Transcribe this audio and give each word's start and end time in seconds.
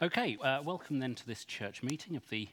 Okay, 0.00 0.36
uh, 0.44 0.62
welcome 0.62 1.00
then 1.00 1.16
to 1.16 1.26
this 1.26 1.44
church 1.44 1.82
meeting 1.82 2.14
of 2.14 2.28
the 2.28 2.46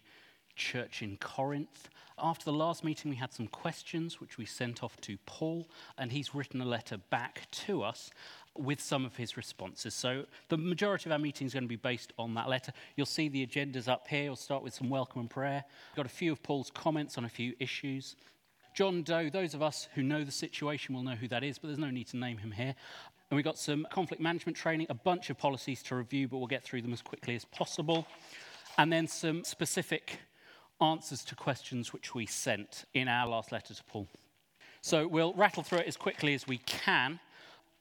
church 0.56 1.04
in 1.04 1.16
Corinth. 1.18 1.90
After 2.18 2.46
the 2.46 2.54
last 2.54 2.84
meeting, 2.84 3.12
we 3.12 3.18
had 3.18 3.32
some 3.32 3.46
questions 3.46 4.20
which 4.20 4.40
we 4.40 4.48
sent 4.48 4.84
off 4.84 5.00
to 5.02 5.20
Paul, 5.28 5.68
and 5.96 6.12
he's 6.12 6.34
written 6.34 6.60
a 6.60 6.66
letter 6.66 6.98
back 6.98 7.48
to 7.52 7.84
us 7.84 8.10
with 8.58 8.82
some 8.82 9.06
of 9.06 9.18
his 9.18 9.38
responses. 9.38 9.94
So 9.94 10.26
the 10.50 10.58
majority 10.58 11.08
of 11.08 11.12
our 11.12 11.20
meeting 11.20 11.46
is 11.46 11.54
going 11.54 11.66
to 11.66 11.70
be 11.70 11.76
based 11.76 12.14
on 12.18 12.34
that 12.34 12.50
letter. 12.50 12.74
You'll 12.96 13.06
see 13.06 13.30
the 13.30 13.46
agendas 13.46 13.88
up 13.88 14.08
here. 14.08 14.24
We'll 14.24 14.38
start 14.38 14.64
with 14.64 14.74
some 14.74 14.90
welcome 14.90 15.22
and 15.22 15.30
prayer. 15.30 15.64
We've 15.92 15.98
got 15.98 16.08
a 16.08 16.16
few 16.16 16.32
of 16.32 16.42
Paul's 16.42 16.72
comments 16.72 17.16
on 17.16 17.26
a 17.26 17.30
few 17.30 17.54
issues. 17.60 18.16
John 18.74 19.04
Doe, 19.04 19.30
those 19.30 19.54
of 19.54 19.62
us 19.62 19.88
who 19.94 20.02
know 20.02 20.24
the 20.24 20.32
situation 20.32 20.96
will 20.96 21.04
know 21.04 21.16
who 21.16 21.28
that 21.28 21.44
is, 21.44 21.60
but 21.60 21.68
there's 21.68 21.78
no 21.78 21.92
need 21.92 22.08
to 22.08 22.18
name 22.18 22.40
him 22.40 22.52
here. 22.52 22.74
And 23.30 23.36
we've 23.36 23.46
got 23.46 23.58
some 23.58 23.88
conflict 23.92 24.22
management 24.22 24.58
training, 24.58 24.88
a 24.90 24.94
bunch 24.94 25.30
of 25.30 25.38
policies 25.38 25.82
to 25.84 25.96
review, 25.96 26.28
but 26.28 26.38
we'll 26.38 26.48
get 26.48 26.64
through 26.64 26.82
them 26.82 26.94
as 26.94 27.02
quickly 27.02 27.36
as 27.36 27.46
possible. 27.46 28.06
And 28.78 28.92
then 28.92 29.08
some 29.08 29.44
specific 29.44 30.20
answers 30.82 31.24
to 31.26 31.36
questions 31.36 31.94
which 31.94 32.14
we 32.14 32.26
sent 32.26 32.86
in 32.94 33.08
our 33.08 33.28
last 33.28 33.52
letter 33.52 33.74
to 33.74 33.84
Paul. 33.86 34.08
So 34.82 35.08
we'll 35.08 35.34
rattle 35.34 35.64
through 35.64 35.80
it 35.80 35.88
as 35.88 35.98
quickly 35.98 36.34
as 36.34 36.46
we 36.46 36.60
can. 36.60 37.20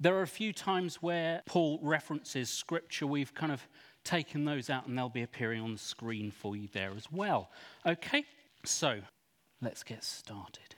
There 0.01 0.17
are 0.17 0.23
a 0.23 0.27
few 0.27 0.53
times 0.53 0.97
where 0.97 1.43
Paul 1.47 1.79
references 1.83 2.49
scripture. 2.49 3.07
We've 3.07 3.35
kind 3.35 3.53
of 3.53 3.67
taken 4.05 4.45
those 4.45 4.71
out 4.71 4.87
and 4.87 4.97
they'll 4.97 5.09
be 5.09 5.23
appearing 5.23 5.61
on 5.61 5.73
the 5.73 5.79
screen 5.79 6.31
for 6.31 6.57
you 6.57 6.69
there 6.73 6.93
as 6.97 7.11
well. 7.13 7.51
Okay, 7.85 8.25
so 8.65 9.01
let's 9.61 9.83
get 9.83 10.05
started. 10.05 10.75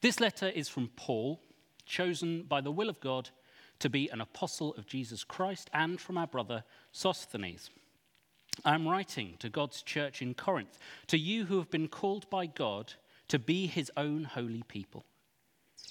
This 0.00 0.20
letter 0.20 0.48
is 0.48 0.68
from 0.68 0.90
Paul, 0.96 1.40
chosen 1.84 2.42
by 2.42 2.60
the 2.60 2.70
will 2.70 2.88
of 2.88 3.00
God 3.00 3.30
to 3.80 3.88
be 3.88 4.08
an 4.08 4.20
apostle 4.20 4.74
of 4.74 4.86
Jesus 4.86 5.24
Christ, 5.24 5.70
and 5.72 6.00
from 6.00 6.18
our 6.18 6.26
brother 6.26 6.64
Sosthenes. 6.92 7.70
I'm 8.64 8.88
writing 8.88 9.34
to 9.38 9.48
God's 9.48 9.82
church 9.82 10.20
in 10.20 10.34
Corinth, 10.34 10.78
to 11.08 11.18
you 11.18 11.44
who 11.44 11.58
have 11.58 11.70
been 11.70 11.88
called 11.88 12.28
by 12.30 12.46
God 12.46 12.94
to 13.28 13.38
be 13.38 13.66
his 13.66 13.90
own 13.96 14.24
holy 14.24 14.62
people. 14.66 15.04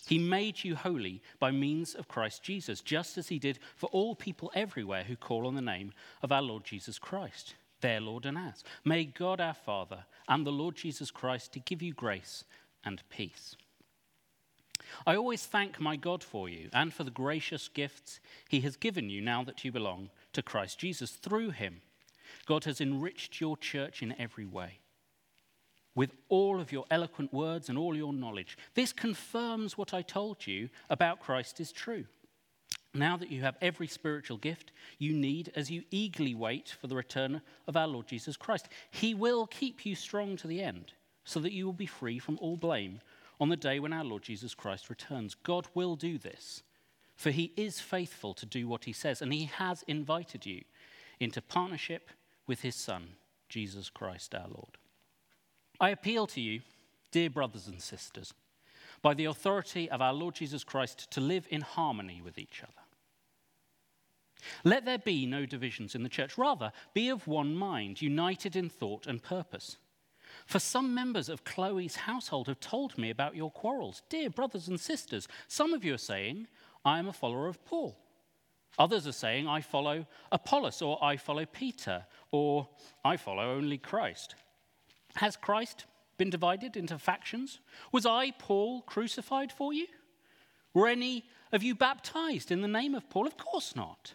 He 0.08 0.18
made 0.18 0.64
you 0.64 0.76
holy 0.76 1.22
by 1.40 1.52
means 1.52 1.94
of 1.94 2.08
Christ 2.08 2.44
Jesus, 2.44 2.82
just 2.82 3.18
as 3.18 3.30
he 3.30 3.40
did 3.40 3.60
for 3.76 3.88
all 3.88 4.16
people 4.16 4.52
everywhere 4.56 5.04
who 5.04 5.16
call 5.16 5.46
on 5.46 5.56
the 5.56 5.62
name 5.62 5.92
of 6.22 6.32
our 6.32 6.42
Lord 6.42 6.64
Jesus 6.64 6.98
Christ, 6.98 7.56
their 7.82 8.00
Lord 8.00 8.26
and 8.26 8.38
ours. 8.38 8.64
May 8.84 9.06
God 9.06 9.40
our 9.40 9.54
Father 9.54 10.06
and 10.28 10.46
the 10.46 10.52
Lord 10.52 10.76
Jesus 10.76 11.12
Christ 11.12 11.54
to 11.54 11.60
give 11.60 11.82
you 11.82 11.94
grace 11.94 12.44
and 12.84 13.02
peace. 13.10 13.56
I 15.06 15.16
always 15.16 15.46
thank 15.46 15.80
my 15.80 15.96
God 15.96 16.24
for 16.24 16.50
you 16.50 16.70
and 16.74 16.94
for 16.94 17.04
the 17.04 17.12
gracious 17.12 17.68
gifts 17.68 18.20
he 18.50 18.62
has 18.62 18.76
given 18.76 19.10
you 19.10 19.22
now 19.22 19.44
that 19.44 19.64
you 19.64 19.72
belong 19.72 20.10
to 20.34 20.42
Christ 20.42 20.80
Jesus. 20.80 21.12
Through 21.12 21.52
him, 21.52 21.82
God 22.46 22.66
has 22.66 22.82
enriched 22.82 23.40
your 23.42 23.58
church 23.58 24.02
in 24.02 24.16
every 24.20 24.46
way 24.46 24.80
with 25.98 26.12
all 26.30 26.62
of 26.62 26.72
your 26.72 26.86
eloquent 26.92 27.34
words 27.34 27.70
and 27.70 27.78
all 27.78 27.96
your 27.96 28.14
knowledge. 28.14 28.56
This 28.76 28.94
confirms 28.94 29.80
what 29.80 29.96
I 29.96 30.04
told 30.04 30.46
you 30.46 30.70
about 30.92 31.20
Christ 31.20 31.60
is 31.60 31.72
true. 31.72 32.06
Now 32.94 33.18
that 33.18 33.32
you 33.32 33.42
have 33.42 33.58
every 33.62 33.88
spiritual 33.88 34.38
gift 34.38 34.72
you 35.00 35.12
need 35.14 35.52
as 35.56 35.72
you 35.72 35.84
eagerly 35.90 36.36
wait 36.36 36.70
for 36.80 36.86
the 36.86 36.96
return 36.96 37.42
of 37.68 37.76
our 37.76 37.88
Lord 37.88 38.08
Jesus 38.08 38.38
Christ, 38.38 38.70
He 38.92 39.16
will 39.16 39.48
keep 39.48 39.86
you 39.88 39.96
strong 39.96 40.38
to 40.38 40.48
the 40.48 40.62
end 40.62 40.94
so 41.24 41.40
that 41.40 41.52
you 41.52 41.66
will 41.66 41.74
be 41.74 41.88
free 41.88 42.20
from 42.20 42.38
all 42.40 42.58
blame 42.58 43.02
on 43.40 43.50
the 43.50 43.58
day 43.58 43.80
when 43.80 43.94
our 43.94 44.04
Lord 44.04 44.24
Jesus 44.24 44.56
Christ 44.56 44.90
returns. 44.90 45.36
God 45.36 45.68
will 45.74 45.96
do 45.96 46.18
this, 46.18 46.64
for 47.16 47.32
he 47.32 47.54
is 47.56 47.80
faithful 47.80 48.34
to 48.36 48.46
do 48.46 48.68
what 48.68 48.86
he 48.86 48.94
says, 48.94 49.22
and 49.22 49.34
he 49.34 49.46
has 49.46 49.84
invited 49.88 50.46
you 50.46 50.64
into 51.20 51.42
partnership 51.42 52.10
with 52.46 52.62
his 52.62 52.76
Son, 52.76 53.10
Jesus 53.50 53.90
Christ 53.90 54.34
our 54.34 54.48
Lord. 54.48 54.78
I 55.80 55.90
appeal 55.90 56.28
to 56.28 56.42
you, 56.42 56.62
dear 57.12 57.30
brothers 57.30 57.68
and 57.68 57.82
sisters, 57.82 58.34
by 59.02 59.14
the 59.14 59.26
authority 59.26 59.90
of 59.90 60.02
our 60.02 60.14
Lord 60.14 60.36
Jesus 60.36 60.64
Christ, 60.64 61.12
to 61.12 61.22
live 61.22 61.48
in 61.50 61.62
harmony 61.62 62.22
with 62.24 62.38
each 62.38 62.64
other. 62.64 62.72
Let 64.64 64.86
there 64.86 64.98
be 64.98 65.26
no 65.26 65.46
divisions 65.46 65.96
in 65.96 66.04
the 66.04 66.10
church. 66.10 66.38
Rather, 66.38 66.72
be 66.94 67.10
of 67.10 67.28
one 67.28 67.56
mind, 67.56 68.02
united 68.02 68.56
in 68.56 68.70
thought 68.70 69.08
and 69.08 69.22
purpose. 69.22 69.78
For 70.48 70.60
some 70.60 70.96
members 70.96 71.28
of 71.28 71.44
Chloe's 71.44 71.98
household 71.98 72.48
have 72.48 72.62
told 72.62 72.98
me 72.98 73.10
about 73.10 73.36
your 73.36 73.52
quarrels. 73.52 74.02
Dear 74.08 74.30
brothers 74.30 74.70
and 74.70 74.80
sisters, 74.80 75.28
some 75.50 75.74
of 75.74 75.84
you 75.84 75.94
are 75.94 76.00
saying, 76.00 76.48
I 76.86 77.00
am 77.00 77.10
a 77.10 77.14
follower 77.14 77.48
of 77.48 77.64
Paul. 77.66 77.98
Others 78.80 79.08
are 79.08 79.12
saying, 79.12 79.46
I 79.46 79.60
follow 79.60 80.06
Apollos, 80.32 80.82
or 80.82 81.04
I 81.04 81.18
follow 81.18 81.46
Peter, 81.46 82.06
or 82.32 82.70
I 83.04 83.18
follow 83.18 83.56
only 83.56 83.78
Christ. 83.78 84.36
Has 85.16 85.36
Christ 85.36 85.84
been 86.18 86.30
divided 86.30 86.78
into 86.78 86.98
factions? 86.98 87.60
Was 87.92 88.06
I, 88.06 88.32
Paul, 88.32 88.84
crucified 88.84 89.52
for 89.52 89.74
you? 89.74 89.88
Were 90.74 90.88
any 90.88 91.26
of 91.52 91.62
you 91.62 91.76
baptized 91.76 92.52
in 92.52 92.62
the 92.62 92.68
name 92.70 92.96
of 92.96 93.10
Paul? 93.10 93.28
Of 93.28 93.36
course 93.36 93.76
not. 93.76 94.14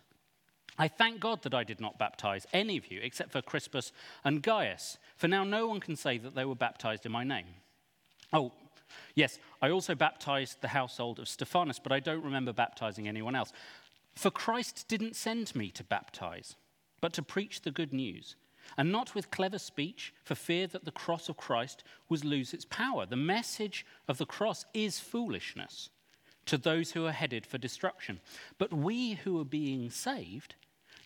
I 0.79 0.89
thank 0.89 1.21
God 1.21 1.43
that 1.43 1.55
I 1.55 1.65
did 1.65 1.81
not 1.81 1.99
baptize 1.99 2.47
any 2.53 2.77
of 2.79 2.91
you 2.91 3.01
except 3.03 3.33
for 3.33 3.43
Crispus 3.43 3.93
and 4.25 4.43
Gaius, 4.43 4.99
for 5.17 5.29
now 5.29 5.45
no 5.45 5.67
one 5.67 5.81
can 5.81 5.97
say 5.97 6.19
that 6.19 6.35
they 6.35 6.45
were 6.45 6.55
baptized 6.55 7.05
in 7.05 7.13
my 7.13 7.25
name. 7.25 7.47
Oh, 8.33 8.53
yes, 9.15 9.39
I 9.61 9.71
also 9.71 9.95
baptized 9.95 10.61
the 10.61 10.69
household 10.69 11.19
of 11.19 11.29
Stephanus, 11.29 11.79
but 11.79 11.93
I 11.93 12.01
don't 12.01 12.25
remember 12.25 12.53
baptizing 12.53 13.07
anyone 13.07 13.37
else. 13.37 13.53
For 14.15 14.31
Christ 14.31 14.87
didn't 14.89 15.17
send 15.17 15.55
me 15.55 15.71
to 15.73 15.85
baptize, 15.85 16.57
but 17.01 17.13
to 17.15 17.23
preach 17.23 17.61
the 17.61 17.71
good 17.71 17.93
news, 17.93 18.37
and 18.79 18.91
not 18.91 19.15
with 19.15 19.31
clever 19.31 19.59
speech, 19.59 20.15
for 20.25 20.35
fear 20.35 20.67
that 20.69 20.85
the 20.85 20.91
cross 20.91 21.29
of 21.29 21.37
Christ 21.37 21.85
would 22.09 22.25
lose 22.25 22.55
its 22.55 22.65
power. 22.65 23.05
The 23.05 23.17
message 23.17 23.85
of 24.09 24.19
the 24.19 24.27
cross 24.27 24.65
is 24.73 24.99
foolishness 24.99 25.91
to 26.47 26.59
those 26.59 26.93
who 26.93 27.07
are 27.07 27.13
headed 27.13 27.47
for 27.47 27.59
destruction. 27.59 28.21
But 28.59 28.73
we 28.73 29.15
who 29.15 29.41
are 29.41 29.45
being 29.45 29.91
saved 29.91 30.55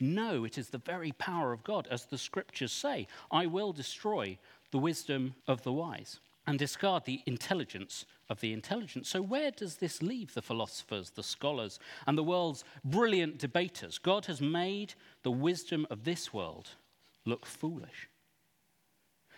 know 0.00 0.44
it 0.44 0.58
is 0.58 0.70
the 0.70 0.78
very 0.78 1.12
power 1.12 1.52
of 1.52 1.64
God, 1.64 1.88
as 1.90 2.04
the 2.04 2.18
scriptures 2.18 2.72
say 2.72 3.06
I 3.30 3.46
will 3.46 3.72
destroy 3.72 4.38
the 4.70 4.78
wisdom 4.78 5.34
of 5.46 5.62
the 5.62 5.72
wise 5.72 6.20
and 6.46 6.58
discard 6.58 7.04
the 7.04 7.22
intelligence 7.26 8.06
of 8.28 8.40
the 8.40 8.52
intelligent. 8.52 9.06
So, 9.06 9.20
where 9.22 9.50
does 9.50 9.76
this 9.76 10.02
leave 10.02 10.34
the 10.34 10.42
philosophers, 10.42 11.10
the 11.10 11.22
scholars, 11.22 11.78
and 12.06 12.16
the 12.16 12.22
world's 12.22 12.64
brilliant 12.84 13.38
debaters? 13.38 13.98
God 13.98 14.26
has 14.26 14.40
made 14.40 14.94
the 15.22 15.30
wisdom 15.30 15.86
of 15.90 16.04
this 16.04 16.32
world 16.32 16.70
look 17.24 17.46
foolish. 17.46 18.08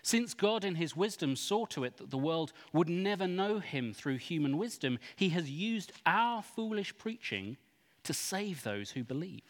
Since 0.02 0.34
God, 0.34 0.64
in 0.64 0.76
his 0.76 0.96
wisdom, 0.96 1.36
saw 1.36 1.66
to 1.66 1.84
it 1.84 1.96
that 1.96 2.10
the 2.10 2.18
world 2.18 2.52
would 2.72 2.88
never 2.88 3.26
know 3.26 3.58
him 3.58 3.92
through 3.92 4.18
human 4.18 4.56
wisdom, 4.56 4.98
he 5.16 5.30
has 5.30 5.50
used 5.50 5.92
our 6.06 6.42
foolish 6.42 6.96
preaching 6.96 7.56
to 8.04 8.14
save 8.14 8.62
those 8.62 8.92
who 8.92 9.04
believe. 9.04 9.42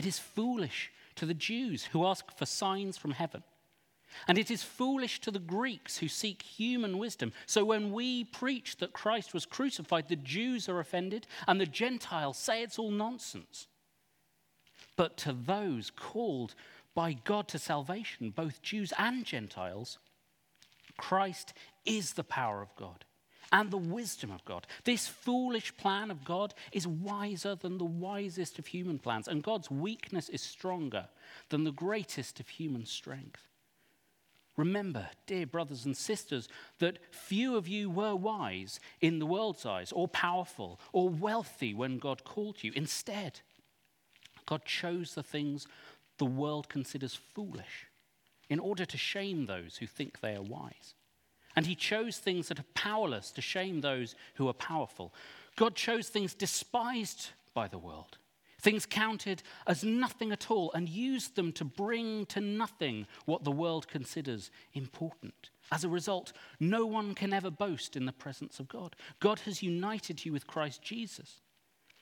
It 0.00 0.06
is 0.06 0.18
foolish 0.18 0.90
to 1.16 1.26
the 1.26 1.34
Jews 1.34 1.84
who 1.92 2.06
ask 2.06 2.34
for 2.34 2.46
signs 2.46 2.96
from 2.96 3.10
heaven. 3.10 3.42
And 4.26 4.38
it 4.38 4.50
is 4.50 4.62
foolish 4.62 5.20
to 5.20 5.30
the 5.30 5.38
Greeks 5.38 5.98
who 5.98 6.08
seek 6.08 6.40
human 6.40 6.96
wisdom. 6.96 7.34
So 7.44 7.66
when 7.66 7.92
we 7.92 8.24
preach 8.24 8.78
that 8.78 8.94
Christ 8.94 9.34
was 9.34 9.44
crucified, 9.44 10.08
the 10.08 10.16
Jews 10.16 10.70
are 10.70 10.80
offended 10.80 11.26
and 11.46 11.60
the 11.60 11.66
Gentiles 11.66 12.38
say 12.38 12.62
it's 12.62 12.78
all 12.78 12.90
nonsense. 12.90 13.66
But 14.96 15.18
to 15.18 15.34
those 15.34 15.90
called 15.90 16.54
by 16.94 17.12
God 17.12 17.46
to 17.48 17.58
salvation, 17.58 18.30
both 18.30 18.62
Jews 18.62 18.94
and 18.96 19.26
Gentiles, 19.26 19.98
Christ 20.96 21.52
is 21.84 22.14
the 22.14 22.24
power 22.24 22.62
of 22.62 22.74
God 22.74 23.04
and 23.52 23.70
the 23.70 23.78
wisdom 23.78 24.30
of 24.30 24.44
God. 24.44 24.66
This 24.84 25.08
foolish 25.08 25.76
plan 25.76 26.10
of 26.10 26.24
God 26.24 26.54
is 26.72 26.86
wiser 26.86 27.54
than 27.54 27.78
the 27.78 27.84
wisest 27.84 28.58
of 28.58 28.66
human 28.68 28.98
plans, 28.98 29.28
and 29.28 29.42
God's 29.42 29.70
weakness 29.70 30.28
is 30.28 30.42
stronger 30.42 31.08
than 31.48 31.64
the 31.64 31.72
greatest 31.72 32.40
of 32.40 32.48
human 32.48 32.86
strength. 32.86 33.42
Remember, 34.56 35.08
dear 35.26 35.46
brothers 35.46 35.86
and 35.86 35.96
sisters, 35.96 36.48
that 36.80 36.98
few 37.14 37.56
of 37.56 37.66
you 37.66 37.88
were 37.88 38.14
wise 38.14 38.78
in 39.00 39.18
the 39.18 39.26
world's 39.26 39.64
eyes, 39.64 39.92
or 39.92 40.06
powerful, 40.08 40.78
or 40.92 41.08
wealthy 41.08 41.72
when 41.72 41.98
God 41.98 42.24
called 42.24 42.62
you. 42.62 42.72
Instead, 42.74 43.40
God 44.46 44.64
chose 44.64 45.14
the 45.14 45.22
things 45.22 45.66
the 46.18 46.26
world 46.26 46.68
considers 46.68 47.14
foolish 47.14 47.86
in 48.48 48.58
order 48.58 48.84
to 48.84 48.98
shame 48.98 49.46
those 49.46 49.76
who 49.78 49.86
think 49.86 50.20
they 50.20 50.34
are 50.34 50.42
wise. 50.42 50.94
And 51.56 51.66
he 51.66 51.74
chose 51.74 52.18
things 52.18 52.48
that 52.48 52.60
are 52.60 52.64
powerless 52.74 53.30
to 53.32 53.40
shame 53.40 53.80
those 53.80 54.14
who 54.34 54.48
are 54.48 54.54
powerful. 54.54 55.12
God 55.56 55.74
chose 55.74 56.08
things 56.08 56.34
despised 56.34 57.30
by 57.54 57.66
the 57.66 57.78
world, 57.78 58.18
things 58.60 58.86
counted 58.86 59.42
as 59.66 59.82
nothing 59.82 60.30
at 60.32 60.50
all, 60.50 60.70
and 60.72 60.88
used 60.88 61.34
them 61.34 61.52
to 61.52 61.64
bring 61.64 62.24
to 62.26 62.40
nothing 62.40 63.06
what 63.26 63.42
the 63.44 63.50
world 63.50 63.88
considers 63.88 64.50
important. 64.74 65.50
As 65.72 65.84
a 65.84 65.88
result, 65.88 66.32
no 66.58 66.86
one 66.86 67.14
can 67.14 67.32
ever 67.32 67.50
boast 67.50 67.96
in 67.96 68.06
the 68.06 68.12
presence 68.12 68.60
of 68.60 68.68
God. 68.68 68.96
God 69.18 69.40
has 69.40 69.62
united 69.62 70.24
you 70.24 70.32
with 70.32 70.46
Christ 70.46 70.82
Jesus. 70.82 71.40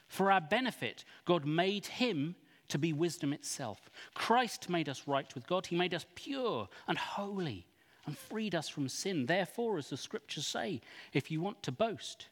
For 0.08 0.32
our 0.32 0.40
benefit, 0.40 1.04
God 1.24 1.44
made 1.44 1.86
him 1.86 2.34
to 2.68 2.78
be 2.78 2.92
wisdom 2.92 3.32
itself. 3.32 3.90
Christ 4.14 4.68
made 4.68 4.88
us 4.88 5.04
right 5.06 5.34
with 5.34 5.46
God. 5.46 5.66
He 5.66 5.76
made 5.76 5.94
us 5.94 6.06
pure 6.14 6.68
and 6.86 6.98
holy 6.98 7.66
and 8.08 8.16
freed 8.16 8.54
us 8.54 8.70
from 8.70 8.88
sin. 8.88 9.26
Therefore, 9.26 9.76
as 9.76 9.90
the 9.90 9.96
scriptures 9.98 10.46
say, 10.46 10.80
if 11.12 11.30
you 11.30 11.42
want 11.42 11.62
to 11.62 11.70
boast, 11.70 12.28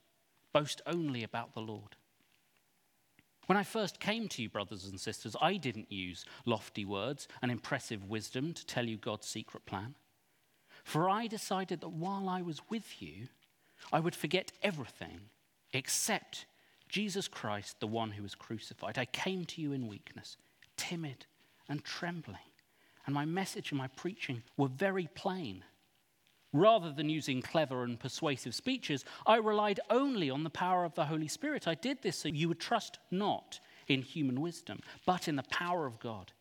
boast 0.54 0.80
only 0.86 1.22
about 1.22 1.52
the 1.52 1.60
Lord. 1.60 1.96
When 3.44 3.58
I 3.58 3.62
first 3.62 4.00
came 4.00 4.26
to 4.28 4.42
you, 4.42 4.48
brothers 4.48 4.86
and 4.86 4.98
sisters, 4.98 5.36
I 5.38 5.58
didn't 5.58 5.92
use 5.92 6.24
lofty 6.46 6.86
words 6.86 7.28
and 7.42 7.52
impressive 7.52 8.08
wisdom 8.08 8.54
to 8.54 8.64
tell 8.64 8.86
you 8.86 8.96
God's 8.96 9.26
secret 9.26 9.66
plan. 9.66 9.96
For 10.82 11.10
I 11.10 11.26
decided 11.26 11.82
that 11.82 11.90
while 11.90 12.26
I 12.26 12.40
was 12.40 12.62
with 12.70 13.02
you, 13.02 13.28
I 13.92 14.00
would 14.00 14.16
forget 14.16 14.52
everything 14.62 15.20
except 15.74 16.46
Jesus 16.88 17.28
Christ, 17.28 17.80
the 17.80 17.86
one 17.86 18.12
who 18.12 18.22
was 18.22 18.34
crucified. 18.34 18.96
I 18.96 19.04
came 19.04 19.44
to 19.44 19.60
you 19.60 19.72
in 19.72 19.88
weakness, 19.88 20.38
timid 20.78 21.26
and 21.68 21.84
trembling, 21.84 22.38
and 23.06 23.14
my 23.14 23.24
message 23.24 23.70
and 23.70 23.78
my 23.78 23.88
preaching 23.88 24.42
were 24.56 24.68
very 24.68 25.08
plain. 25.14 25.64
Rather 26.52 26.92
than 26.92 27.08
using 27.08 27.42
clever 27.42 27.84
and 27.84 28.00
persuasive 28.00 28.54
speeches, 28.54 29.04
I 29.26 29.36
relied 29.36 29.80
only 29.90 30.30
on 30.30 30.44
the 30.44 30.50
power 30.50 30.84
of 30.84 30.94
the 30.94 31.06
Holy 31.06 31.28
Spirit. 31.28 31.68
I 31.68 31.74
did 31.74 32.02
this 32.02 32.16
so 32.16 32.28
you 32.28 32.48
would 32.48 32.60
trust 32.60 32.98
not 33.10 33.60
in 33.88 34.02
human 34.02 34.40
wisdom, 34.40 34.80
but 35.04 35.28
in 35.28 35.36
the 35.36 35.42
power 35.44 35.86
of 35.86 36.00
God. 36.00 36.32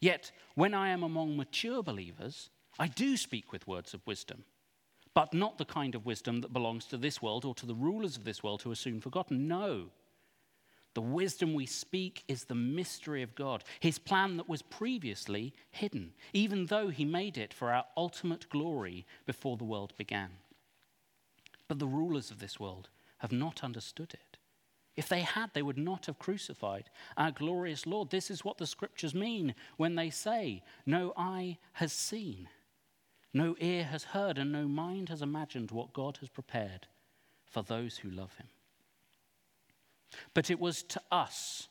Yet, 0.00 0.32
when 0.54 0.72
I 0.72 0.88
am 0.88 1.02
among 1.02 1.36
mature 1.36 1.82
believers, 1.82 2.50
I 2.78 2.86
do 2.86 3.16
speak 3.16 3.52
with 3.52 3.66
words 3.66 3.92
of 3.92 4.06
wisdom 4.06 4.44
but 5.14 5.34
not 5.34 5.58
the 5.58 5.64
kind 5.64 5.94
of 5.94 6.06
wisdom 6.06 6.40
that 6.40 6.52
belongs 6.52 6.84
to 6.86 6.96
this 6.96 7.20
world 7.20 7.44
or 7.44 7.54
to 7.54 7.66
the 7.66 7.74
rulers 7.74 8.16
of 8.16 8.24
this 8.24 8.42
world 8.42 8.62
who 8.62 8.70
are 8.70 8.76
soon 8.76 9.00
forgotten. 9.00 9.48
No. 9.48 9.90
The 10.94 11.00
wisdom 11.00 11.54
we 11.54 11.66
speak 11.66 12.24
is 12.26 12.44
the 12.44 12.54
mystery 12.54 13.22
of 13.22 13.34
God, 13.34 13.62
his 13.78 13.98
plan 13.98 14.36
that 14.36 14.48
was 14.48 14.62
previously 14.62 15.54
hidden, 15.70 16.12
even 16.32 16.66
though 16.66 16.88
he 16.88 17.04
made 17.04 17.38
it 17.38 17.54
for 17.54 17.72
our 17.72 17.84
ultimate 17.96 18.48
glory 18.48 19.06
before 19.24 19.56
the 19.56 19.64
world 19.64 19.92
began. 19.96 20.30
But 21.68 21.78
the 21.78 21.86
rulers 21.86 22.30
of 22.30 22.40
this 22.40 22.58
world 22.58 22.88
have 23.18 23.30
not 23.32 23.62
understood 23.62 24.14
it. 24.14 24.36
If 24.96 25.08
they 25.08 25.20
had, 25.20 25.54
they 25.54 25.62
would 25.62 25.78
not 25.78 26.06
have 26.06 26.18
crucified 26.18 26.90
our 27.16 27.30
glorious 27.30 27.86
Lord. 27.86 28.10
This 28.10 28.30
is 28.30 28.44
what 28.44 28.58
the 28.58 28.66
scriptures 28.66 29.14
mean 29.14 29.54
when 29.76 29.94
they 29.94 30.10
say, 30.10 30.64
No 30.84 31.12
eye 31.16 31.58
has 31.74 31.92
seen 31.92 32.48
no 33.32 33.54
ear 33.60 33.84
has 33.84 34.04
heard, 34.04 34.38
and 34.38 34.50
no 34.50 34.66
mind 34.66 35.08
has 35.08 35.22
imagined 35.22 35.70
what 35.70 35.92
God 35.92 36.16
has 36.18 36.28
prepared 36.28 36.88
for 37.44 37.62
those 37.62 37.98
who 37.98 38.10
love 38.10 38.34
him. 38.34 38.48
But 40.34 40.50
it 40.50 40.60
was 40.60 40.82
to 40.84 41.02
us 41.10 41.68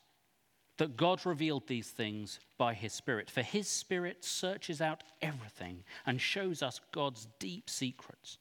that 0.77 0.95
God 0.95 1.25
revealed 1.25 1.67
these 1.67 1.89
things 1.89 2.39
by 2.57 2.73
his 2.73 2.93
Spirit, 2.93 3.29
for 3.29 3.41
his 3.41 3.67
Spirit 3.67 4.23
searches 4.23 4.81
out 4.81 5.03
everything 5.21 5.83
and 6.05 6.21
shows 6.21 6.63
us 6.63 6.79
God's 6.91 7.27
deep 7.39 7.69
secrets. 7.69 8.37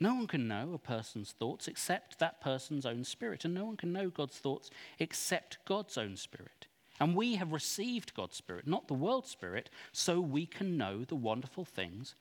No 0.00 0.14
one 0.14 0.26
can 0.26 0.48
know 0.48 0.72
a 0.74 0.78
person's 0.78 1.30
thoughts 1.30 1.68
except 1.68 2.18
that 2.18 2.40
person's 2.40 2.84
own 2.84 3.04
spirit, 3.04 3.44
and 3.44 3.54
no 3.54 3.64
one 3.66 3.76
can 3.76 3.92
know 3.92 4.10
God's 4.10 4.36
thoughts 4.36 4.68
except 4.98 5.64
God's 5.64 5.96
own 5.96 6.16
spirit. 6.16 6.66
And 6.98 7.14
we 7.14 7.36
have 7.36 7.52
received 7.52 8.14
God's 8.14 8.36
Spirit, 8.36 8.66
not 8.66 8.88
the 8.88 8.94
world's 8.94 9.30
Spirit, 9.30 9.70
so 9.92 10.20
we 10.20 10.46
can 10.46 10.76
know 10.76 11.04
the 11.04 11.16
wonderful 11.16 11.64
things 11.64 12.14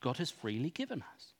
God 0.00 0.16
has 0.18 0.30
freely 0.30 0.70
given 0.70 1.02
us. 1.14 1.34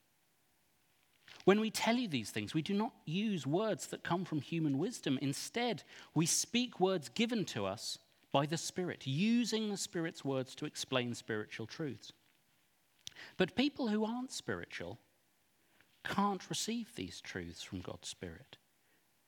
When 1.49 1.61
we 1.61 1.71
tell 1.71 1.97
you 1.97 2.09
these 2.09 2.29
things, 2.29 2.53
we 2.53 2.61
do 2.61 2.75
not 2.75 2.93
use 3.07 3.47
words 3.47 3.87
that 3.87 4.05
come 4.05 4.27
from 4.27 4.43
human 4.43 4.77
wisdom. 4.77 5.19
Instead, 5.23 5.83
we 6.15 6.27
speak 6.27 6.79
words 6.79 7.09
given 7.09 7.47
to 7.47 7.65
us 7.65 7.97
by 8.31 8.45
the 8.45 8.59
Spirit, 8.59 9.07
using 9.07 9.71
the 9.71 9.79
Spirit's 9.79 10.23
words 10.23 10.55
to 10.57 10.67
explain 10.67 11.15
spiritual 11.15 11.65
truths. 11.65 12.13
But 13.39 13.57
people 13.57 13.89
who 13.89 14.05
aren't 14.05 14.31
spiritual 14.31 14.99
can't 16.05 16.51
receive 16.51 16.95
these 16.95 17.19
truths 17.19 17.63
from 17.63 17.81
God's 17.81 18.09
Spirit. 18.09 18.59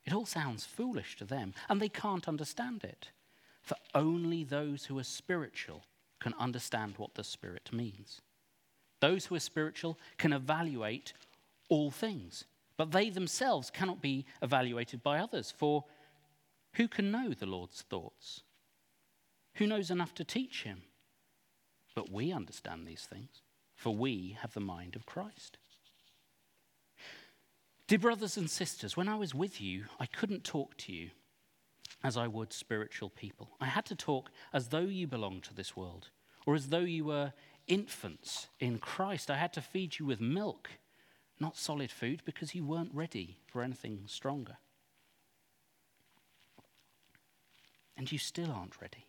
It 0.05 0.13
all 0.13 0.27
sounds 0.27 0.67
foolish 0.67 1.17
to 1.17 1.25
them, 1.25 1.55
and 1.71 1.81
they 1.81 1.89
can't 1.89 2.29
understand 2.29 2.85
it. 2.85 3.09
For 3.63 3.77
only 3.95 4.45
those 4.45 4.85
who 4.85 4.99
are 4.99 5.05
spiritual 5.05 5.87
can 6.21 6.35
understand 6.39 6.97
what 6.99 7.15
the 7.15 7.25
Spirit 7.25 7.71
means. 7.73 8.21
Those 9.01 9.25
who 9.25 9.37
are 9.37 9.41
spiritual 9.41 9.99
can 10.19 10.35
evaluate 10.35 11.15
all 11.71 11.91
things, 11.91 12.45
but 12.77 12.91
they 12.91 13.09
themselves 13.09 13.71
cannot 13.71 14.03
be 14.03 14.27
evaluated 14.43 15.03
by 15.03 15.19
others. 15.19 15.51
For 15.57 15.85
who 16.75 16.87
can 16.87 17.11
know 17.11 17.31
the 17.31 17.47
Lord's 17.47 17.81
thoughts? 17.83 18.43
Who 19.55 19.67
knows 19.67 19.91
enough 19.91 20.15
to 20.17 20.25
teach 20.25 20.65
him? 20.65 20.83
But 21.95 22.13
we 22.13 22.33
understand 22.33 22.87
these 22.87 23.07
things, 23.11 23.43
for 23.75 23.95
we 23.95 24.37
have 24.43 24.53
the 24.53 24.61
mind 24.61 24.95
of 24.95 25.07
Christ. 25.07 25.59
Dear 27.87 27.99
brothers 27.99 28.37
and 28.37 28.49
sisters, 28.49 28.97
when 28.97 29.09
I 29.09 29.17
was 29.17 29.35
with 29.35 29.61
you, 29.61 29.87
I 29.99 30.07
couldn't 30.07 30.45
talk 30.45 30.77
to 30.79 30.93
you 30.93 31.11
as 32.05 32.17
I 32.17 32.29
would 32.29 32.53
spiritual 32.53 33.11
people. 33.11 33.51
I 33.61 33.67
had 33.67 33.85
to 33.87 33.97
talk 33.97 34.31
as 34.53 34.69
though 34.69 34.79
you 34.79 35.07
belonged 35.07 35.43
to 35.45 35.55
this 35.55 35.77
world, 35.77 36.11
or 36.47 36.55
as 36.55 36.69
though 36.69 36.79
you 36.79 37.05
were 37.05 37.33
infants 37.67 38.47
in 38.61 38.79
Christ. 38.79 39.31
I 39.31 39.37
had 39.37 39.53
to 39.55 39.61
feed 39.61 39.99
you 39.99 40.07
with 40.07 40.21
milk, 40.21 40.71
not 41.41 41.57
solid 41.57 41.91
food, 41.91 42.23
because 42.25 42.55
you 42.55 42.65
weren't 42.65 42.95
ready 42.95 43.39
for 43.47 43.63
anything 43.63 44.03
stronger. 44.07 44.59
And 47.97 48.11
you 48.11 48.19
still 48.19 48.51
aren't 48.51 48.81
ready. 48.81 49.07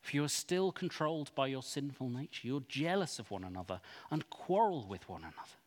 For 0.00 0.16
you 0.16 0.24
are 0.24 0.28
still 0.28 0.70
controlled 0.70 1.34
by 1.34 1.46
your 1.46 1.62
sinful 1.62 2.10
nature. 2.10 2.46
You're 2.46 2.62
jealous 2.68 3.18
of 3.18 3.30
one 3.30 3.42
another 3.42 3.80
and 4.10 4.28
quarrel 4.28 4.86
with 4.86 5.08
one 5.08 5.22
another. 5.22 5.58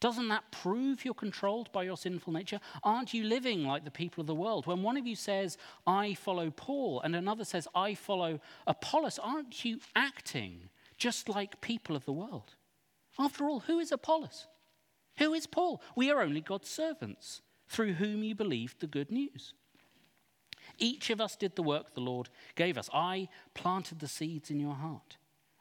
Doesn't 0.00 0.28
that 0.28 0.50
prove 0.52 1.04
you're 1.04 1.12
controlled 1.12 1.70
by 1.72 1.82
your 1.82 1.96
sinful 1.96 2.32
nature? 2.32 2.60
Aren't 2.84 3.12
you 3.12 3.24
living 3.24 3.64
like 3.64 3.84
the 3.84 3.90
people 3.90 4.20
of 4.20 4.26
the 4.28 4.34
world? 4.34 4.66
When 4.66 4.82
one 4.82 4.96
of 4.96 5.06
you 5.06 5.16
says, 5.16 5.58
I 5.86 6.14
follow 6.14 6.50
Paul, 6.50 7.00
and 7.02 7.16
another 7.16 7.44
says, 7.44 7.66
I 7.74 7.94
follow 7.94 8.40
Apollos, 8.66 9.18
aren't 9.18 9.64
you 9.64 9.80
acting 9.96 10.70
just 10.96 11.28
like 11.28 11.60
people 11.60 11.96
of 11.96 12.04
the 12.04 12.12
world? 12.12 12.54
After 13.18 13.44
all, 13.48 13.60
who 13.60 13.80
is 13.80 13.90
Apollos? 13.90 14.46
Who 15.18 15.34
is 15.34 15.46
Paul? 15.46 15.82
We 15.96 16.10
are 16.10 16.22
only 16.22 16.40
God's 16.40 16.70
servants 16.70 17.42
through 17.68 17.94
whom 17.94 18.22
you 18.22 18.34
believed 18.34 18.80
the 18.80 18.86
good 18.86 19.10
news. 19.10 19.52
Each 20.78 21.10
of 21.10 21.20
us 21.20 21.34
did 21.34 21.56
the 21.56 21.62
work 21.62 21.94
the 21.94 22.00
Lord 22.00 22.28
gave 22.54 22.78
us. 22.78 22.88
I 22.92 23.28
planted 23.54 23.98
the 23.98 24.08
seeds 24.08 24.50
in 24.50 24.60
your 24.60 24.74
heart, 24.74 25.16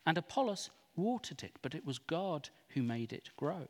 and 0.06 0.18
Apollos 0.18 0.70
watered 0.96 1.44
it, 1.44 1.58
but 1.62 1.74
it 1.74 1.86
was 1.86 1.98
God 1.98 2.50
who 2.70 2.84
made 2.84 3.12
it 3.12 3.30
grow. 3.36 3.68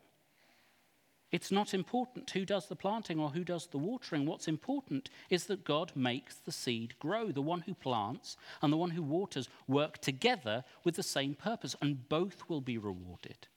It's 1.31 1.51
not 1.51 1.73
important 1.73 2.29
who 2.31 2.45
does 2.45 2.67
the 2.67 2.75
planting 2.75 3.19
or 3.19 3.29
who 3.29 3.43
does 3.43 3.67
the 3.67 3.77
watering. 3.77 4.25
What's 4.25 4.47
important 4.47 5.09
is 5.29 5.45
that 5.45 5.65
God 5.65 5.91
makes 5.93 6.35
the 6.35 6.53
seed 6.53 6.97
grow. 6.99 7.31
The 7.31 7.41
one 7.41 7.61
who 7.61 7.73
plants 7.73 8.37
and 8.61 8.71
the 8.71 8.77
one 8.77 8.91
who 8.91 9.03
waters 9.03 9.49
work 9.67 9.99
together 9.99 10.63
with 10.85 10.95
the 10.95 11.03
same 11.03 11.35
purpose, 11.35 11.75
and 11.81 12.07
both 12.07 12.43
will 12.47 12.61
be 12.61 12.77
rewarded 12.77 13.47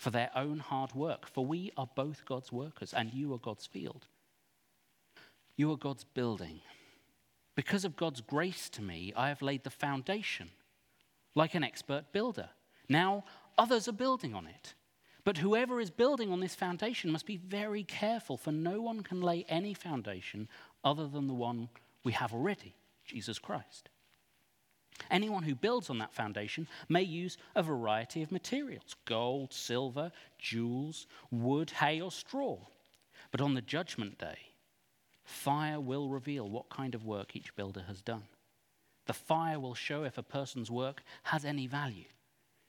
for 0.00 0.08
their 0.08 0.30
own 0.34 0.58
hard 0.60 0.94
work. 0.94 1.28
For 1.28 1.44
we 1.44 1.72
are 1.76 1.88
both 1.94 2.24
God's 2.24 2.50
workers, 2.50 2.94
and 2.94 3.12
you 3.12 3.34
are 3.34 3.38
God's 3.38 3.66
field. 3.66 4.06
You 5.56 5.70
are 5.72 5.76
God's 5.76 6.04
building. 6.04 6.62
Because 7.54 7.84
of 7.84 7.98
God's 7.98 8.22
grace 8.22 8.70
to 8.70 8.82
me, 8.82 9.12
I 9.14 9.28
have 9.28 9.42
laid 9.42 9.62
the 9.62 9.68
foundation 9.68 10.48
like 11.34 11.54
an 11.54 11.62
expert 11.62 12.12
builder. 12.12 12.48
Now 12.88 13.24
others 13.58 13.88
are 13.88 13.92
building 13.92 14.34
on 14.34 14.46
it. 14.46 14.72
But 15.22 15.36
whoever 15.36 15.78
is 15.78 15.90
building 15.90 16.32
on 16.32 16.40
this 16.40 16.54
foundation 16.54 17.12
must 17.12 17.26
be 17.26 17.36
very 17.36 17.84
careful, 17.84 18.38
for 18.38 18.52
no 18.52 18.80
one 18.80 19.02
can 19.02 19.20
lay 19.20 19.44
any 19.50 19.74
foundation 19.74 20.48
other 20.82 21.08
than 21.08 21.26
the 21.26 21.34
one 21.34 21.68
we 22.04 22.12
have 22.12 22.32
already, 22.32 22.74
Jesus 23.04 23.38
Christ. 23.38 23.90
Anyone 25.10 25.42
who 25.42 25.54
builds 25.54 25.90
on 25.90 25.98
that 25.98 26.14
foundation 26.14 26.68
may 26.88 27.02
use 27.02 27.36
a 27.54 27.62
variety 27.62 28.22
of 28.22 28.32
materials 28.32 28.94
gold, 29.06 29.52
silver, 29.52 30.12
jewels, 30.38 31.06
wood, 31.30 31.70
hay, 31.70 32.00
or 32.00 32.12
straw. 32.12 32.58
But 33.30 33.40
on 33.40 33.54
the 33.54 33.62
judgment 33.62 34.18
day, 34.18 34.38
fire 35.24 35.80
will 35.80 36.08
reveal 36.08 36.48
what 36.48 36.68
kind 36.68 36.94
of 36.94 37.04
work 37.04 37.34
each 37.34 37.54
builder 37.56 37.84
has 37.86 38.02
done. 38.02 38.24
The 39.06 39.12
fire 39.12 39.58
will 39.58 39.74
show 39.74 40.04
if 40.04 40.18
a 40.18 40.22
person's 40.22 40.70
work 40.70 41.02
has 41.24 41.44
any 41.44 41.66
value. 41.66 42.04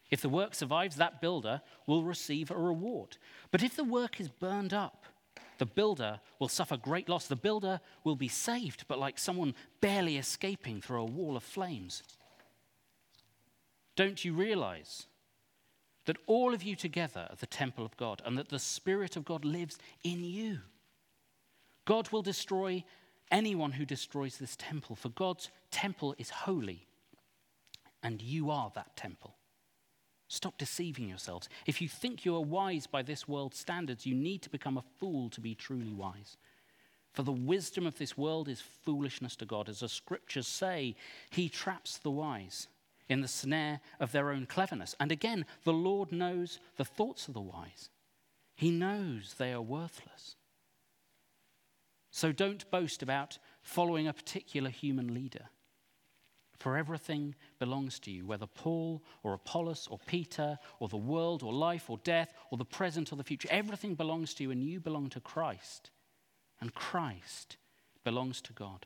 If 0.09 0.21
the 0.21 0.29
work 0.29 0.55
survives, 0.55 0.97
that 0.97 1.21
builder 1.21 1.61
will 1.87 2.03
receive 2.03 2.51
a 2.51 2.55
reward. 2.55 3.17
But 3.49 3.63
if 3.63 3.75
the 3.75 3.83
work 3.83 4.19
is 4.19 4.27
burned 4.27 4.73
up, 4.73 5.05
the 5.57 5.65
builder 5.65 6.19
will 6.39 6.47
suffer 6.47 6.75
great 6.75 7.07
loss. 7.07 7.27
The 7.27 7.35
builder 7.35 7.79
will 8.03 8.15
be 8.15 8.27
saved, 8.27 8.85
but 8.88 8.97
like 8.97 9.19
someone 9.19 9.53
barely 9.79 10.17
escaping 10.17 10.81
through 10.81 11.01
a 11.01 11.05
wall 11.05 11.38
of 11.38 11.43
flames. 11.43 12.03
Don't 13.95 14.25
you 14.25 14.33
realize 14.33 15.05
that 16.05 16.17
all 16.25 16.53
of 16.53 16.63
you 16.63 16.75
together 16.75 17.27
are 17.29 17.35
the 17.35 17.45
temple 17.45 17.85
of 17.85 17.95
God 17.95 18.21
and 18.25 18.38
that 18.38 18.50
the 18.50 18.57
Spirit 18.57 19.15
of 19.15 19.25
God 19.25 19.45
lives 19.45 19.77
in 20.03 20.23
you? 20.23 20.59
God 21.85 22.11
will 22.11 22.23
destroy 22.23 22.83
anyone 23.29 23.73
who 23.73 23.85
destroys 23.85 24.38
this 24.38 24.55
temple, 24.55 24.95
for 24.95 25.09
God's 25.09 25.50
temple 25.69 26.15
is 26.17 26.29
holy, 26.29 26.88
and 28.01 28.21
you 28.21 28.50
are 28.50 28.71
that 28.75 28.95
temple. 28.97 29.35
Stop 30.31 30.57
deceiving 30.57 31.09
yourselves. 31.09 31.50
If 31.65 31.81
you 31.81 31.89
think 31.89 32.23
you 32.23 32.38
are 32.38 32.41
wise 32.41 32.88
by 32.88 33.01
this 33.01 33.27
world's 33.27 33.59
standards, 33.59 34.05
you 34.05 34.15
need 34.15 34.41
to 34.43 34.50
become 34.50 34.77
a 34.77 34.83
fool 34.97 35.29
to 35.29 35.41
be 35.41 35.55
truly 35.55 35.91
wise. 35.91 36.38
For 37.11 37.23
the 37.23 37.33
wisdom 37.33 37.85
of 37.85 37.97
this 37.97 38.17
world 38.17 38.47
is 38.47 38.61
foolishness 38.61 39.35
to 39.35 39.45
God. 39.45 39.67
As 39.67 39.81
the 39.81 39.89
scriptures 39.89 40.47
say, 40.47 40.95
he 41.31 41.50
traps 41.50 41.97
the 41.97 42.11
wise 42.11 42.69
in 43.09 43.19
the 43.19 43.27
snare 43.27 43.81
of 44.00 44.13
their 44.13 44.29
own 44.29 44.45
cleverness. 44.45 44.95
And 45.01 45.11
again, 45.11 45.45
the 45.65 45.73
Lord 45.73 46.13
knows 46.13 46.61
the 46.77 46.85
thoughts 46.85 47.27
of 47.27 47.33
the 47.33 47.41
wise, 47.41 47.89
he 48.55 48.71
knows 48.71 49.35
they 49.38 49.51
are 49.51 49.61
worthless. 49.61 50.38
So 52.09 52.31
don't 52.31 52.71
boast 52.71 53.03
about 53.03 53.38
following 53.61 54.07
a 54.07 54.13
particular 54.13 54.69
human 54.69 55.13
leader. 55.13 55.50
For 56.62 56.77
everything 56.77 57.34
belongs 57.58 57.98
to 58.01 58.12
you, 58.12 58.24
whether 58.24 58.46
Paul 58.46 59.01
or 59.24 59.34
Apollos 59.34 59.88
or 59.89 59.98
Peter 60.06 60.60
or 60.80 60.88
the 60.88 60.96
world 60.96 61.41
or 61.41 61.51
life 61.51 61.89
or 61.89 61.98
death 62.03 62.36
or 62.51 62.58
the 62.60 62.65
present 62.65 63.12
or 63.12 63.15
the 63.15 63.24
future. 63.24 63.48
Everything 63.50 63.96
belongs 63.96 64.36
to 64.36 64.44
you, 64.44 64.51
and 64.51 64.63
you 64.63 64.80
belong 64.80 65.10
to 65.10 65.20
Christ. 65.20 65.89
And 66.60 66.75
Christ 66.75 67.58
belongs 68.03 68.41
to 68.41 68.53
God. 68.53 68.86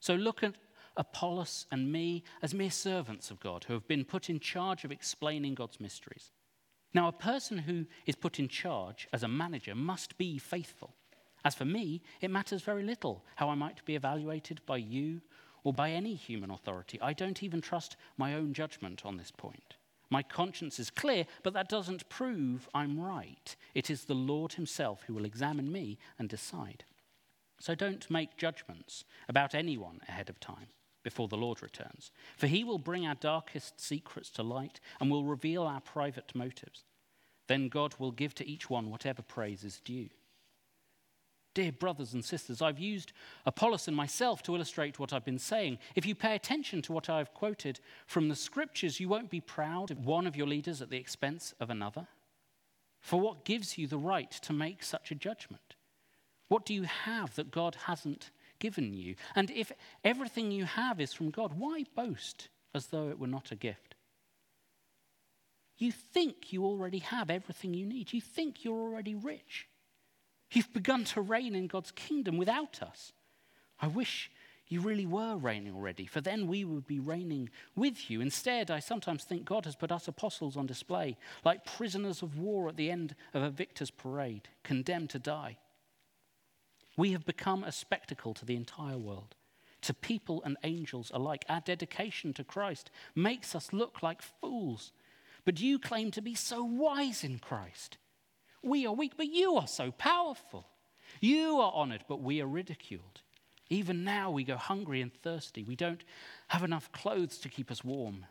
So 0.00 0.14
look 0.14 0.42
at 0.42 0.54
Apollos 0.96 1.66
and 1.70 1.92
me 1.92 2.24
as 2.40 2.54
mere 2.54 2.70
servants 2.70 3.30
of 3.30 3.38
God 3.38 3.64
who 3.64 3.74
have 3.74 3.86
been 3.86 4.06
put 4.06 4.30
in 4.30 4.40
charge 4.40 4.84
of 4.84 4.90
explaining 4.90 5.56
God's 5.56 5.80
mysteries. 5.80 6.32
Now, 6.94 7.06
a 7.06 7.12
person 7.12 7.58
who 7.58 7.84
is 8.06 8.14
put 8.14 8.38
in 8.38 8.48
charge 8.48 9.06
as 9.12 9.22
a 9.22 9.28
manager 9.28 9.74
must 9.74 10.16
be 10.16 10.38
faithful. 10.38 10.94
As 11.44 11.54
for 11.54 11.66
me, 11.66 12.00
it 12.22 12.30
matters 12.30 12.62
very 12.62 12.82
little 12.82 13.26
how 13.36 13.50
I 13.50 13.54
might 13.56 13.84
be 13.84 13.94
evaluated 13.94 14.62
by 14.64 14.78
you 14.78 15.20
or 15.64 15.72
by 15.72 15.90
any 15.90 16.14
human 16.14 16.50
authority. 16.50 16.98
I 17.00 17.12
don't 17.12 17.42
even 17.42 17.60
trust 17.60 17.96
my 18.16 18.34
own 18.34 18.52
judgment 18.54 19.04
on 19.04 19.16
this 19.16 19.30
point. 19.30 19.74
My 20.10 20.22
conscience 20.22 20.78
is 20.78 20.90
clear, 20.90 21.26
but 21.42 21.52
that 21.52 21.68
doesn't 21.68 22.08
prove 22.08 22.68
I'm 22.74 22.98
right. 22.98 23.54
It 23.74 23.90
is 23.90 24.04
the 24.04 24.14
Lord 24.14 24.54
Himself 24.54 25.02
who 25.06 25.14
will 25.14 25.26
examine 25.26 25.70
me 25.70 25.98
and 26.18 26.28
decide. 26.28 26.84
So 27.60 27.74
don't 27.74 28.10
make 28.10 28.36
judgments 28.36 29.04
about 29.28 29.54
anyone 29.54 30.00
ahead 30.08 30.30
of 30.30 30.40
time 30.40 30.68
before 31.02 31.28
the 31.28 31.36
Lord 31.36 31.62
returns, 31.62 32.10
for 32.36 32.46
He 32.46 32.64
will 32.64 32.78
bring 32.78 33.06
our 33.06 33.14
darkest 33.14 33.80
secrets 33.80 34.30
to 34.30 34.42
light 34.42 34.80
and 35.00 35.10
will 35.10 35.24
reveal 35.24 35.64
our 35.64 35.80
private 35.80 36.34
motives. 36.34 36.84
Then 37.46 37.68
God 37.68 37.94
will 37.98 38.12
give 38.12 38.34
to 38.36 38.48
each 38.48 38.70
one 38.70 38.90
whatever 38.90 39.22
praise 39.22 39.64
is 39.64 39.80
due. 39.80 40.08
Dear 41.58 41.72
brothers 41.72 42.14
and 42.14 42.24
sisters, 42.24 42.62
I've 42.62 42.78
used 42.78 43.12
Apollos 43.44 43.88
and 43.88 43.96
myself 43.96 44.44
to 44.44 44.54
illustrate 44.54 45.00
what 45.00 45.12
I've 45.12 45.24
been 45.24 45.40
saying. 45.40 45.78
If 45.96 46.06
you 46.06 46.14
pay 46.14 46.36
attention 46.36 46.82
to 46.82 46.92
what 46.92 47.10
I've 47.10 47.34
quoted 47.34 47.80
from 48.06 48.28
the 48.28 48.36
scriptures, 48.36 49.00
you 49.00 49.08
won't 49.08 49.28
be 49.28 49.40
proud 49.40 49.90
of 49.90 50.06
one 50.06 50.28
of 50.28 50.36
your 50.36 50.46
leaders 50.46 50.80
at 50.80 50.88
the 50.88 50.98
expense 50.98 51.54
of 51.58 51.68
another. 51.68 52.06
For 53.00 53.18
what 53.18 53.44
gives 53.44 53.76
you 53.76 53.88
the 53.88 53.98
right 53.98 54.30
to 54.30 54.52
make 54.52 54.84
such 54.84 55.10
a 55.10 55.16
judgment? 55.16 55.74
What 56.46 56.64
do 56.64 56.74
you 56.74 56.84
have 56.84 57.34
that 57.34 57.50
God 57.50 57.76
hasn't 57.86 58.30
given 58.60 58.94
you? 58.94 59.16
And 59.34 59.50
if 59.50 59.72
everything 60.04 60.52
you 60.52 60.64
have 60.64 61.00
is 61.00 61.12
from 61.12 61.30
God, 61.30 61.58
why 61.58 61.86
boast 61.96 62.50
as 62.72 62.86
though 62.86 63.08
it 63.08 63.18
were 63.18 63.26
not 63.26 63.50
a 63.50 63.56
gift? 63.56 63.96
You 65.76 65.90
think 65.90 66.52
you 66.52 66.64
already 66.64 67.00
have 67.00 67.30
everything 67.30 67.74
you 67.74 67.84
need. 67.84 68.12
You 68.12 68.20
think 68.20 68.62
you're 68.62 68.78
already 68.78 69.16
rich. 69.16 69.66
You've 70.50 70.72
begun 70.72 71.04
to 71.04 71.20
reign 71.20 71.54
in 71.54 71.66
God's 71.66 71.90
kingdom 71.90 72.36
without 72.36 72.82
us. 72.82 73.12
I 73.80 73.86
wish 73.86 74.30
you 74.68 74.80
really 74.80 75.06
were 75.06 75.36
reigning 75.36 75.74
already, 75.74 76.06
for 76.06 76.20
then 76.20 76.46
we 76.46 76.64
would 76.64 76.86
be 76.86 77.00
reigning 77.00 77.48
with 77.74 78.10
you. 78.10 78.20
Instead, 78.20 78.70
I 78.70 78.80
sometimes 78.80 79.24
think 79.24 79.44
God 79.44 79.64
has 79.64 79.76
put 79.76 79.92
us 79.92 80.08
apostles 80.08 80.56
on 80.56 80.66
display, 80.66 81.16
like 81.44 81.64
prisoners 81.64 82.22
of 82.22 82.38
war 82.38 82.68
at 82.68 82.76
the 82.76 82.90
end 82.90 83.14
of 83.32 83.42
a 83.42 83.50
victor's 83.50 83.90
parade, 83.90 84.48
condemned 84.64 85.10
to 85.10 85.18
die. 85.18 85.56
We 86.96 87.12
have 87.12 87.24
become 87.24 87.64
a 87.64 87.72
spectacle 87.72 88.34
to 88.34 88.44
the 88.44 88.56
entire 88.56 88.98
world, 88.98 89.36
to 89.82 89.94
people 89.94 90.42
and 90.44 90.56
angels 90.64 91.10
alike. 91.14 91.44
Our 91.48 91.60
dedication 91.60 92.32
to 92.34 92.44
Christ 92.44 92.90
makes 93.14 93.54
us 93.54 93.72
look 93.72 94.02
like 94.02 94.20
fools. 94.20 94.92
But 95.44 95.60
you 95.60 95.78
claim 95.78 96.10
to 96.10 96.20
be 96.20 96.34
so 96.34 96.62
wise 96.62 97.24
in 97.24 97.38
Christ. 97.38 97.96
We 98.62 98.86
are 98.86 98.94
weak, 98.94 99.12
but 99.16 99.28
you 99.28 99.54
are 99.56 99.66
so 99.66 99.92
powerful. 99.92 100.66
You 101.20 101.58
are 101.60 101.72
honored, 101.74 102.04
but 102.08 102.20
we 102.20 102.40
are 102.40 102.46
ridiculed. 102.46 103.22
Even 103.70 104.04
now, 104.04 104.30
we 104.30 104.44
go 104.44 104.56
hungry 104.56 105.00
and 105.00 105.12
thirsty. 105.12 105.62
We 105.62 105.76
don't 105.76 106.02
have 106.48 106.64
enough 106.64 106.90
clothes 106.92 107.38
to 107.38 107.48
keep 107.48 107.70
us 107.70 107.84
warm. 107.84 108.26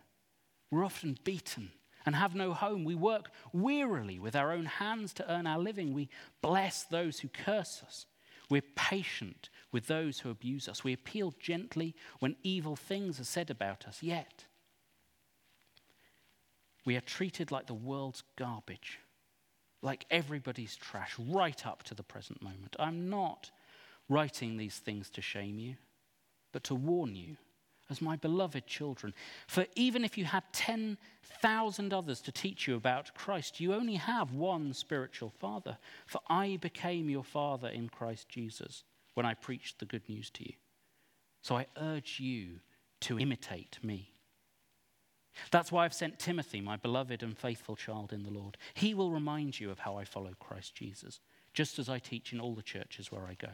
We're 0.71 0.85
often 0.85 1.17
beaten 1.23 1.71
and 2.05 2.15
have 2.15 2.35
no 2.35 2.53
home. 2.53 2.83
We 2.83 2.95
work 2.95 3.31
wearily 3.53 4.19
with 4.19 4.35
our 4.35 4.51
own 4.51 4.65
hands 4.65 5.13
to 5.13 5.31
earn 5.31 5.45
our 5.45 5.59
living. 5.59 5.93
We 5.93 6.09
bless 6.41 6.83
those 6.83 7.19
who 7.19 7.27
curse 7.27 7.83
us. 7.85 8.05
We're 8.49 8.63
patient 8.75 9.49
with 9.71 9.87
those 9.87 10.19
who 10.19 10.29
abuse 10.29 10.67
us. 10.67 10.83
We 10.83 10.93
appeal 10.93 11.33
gently 11.39 11.95
when 12.19 12.37
evil 12.43 12.75
things 12.75 13.19
are 13.19 13.25
said 13.25 13.49
about 13.49 13.85
us. 13.87 14.01
Yet, 14.01 14.45
we 16.85 16.95
are 16.95 17.01
treated 17.01 17.51
like 17.51 17.67
the 17.67 17.73
world's 17.73 18.23
garbage 18.37 18.99
like 19.81 20.05
everybody's 20.09 20.75
trash, 20.75 21.15
right 21.19 21.65
up 21.65 21.83
to 21.83 21.93
the 21.93 22.03
present 22.03 22.41
moment. 22.41 22.75
I'm 22.79 23.09
not 23.09 23.51
writing 24.09 24.57
these 24.57 24.77
things 24.77 25.09
to 25.11 25.21
shame 25.21 25.59
you, 25.59 25.75
but 26.51 26.63
to 26.65 26.75
warn 26.75 27.15
you 27.15 27.37
as 27.89 28.01
my 28.01 28.15
beloved 28.15 28.67
children. 28.67 29.13
For 29.47 29.65
even 29.75 30.03
if 30.03 30.17
you 30.17 30.25
had 30.25 30.43
10,000 30.51 31.93
others 31.93 32.21
to 32.21 32.31
teach 32.31 32.67
you 32.67 32.75
about 32.75 33.13
Christ, 33.15 33.59
you 33.59 33.73
only 33.73 33.95
have 33.95 34.33
one 34.33 34.73
spiritual 34.73 35.29
father. 35.29 35.77
For 36.05 36.21
I 36.27 36.57
became 36.57 37.09
your 37.09 37.23
father 37.23 37.69
in 37.69 37.89
Christ 37.89 38.29
Jesus 38.29 38.83
when 39.13 39.25
I 39.25 39.33
preached 39.33 39.79
the 39.79 39.85
good 39.85 40.07
news 40.09 40.29
to 40.31 40.43
you. 40.43 40.53
So 41.41 41.55
I 41.55 41.67
urge 41.77 42.19
you 42.19 42.59
to 43.01 43.19
imitate 43.19 43.79
me. 43.83 44.11
That's 45.51 45.71
why 45.71 45.85
I've 45.85 45.93
sent 45.93 46.19
Timothy, 46.19 46.61
my 46.61 46.77
beloved 46.77 47.23
and 47.23 47.37
faithful 47.37 47.75
child 47.75 48.13
in 48.13 48.23
the 48.23 48.31
Lord. 48.31 48.57
He 48.73 48.93
will 48.93 49.11
remind 49.11 49.59
you 49.59 49.71
of 49.71 49.79
how 49.79 49.97
I 49.97 50.03
follow 50.03 50.33
Christ 50.39 50.75
Jesus, 50.75 51.19
just 51.53 51.79
as 51.79 51.89
I 51.89 51.99
teach 51.99 52.33
in 52.33 52.39
all 52.39 52.55
the 52.55 52.61
churches 52.61 53.11
where 53.11 53.25
I 53.25 53.35
go. 53.35 53.49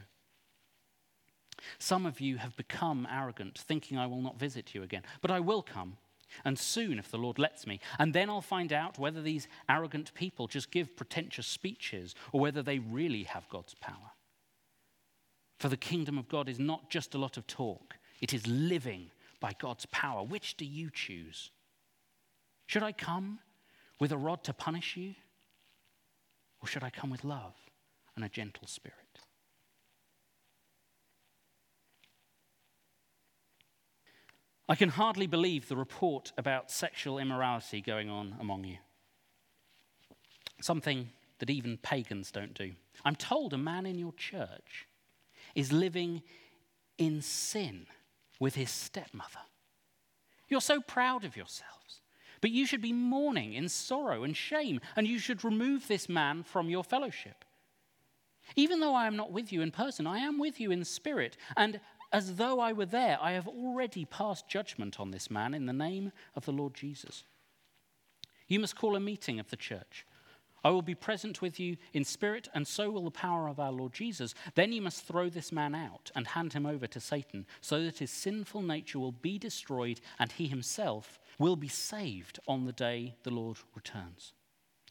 Some 1.78 2.06
of 2.06 2.20
you 2.20 2.38
have 2.38 2.56
become 2.56 3.06
arrogant, 3.10 3.58
thinking 3.58 3.96
I 3.96 4.06
will 4.06 4.20
not 4.20 4.38
visit 4.38 4.74
you 4.74 4.82
again, 4.82 5.02
but 5.20 5.30
I 5.30 5.40
will 5.40 5.62
come, 5.62 5.96
and 6.44 6.58
soon 6.58 6.98
if 6.98 7.10
the 7.10 7.18
Lord 7.18 7.38
lets 7.38 7.66
me. 7.66 7.80
And 7.98 8.12
then 8.12 8.28
I'll 8.28 8.40
find 8.40 8.72
out 8.72 8.98
whether 8.98 9.22
these 9.22 9.46
arrogant 9.68 10.12
people 10.14 10.46
just 10.46 10.70
give 10.70 10.96
pretentious 10.96 11.46
speeches 11.46 12.14
or 12.32 12.40
whether 12.40 12.62
they 12.62 12.78
really 12.78 13.24
have 13.24 13.48
God's 13.48 13.74
power. 13.74 14.12
For 15.58 15.68
the 15.68 15.76
kingdom 15.76 16.18
of 16.18 16.28
God 16.28 16.48
is 16.48 16.58
not 16.58 16.90
just 16.90 17.14
a 17.14 17.18
lot 17.18 17.36
of 17.36 17.46
talk, 17.46 17.96
it 18.20 18.34
is 18.34 18.46
living 18.46 19.10
by 19.40 19.52
God's 19.58 19.86
power. 19.86 20.24
Which 20.24 20.56
do 20.56 20.64
you 20.64 20.90
choose? 20.90 21.50
Should 22.66 22.82
I 22.82 22.92
come 22.92 23.40
with 24.00 24.12
a 24.12 24.16
rod 24.16 24.44
to 24.44 24.52
punish 24.52 24.96
you? 24.96 25.14
Or 26.60 26.66
should 26.66 26.82
I 26.82 26.90
come 26.90 27.10
with 27.10 27.24
love 27.24 27.54
and 28.16 28.24
a 28.24 28.28
gentle 28.28 28.66
spirit? 28.66 28.98
I 34.66 34.74
can 34.74 34.88
hardly 34.88 35.26
believe 35.26 35.68
the 35.68 35.76
report 35.76 36.32
about 36.38 36.70
sexual 36.70 37.18
immorality 37.18 37.82
going 37.82 38.08
on 38.08 38.36
among 38.40 38.64
you. 38.64 38.78
Something 40.62 41.10
that 41.38 41.50
even 41.50 41.76
pagans 41.76 42.30
don't 42.30 42.54
do. 42.54 42.72
I'm 43.04 43.16
told 43.16 43.52
a 43.52 43.58
man 43.58 43.84
in 43.84 43.98
your 43.98 44.12
church 44.12 44.86
is 45.54 45.70
living 45.70 46.22
in 46.96 47.20
sin 47.20 47.86
with 48.40 48.54
his 48.54 48.70
stepmother. 48.70 49.40
You're 50.48 50.62
so 50.62 50.80
proud 50.80 51.24
of 51.24 51.36
yourselves. 51.36 52.00
But 52.44 52.50
you 52.50 52.66
should 52.66 52.82
be 52.82 52.92
mourning 52.92 53.54
in 53.54 53.70
sorrow 53.70 54.22
and 54.22 54.36
shame, 54.36 54.82
and 54.96 55.08
you 55.08 55.18
should 55.18 55.44
remove 55.44 55.88
this 55.88 56.10
man 56.10 56.42
from 56.42 56.68
your 56.68 56.84
fellowship. 56.84 57.42
Even 58.54 58.80
though 58.80 58.94
I 58.94 59.06
am 59.06 59.16
not 59.16 59.32
with 59.32 59.50
you 59.50 59.62
in 59.62 59.70
person, 59.70 60.06
I 60.06 60.18
am 60.18 60.38
with 60.38 60.60
you 60.60 60.70
in 60.70 60.84
spirit, 60.84 61.38
and 61.56 61.80
as 62.12 62.36
though 62.36 62.60
I 62.60 62.74
were 62.74 62.84
there, 62.84 63.16
I 63.18 63.32
have 63.32 63.48
already 63.48 64.04
passed 64.04 64.46
judgment 64.46 65.00
on 65.00 65.10
this 65.10 65.30
man 65.30 65.54
in 65.54 65.64
the 65.64 65.72
name 65.72 66.12
of 66.36 66.44
the 66.44 66.52
Lord 66.52 66.74
Jesus. 66.74 67.24
You 68.46 68.60
must 68.60 68.76
call 68.76 68.94
a 68.94 69.00
meeting 69.00 69.40
of 69.40 69.48
the 69.48 69.56
church. 69.56 70.04
I 70.62 70.68
will 70.68 70.82
be 70.82 70.94
present 70.94 71.40
with 71.40 71.58
you 71.58 71.78
in 71.94 72.04
spirit, 72.04 72.48
and 72.52 72.68
so 72.68 72.90
will 72.90 73.04
the 73.04 73.10
power 73.10 73.48
of 73.48 73.58
our 73.58 73.72
Lord 73.72 73.94
Jesus. 73.94 74.34
Then 74.54 74.70
you 74.70 74.82
must 74.82 75.06
throw 75.06 75.30
this 75.30 75.50
man 75.50 75.74
out 75.74 76.10
and 76.14 76.26
hand 76.26 76.52
him 76.52 76.66
over 76.66 76.86
to 76.88 77.00
Satan, 77.00 77.46
so 77.62 77.82
that 77.84 78.00
his 78.00 78.10
sinful 78.10 78.60
nature 78.60 78.98
will 78.98 79.12
be 79.12 79.38
destroyed 79.38 80.02
and 80.18 80.30
he 80.30 80.46
himself 80.46 81.18
will 81.38 81.56
be 81.56 81.68
saved 81.68 82.38
on 82.46 82.64
the 82.64 82.72
day 82.72 83.14
the 83.22 83.30
Lord 83.30 83.58
returns. 83.74 84.32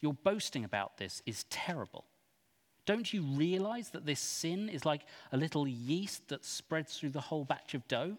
Your 0.00 0.14
boasting 0.14 0.64
about 0.64 0.98
this 0.98 1.22
is 1.26 1.44
terrible. 1.44 2.04
Don't 2.86 3.12
you 3.12 3.22
realize 3.22 3.90
that 3.90 4.04
this 4.04 4.20
sin 4.20 4.68
is 4.68 4.84
like 4.84 5.06
a 5.32 5.36
little 5.36 5.66
yeast 5.66 6.28
that 6.28 6.44
spreads 6.44 6.98
through 6.98 7.10
the 7.10 7.20
whole 7.20 7.44
batch 7.44 7.74
of 7.74 7.88
dough? 7.88 8.18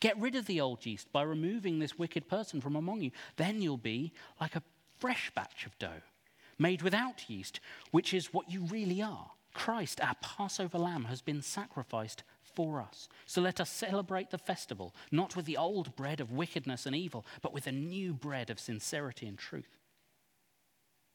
Get 0.00 0.18
rid 0.18 0.34
of 0.34 0.44
the 0.46 0.60
old 0.60 0.84
yeast 0.84 1.10
by 1.12 1.22
removing 1.22 1.78
this 1.78 1.98
wicked 1.98 2.28
person 2.28 2.60
from 2.60 2.76
among 2.76 3.00
you. 3.00 3.10
Then 3.36 3.62
you'll 3.62 3.78
be 3.78 4.12
like 4.40 4.54
a 4.54 4.62
fresh 4.98 5.30
batch 5.34 5.64
of 5.64 5.78
dough, 5.78 6.02
made 6.58 6.82
without 6.82 7.30
yeast, 7.30 7.60
which 7.90 8.12
is 8.12 8.34
what 8.34 8.50
you 8.50 8.64
really 8.64 9.00
are. 9.00 9.30
Christ, 9.54 10.00
our 10.02 10.16
Passover 10.20 10.78
lamb, 10.78 11.04
has 11.04 11.22
been 11.22 11.40
sacrificed 11.40 12.24
for 12.54 12.80
us. 12.80 13.08
So 13.26 13.40
let 13.40 13.60
us 13.60 13.70
celebrate 13.70 14.30
the 14.30 14.38
festival, 14.38 14.94
not 15.10 15.36
with 15.36 15.46
the 15.46 15.56
old 15.56 15.96
bread 15.96 16.20
of 16.20 16.32
wickedness 16.32 16.86
and 16.86 16.94
evil, 16.94 17.24
but 17.42 17.52
with 17.52 17.64
the 17.64 17.72
new 17.72 18.14
bread 18.14 18.50
of 18.50 18.60
sincerity 18.60 19.26
and 19.26 19.38
truth. 19.38 19.78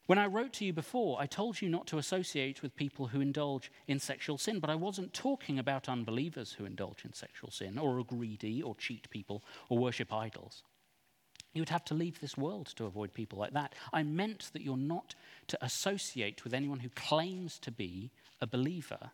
When 0.10 0.18
I 0.18 0.26
wrote 0.26 0.54
to 0.54 0.66
you 0.66 0.74
before, 0.74 1.22
I 1.22 1.28
told 1.28 1.62
you 1.62 1.70
not 1.70 1.86
to 1.88 2.00
associate 2.00 2.64
with 2.64 2.76
people 2.76 3.08
who 3.08 3.22
indulge 3.22 3.72
in 3.88 4.00
sexual 4.00 4.40
sin, 4.40 4.60
but 4.60 4.72
I 4.72 4.76
wasn't 4.76 5.14
talking 5.14 5.60
about 5.60 5.88
unbelievers 5.88 6.54
who 6.54 6.66
indulge 6.66 7.06
in 7.06 7.14
sexual 7.14 7.52
sin, 7.52 7.78
or 7.78 8.00
are 8.00 8.04
greedy, 8.04 8.60
or 8.60 8.74
cheat 8.76 9.08
people, 9.12 9.44
or 9.70 9.78
worship 9.78 10.12
idols. 10.12 10.64
You 11.54 11.62
would 11.62 11.70
have 11.70 11.86
to 11.86 11.94
leave 11.94 12.20
this 12.20 12.38
world 12.38 12.68
to 12.76 12.86
avoid 12.86 13.14
people 13.14 13.38
like 13.38 13.54
that. 13.54 13.76
I 13.94 14.02
meant 14.02 14.50
that 14.54 14.64
you're 14.64 14.78
not 14.78 15.14
to 15.48 15.64
associate 15.64 16.44
with 16.44 16.56
anyone 16.56 16.80
who 16.80 16.90
claims 16.90 17.60
to 17.60 17.72
be 17.72 18.10
a 18.42 18.48
believer, 18.48 19.12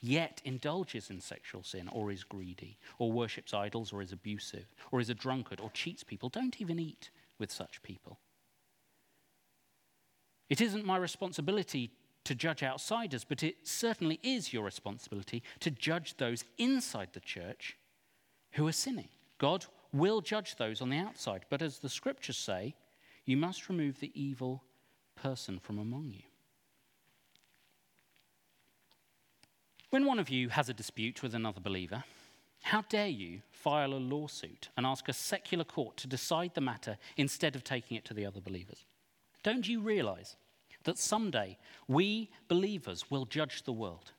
yet 0.00 0.40
indulges 0.44 1.10
in 1.10 1.20
sexual 1.20 1.62
sin, 1.62 1.88
or 1.92 2.10
is 2.10 2.24
greedy, 2.24 2.78
or 2.98 3.12
worships 3.12 3.54
idols, 3.54 3.92
or 3.92 4.02
is 4.02 4.12
abusive, 4.12 4.66
or 4.90 5.00
is 5.00 5.10
a 5.10 5.14
drunkard, 5.14 5.60
or 5.60 5.70
cheats 5.70 6.02
people. 6.02 6.28
Don't 6.28 6.60
even 6.60 6.78
eat 6.78 7.10
with 7.38 7.50
such 7.50 7.82
people. 7.82 8.18
It 10.48 10.60
isn't 10.60 10.84
my 10.84 10.96
responsibility 10.96 11.92
to 12.24 12.34
judge 12.34 12.62
outsiders, 12.62 13.24
but 13.24 13.42
it 13.42 13.66
certainly 13.66 14.18
is 14.22 14.52
your 14.52 14.64
responsibility 14.64 15.42
to 15.60 15.70
judge 15.70 16.16
those 16.16 16.44
inside 16.58 17.08
the 17.12 17.20
church 17.20 17.76
who 18.52 18.66
are 18.66 18.72
sinning. 18.72 19.08
God 19.38 19.66
will 19.92 20.20
judge 20.20 20.56
those 20.56 20.80
on 20.80 20.90
the 20.90 20.98
outside, 20.98 21.44
but 21.48 21.62
as 21.62 21.78
the 21.78 21.88
scriptures 21.88 22.36
say, 22.36 22.74
you 23.24 23.36
must 23.36 23.68
remove 23.68 24.00
the 24.00 24.12
evil 24.20 24.64
person 25.14 25.58
from 25.58 25.78
among 25.78 26.10
you. 26.10 26.29
When 29.90 30.06
one 30.06 30.20
of 30.20 30.30
you 30.30 30.50
has 30.50 30.68
a 30.68 30.74
dispute 30.74 31.20
with 31.20 31.34
another 31.34 31.60
believer, 31.60 32.04
how 32.62 32.82
dare 32.82 33.08
you 33.08 33.42
file 33.50 33.92
a 33.92 33.96
lawsuit 33.96 34.68
and 34.76 34.86
ask 34.86 35.08
a 35.08 35.12
secular 35.12 35.64
court 35.64 35.96
to 35.98 36.06
decide 36.06 36.54
the 36.54 36.60
matter 36.60 36.96
instead 37.16 37.56
of 37.56 37.64
taking 37.64 37.96
it 37.96 38.04
to 38.04 38.14
the 38.14 38.24
other 38.24 38.40
believers? 38.40 38.84
Don't 39.42 39.66
you 39.66 39.80
realize 39.80 40.36
that 40.84 40.96
someday 40.96 41.58
we 41.88 42.30
believers 42.46 43.10
will 43.10 43.24
judge 43.24 43.64
the 43.64 43.72
world? 43.72 44.12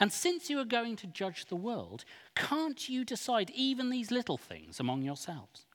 And 0.00 0.12
since 0.12 0.50
you 0.50 0.58
are 0.58 0.64
going 0.64 0.96
to 0.96 1.06
judge 1.06 1.46
the 1.46 1.56
world, 1.56 2.04
can't 2.34 2.88
you 2.88 3.04
decide 3.04 3.50
even 3.54 3.90
these 3.90 4.10
little 4.10 4.36
things 4.36 4.80
among 4.80 5.02
yourselves? 5.02 5.66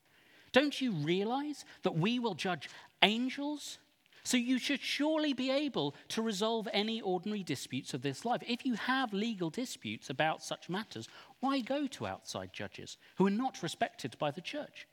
Don't 0.51 0.81
you 0.81 0.91
realize 0.91 1.63
that 1.83 1.95
we 1.95 2.19
will 2.19 2.35
judge 2.35 2.69
angels? 3.01 3.79
So 4.23 4.37
you 4.37 4.57
should 4.57 4.81
surely 4.81 5.33
be 5.33 5.51
able 5.51 5.95
to 6.09 6.21
resolve 6.21 6.67
any 6.71 7.01
ordinary 7.01 7.43
disputes 7.43 7.93
of 7.93 8.01
this 8.01 8.23
life. 8.23 8.41
If 8.47 8.65
you 8.65 8.75
have 8.75 9.13
legal 9.13 9.49
disputes 9.49 10.09
about 10.09 10.43
such 10.43 10.69
matters, 10.69 11.07
why 11.39 11.59
go 11.59 11.87
to 11.87 12.07
outside 12.07 12.53
judges 12.53 12.97
who 13.17 13.27
are 13.27 13.31
not 13.31 13.61
respected 13.61 14.17
by 14.17 14.31
the 14.31 14.41
church? 14.41 14.87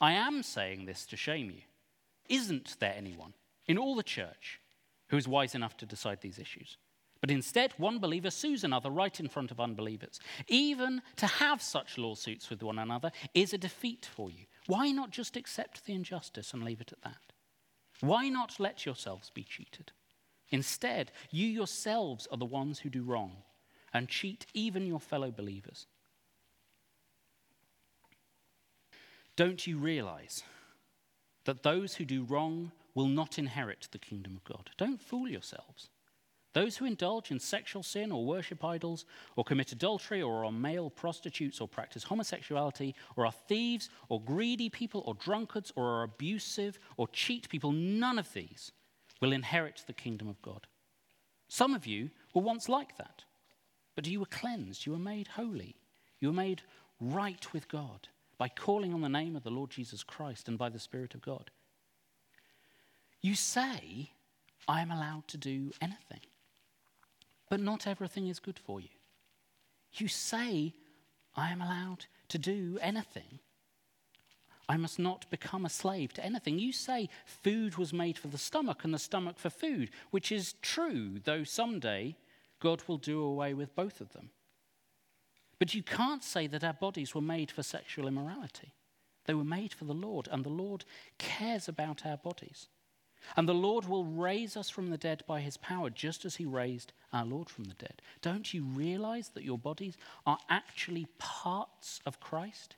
I 0.00 0.12
am 0.12 0.42
saying 0.42 0.86
this 0.86 1.06
to 1.06 1.16
shame 1.16 1.50
you. 1.50 1.62
Isn't 2.28 2.76
there 2.80 2.94
anyone 2.96 3.34
in 3.66 3.78
all 3.78 3.94
the 3.94 4.02
church 4.02 4.60
who 5.08 5.16
is 5.16 5.28
wise 5.28 5.54
enough 5.54 5.76
to 5.78 5.86
decide 5.86 6.20
these 6.20 6.38
issues. 6.38 6.76
But 7.20 7.30
instead, 7.30 7.72
one 7.78 8.00
believer 8.00 8.30
sues 8.30 8.64
another 8.64 8.90
right 8.90 9.18
in 9.18 9.28
front 9.28 9.50
of 9.50 9.60
unbelievers. 9.60 10.20
Even 10.48 11.00
to 11.16 11.26
have 11.26 11.62
such 11.62 11.96
lawsuits 11.96 12.50
with 12.50 12.62
one 12.62 12.78
another 12.78 13.12
is 13.32 13.54
a 13.54 13.58
defeat 13.58 14.08
for 14.12 14.30
you. 14.30 14.44
Why 14.66 14.90
not 14.90 15.10
just 15.10 15.36
accept 15.36 15.86
the 15.86 15.94
injustice 15.94 16.52
and 16.52 16.64
leave 16.64 16.80
it 16.80 16.92
at 16.92 17.02
that? 17.02 17.33
Why 18.04 18.28
not 18.28 18.60
let 18.60 18.84
yourselves 18.84 19.30
be 19.30 19.44
cheated? 19.44 19.92
Instead, 20.50 21.10
you 21.30 21.46
yourselves 21.46 22.28
are 22.30 22.36
the 22.36 22.44
ones 22.44 22.80
who 22.80 22.90
do 22.90 23.02
wrong 23.02 23.36
and 23.94 24.08
cheat 24.08 24.46
even 24.52 24.86
your 24.86 25.00
fellow 25.00 25.30
believers. 25.30 25.86
Don't 29.36 29.66
you 29.66 29.78
realize 29.78 30.42
that 31.44 31.62
those 31.62 31.94
who 31.94 32.04
do 32.04 32.24
wrong 32.24 32.72
will 32.94 33.08
not 33.08 33.38
inherit 33.38 33.88
the 33.90 33.98
kingdom 33.98 34.36
of 34.36 34.44
God. 34.44 34.70
Don't 34.76 35.00
fool 35.00 35.28
yourselves. 35.28 35.88
Those 36.54 36.76
who 36.76 36.84
indulge 36.84 37.32
in 37.32 37.40
sexual 37.40 37.82
sin 37.82 38.12
or 38.12 38.24
worship 38.24 38.64
idols 38.64 39.04
or 39.34 39.44
commit 39.44 39.72
adultery 39.72 40.22
or 40.22 40.44
are 40.44 40.52
male 40.52 40.88
prostitutes 40.88 41.60
or 41.60 41.66
practice 41.66 42.04
homosexuality 42.04 42.94
or 43.16 43.26
are 43.26 43.32
thieves 43.32 43.90
or 44.08 44.22
greedy 44.22 44.70
people 44.70 45.02
or 45.04 45.14
drunkards 45.14 45.72
or 45.74 45.84
are 45.84 46.02
abusive 46.04 46.78
or 46.96 47.08
cheat 47.08 47.48
people, 47.48 47.72
none 47.72 48.20
of 48.20 48.32
these 48.32 48.70
will 49.20 49.32
inherit 49.32 49.82
the 49.86 49.92
kingdom 49.92 50.28
of 50.28 50.40
God. 50.42 50.68
Some 51.48 51.74
of 51.74 51.86
you 51.86 52.10
were 52.34 52.42
once 52.42 52.68
like 52.68 52.96
that, 52.98 53.24
but 53.96 54.06
you 54.06 54.20
were 54.20 54.26
cleansed, 54.26 54.86
you 54.86 54.92
were 54.92 54.98
made 54.98 55.28
holy, 55.28 55.76
you 56.20 56.28
were 56.28 56.34
made 56.34 56.62
right 57.00 57.52
with 57.52 57.68
God 57.68 58.08
by 58.38 58.48
calling 58.48 58.94
on 58.94 59.00
the 59.00 59.08
name 59.08 59.34
of 59.34 59.42
the 59.42 59.50
Lord 59.50 59.70
Jesus 59.70 60.04
Christ 60.04 60.48
and 60.48 60.56
by 60.56 60.68
the 60.68 60.78
Spirit 60.78 61.14
of 61.14 61.22
God. 61.22 61.50
You 63.20 63.34
say, 63.34 64.10
I 64.68 64.82
am 64.82 64.90
allowed 64.90 65.26
to 65.28 65.36
do 65.36 65.72
anything, 65.80 66.20
but 67.54 67.60
not 67.60 67.86
everything 67.86 68.26
is 68.26 68.40
good 68.40 68.58
for 68.58 68.80
you. 68.80 68.88
You 69.92 70.08
say, 70.08 70.74
I 71.36 71.52
am 71.52 71.60
allowed 71.60 72.06
to 72.30 72.36
do 72.36 72.80
anything. 72.82 73.38
I 74.68 74.76
must 74.76 74.98
not 74.98 75.30
become 75.30 75.64
a 75.64 75.68
slave 75.68 76.12
to 76.14 76.24
anything. 76.24 76.58
You 76.58 76.72
say 76.72 77.08
food 77.24 77.76
was 77.76 77.92
made 77.92 78.18
for 78.18 78.26
the 78.26 78.38
stomach 78.38 78.82
and 78.82 78.92
the 78.92 78.98
stomach 78.98 79.38
for 79.38 79.50
food, 79.50 79.90
which 80.10 80.32
is 80.32 80.56
true, 80.62 81.20
though 81.22 81.44
someday 81.44 82.16
God 82.58 82.82
will 82.88 82.98
do 82.98 83.22
away 83.22 83.54
with 83.54 83.76
both 83.76 84.00
of 84.00 84.12
them. 84.14 84.30
But 85.60 85.74
you 85.74 85.84
can't 85.84 86.24
say 86.24 86.48
that 86.48 86.64
our 86.64 86.72
bodies 86.72 87.14
were 87.14 87.20
made 87.20 87.52
for 87.52 87.62
sexual 87.62 88.08
immorality. 88.08 88.72
They 89.26 89.34
were 89.34 89.44
made 89.44 89.72
for 89.72 89.84
the 89.84 89.94
Lord, 89.94 90.28
and 90.32 90.42
the 90.42 90.48
Lord 90.48 90.84
cares 91.18 91.68
about 91.68 92.04
our 92.04 92.16
bodies. 92.16 92.66
And 93.36 93.48
the 93.48 93.54
Lord 93.54 93.86
will 93.86 94.04
raise 94.04 94.56
us 94.56 94.70
from 94.70 94.90
the 94.90 94.98
dead 94.98 95.22
by 95.26 95.40
his 95.40 95.56
power, 95.56 95.90
just 95.90 96.24
as 96.24 96.36
he 96.36 96.44
raised 96.44 96.92
our 97.12 97.24
Lord 97.24 97.48
from 97.48 97.64
the 97.64 97.74
dead. 97.74 98.02
Don't 98.22 98.52
you 98.52 98.64
realize 98.64 99.30
that 99.30 99.44
your 99.44 99.58
bodies 99.58 99.96
are 100.26 100.38
actually 100.48 101.06
parts 101.18 102.00
of 102.06 102.20
Christ? 102.20 102.76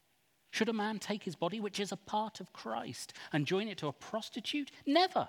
Should 0.50 0.68
a 0.68 0.72
man 0.72 0.98
take 0.98 1.24
his 1.24 1.36
body, 1.36 1.60
which 1.60 1.80
is 1.80 1.92
a 1.92 1.96
part 1.96 2.40
of 2.40 2.52
Christ, 2.52 3.12
and 3.32 3.46
join 3.46 3.68
it 3.68 3.78
to 3.78 3.88
a 3.88 3.92
prostitute? 3.92 4.70
Never. 4.86 5.28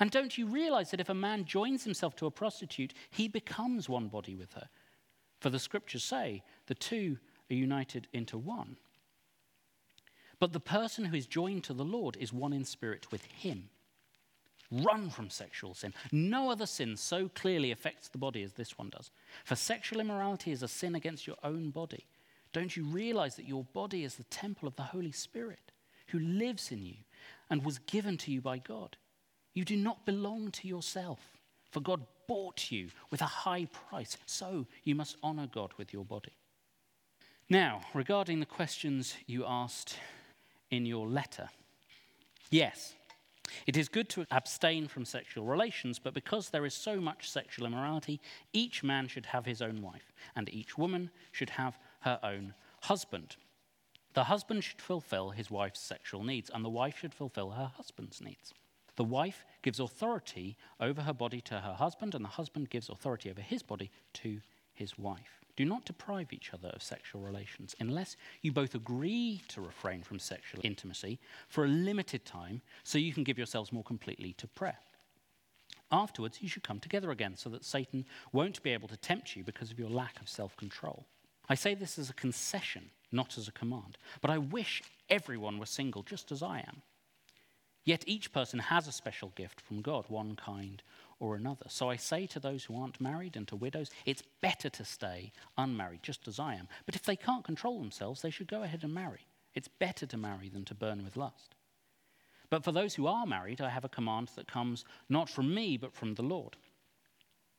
And 0.00 0.10
don't 0.10 0.36
you 0.36 0.46
realize 0.46 0.90
that 0.90 1.00
if 1.00 1.08
a 1.08 1.14
man 1.14 1.44
joins 1.44 1.84
himself 1.84 2.14
to 2.16 2.26
a 2.26 2.30
prostitute, 2.30 2.92
he 3.10 3.28
becomes 3.28 3.88
one 3.88 4.08
body 4.08 4.34
with 4.34 4.52
her? 4.52 4.68
For 5.40 5.50
the 5.50 5.58
scriptures 5.58 6.04
say 6.04 6.42
the 6.66 6.74
two 6.74 7.18
are 7.50 7.54
united 7.54 8.08
into 8.12 8.36
one. 8.36 8.76
But 10.38 10.52
the 10.52 10.60
person 10.60 11.06
who 11.06 11.16
is 11.16 11.26
joined 11.26 11.64
to 11.64 11.72
the 11.72 11.84
Lord 11.84 12.16
is 12.16 12.32
one 12.32 12.52
in 12.52 12.64
spirit 12.64 13.10
with 13.10 13.24
him. 13.24 13.70
Run 14.70 15.08
from 15.08 15.30
sexual 15.30 15.74
sin. 15.74 15.94
No 16.12 16.50
other 16.50 16.66
sin 16.66 16.96
so 16.96 17.28
clearly 17.28 17.70
affects 17.70 18.08
the 18.08 18.18
body 18.18 18.42
as 18.42 18.52
this 18.52 18.76
one 18.76 18.90
does. 18.90 19.10
For 19.44 19.56
sexual 19.56 20.00
immorality 20.00 20.52
is 20.52 20.62
a 20.62 20.68
sin 20.68 20.94
against 20.94 21.26
your 21.26 21.36
own 21.42 21.70
body. 21.70 22.06
Don't 22.52 22.76
you 22.76 22.84
realize 22.84 23.36
that 23.36 23.48
your 23.48 23.64
body 23.64 24.04
is 24.04 24.16
the 24.16 24.24
temple 24.24 24.68
of 24.68 24.76
the 24.76 24.82
Holy 24.82 25.12
Spirit 25.12 25.72
who 26.08 26.18
lives 26.18 26.70
in 26.70 26.84
you 26.84 26.96
and 27.50 27.64
was 27.64 27.78
given 27.80 28.16
to 28.18 28.30
you 28.30 28.40
by 28.40 28.58
God? 28.58 28.96
You 29.54 29.64
do 29.64 29.76
not 29.76 30.04
belong 30.04 30.50
to 30.52 30.68
yourself, 30.68 31.20
for 31.70 31.80
God 31.80 32.02
bought 32.26 32.70
you 32.70 32.88
with 33.10 33.22
a 33.22 33.26
high 33.26 33.66
price. 33.66 34.16
So 34.26 34.66
you 34.84 34.94
must 34.94 35.16
honor 35.22 35.48
God 35.52 35.72
with 35.78 35.92
your 35.92 36.04
body. 36.04 36.32
Now, 37.48 37.80
regarding 37.94 38.40
the 38.40 38.46
questions 38.46 39.14
you 39.26 39.44
asked 39.46 39.96
in 40.70 40.84
your 40.84 41.08
letter, 41.08 41.48
yes, 42.50 42.94
it 43.66 43.76
is 43.76 43.88
good 43.88 44.08
to 44.10 44.26
abstain 44.30 44.88
from 44.88 45.04
sexual 45.04 45.44
relations, 45.44 45.98
but 45.98 46.14
because 46.14 46.50
there 46.50 46.66
is 46.66 46.74
so 46.74 47.00
much 47.00 47.30
sexual 47.30 47.66
immorality, 47.66 48.20
each 48.52 48.82
man 48.82 49.08
should 49.08 49.26
have 49.26 49.46
his 49.46 49.62
own 49.62 49.82
wife, 49.82 50.12
and 50.36 50.48
each 50.52 50.76
woman 50.78 51.10
should 51.32 51.50
have 51.50 51.78
her 52.00 52.18
own 52.22 52.54
husband. 52.82 53.36
The 54.14 54.24
husband 54.24 54.64
should 54.64 54.80
fulfill 54.80 55.30
his 55.30 55.50
wife's 55.50 55.80
sexual 55.80 56.24
needs, 56.24 56.50
and 56.52 56.64
the 56.64 56.70
wife 56.70 56.98
should 56.98 57.14
fulfill 57.14 57.50
her 57.50 57.72
husband's 57.76 58.20
needs. 58.20 58.54
The 58.96 59.04
wife 59.04 59.44
gives 59.62 59.78
authority 59.78 60.56
over 60.80 61.02
her 61.02 61.12
body 61.12 61.40
to 61.42 61.60
her 61.60 61.74
husband, 61.74 62.14
and 62.14 62.24
the 62.24 62.30
husband 62.30 62.70
gives 62.70 62.88
authority 62.88 63.30
over 63.30 63.40
his 63.40 63.62
body 63.62 63.90
to 64.14 64.40
his 64.74 64.98
wife. 64.98 65.44
Do 65.58 65.64
not 65.64 65.84
deprive 65.84 66.32
each 66.32 66.54
other 66.54 66.68
of 66.68 66.84
sexual 66.84 67.20
relations 67.20 67.74
unless 67.80 68.14
you 68.42 68.52
both 68.52 68.76
agree 68.76 69.42
to 69.48 69.60
refrain 69.60 70.04
from 70.04 70.20
sexual 70.20 70.60
intimacy 70.62 71.18
for 71.48 71.64
a 71.64 71.68
limited 71.68 72.24
time 72.24 72.62
so 72.84 72.96
you 72.96 73.12
can 73.12 73.24
give 73.24 73.38
yourselves 73.38 73.72
more 73.72 73.82
completely 73.82 74.34
to 74.34 74.46
prayer. 74.46 74.78
Afterwards, 75.90 76.38
you 76.40 76.48
should 76.48 76.62
come 76.62 76.78
together 76.78 77.10
again 77.10 77.34
so 77.36 77.50
that 77.50 77.64
Satan 77.64 78.06
won't 78.32 78.62
be 78.62 78.70
able 78.70 78.86
to 78.86 78.96
tempt 78.96 79.34
you 79.34 79.42
because 79.42 79.72
of 79.72 79.80
your 79.80 79.90
lack 79.90 80.20
of 80.20 80.28
self 80.28 80.56
control. 80.56 81.06
I 81.48 81.56
say 81.56 81.74
this 81.74 81.98
as 81.98 82.08
a 82.08 82.14
concession, 82.14 82.90
not 83.10 83.36
as 83.36 83.48
a 83.48 83.52
command, 83.52 83.98
but 84.20 84.30
I 84.30 84.38
wish 84.38 84.84
everyone 85.10 85.58
were 85.58 85.66
single 85.66 86.04
just 86.04 86.30
as 86.30 86.40
I 86.40 86.58
am. 86.58 86.82
Yet 87.84 88.04
each 88.06 88.30
person 88.32 88.60
has 88.60 88.86
a 88.86 88.92
special 88.92 89.32
gift 89.34 89.60
from 89.60 89.82
God, 89.82 90.04
one 90.06 90.36
kind 90.36 90.84
or 91.20 91.34
another. 91.34 91.66
So 91.68 91.90
I 91.90 91.96
say 91.96 92.26
to 92.28 92.40
those 92.40 92.64
who 92.64 92.80
aren't 92.80 93.00
married 93.00 93.36
and 93.36 93.46
to 93.48 93.56
widows, 93.56 93.90
it's 94.06 94.22
better 94.40 94.68
to 94.70 94.84
stay 94.84 95.32
unmarried, 95.56 96.02
just 96.02 96.28
as 96.28 96.38
I 96.38 96.54
am. 96.54 96.68
But 96.86 96.96
if 96.96 97.02
they 97.02 97.16
can't 97.16 97.44
control 97.44 97.78
themselves, 97.78 98.22
they 98.22 98.30
should 98.30 98.48
go 98.48 98.62
ahead 98.62 98.84
and 98.84 98.94
marry. 98.94 99.26
It's 99.54 99.68
better 99.68 100.06
to 100.06 100.16
marry 100.16 100.48
than 100.48 100.64
to 100.66 100.74
burn 100.74 101.02
with 101.04 101.16
lust. 101.16 101.54
But 102.50 102.64
for 102.64 102.72
those 102.72 102.94
who 102.94 103.06
are 103.06 103.26
married, 103.26 103.60
I 103.60 103.68
have 103.68 103.84
a 103.84 103.88
command 103.88 104.30
that 104.36 104.50
comes 104.50 104.84
not 105.08 105.28
from 105.28 105.54
me, 105.54 105.76
but 105.76 105.94
from 105.94 106.14
the 106.14 106.22
Lord. 106.22 106.56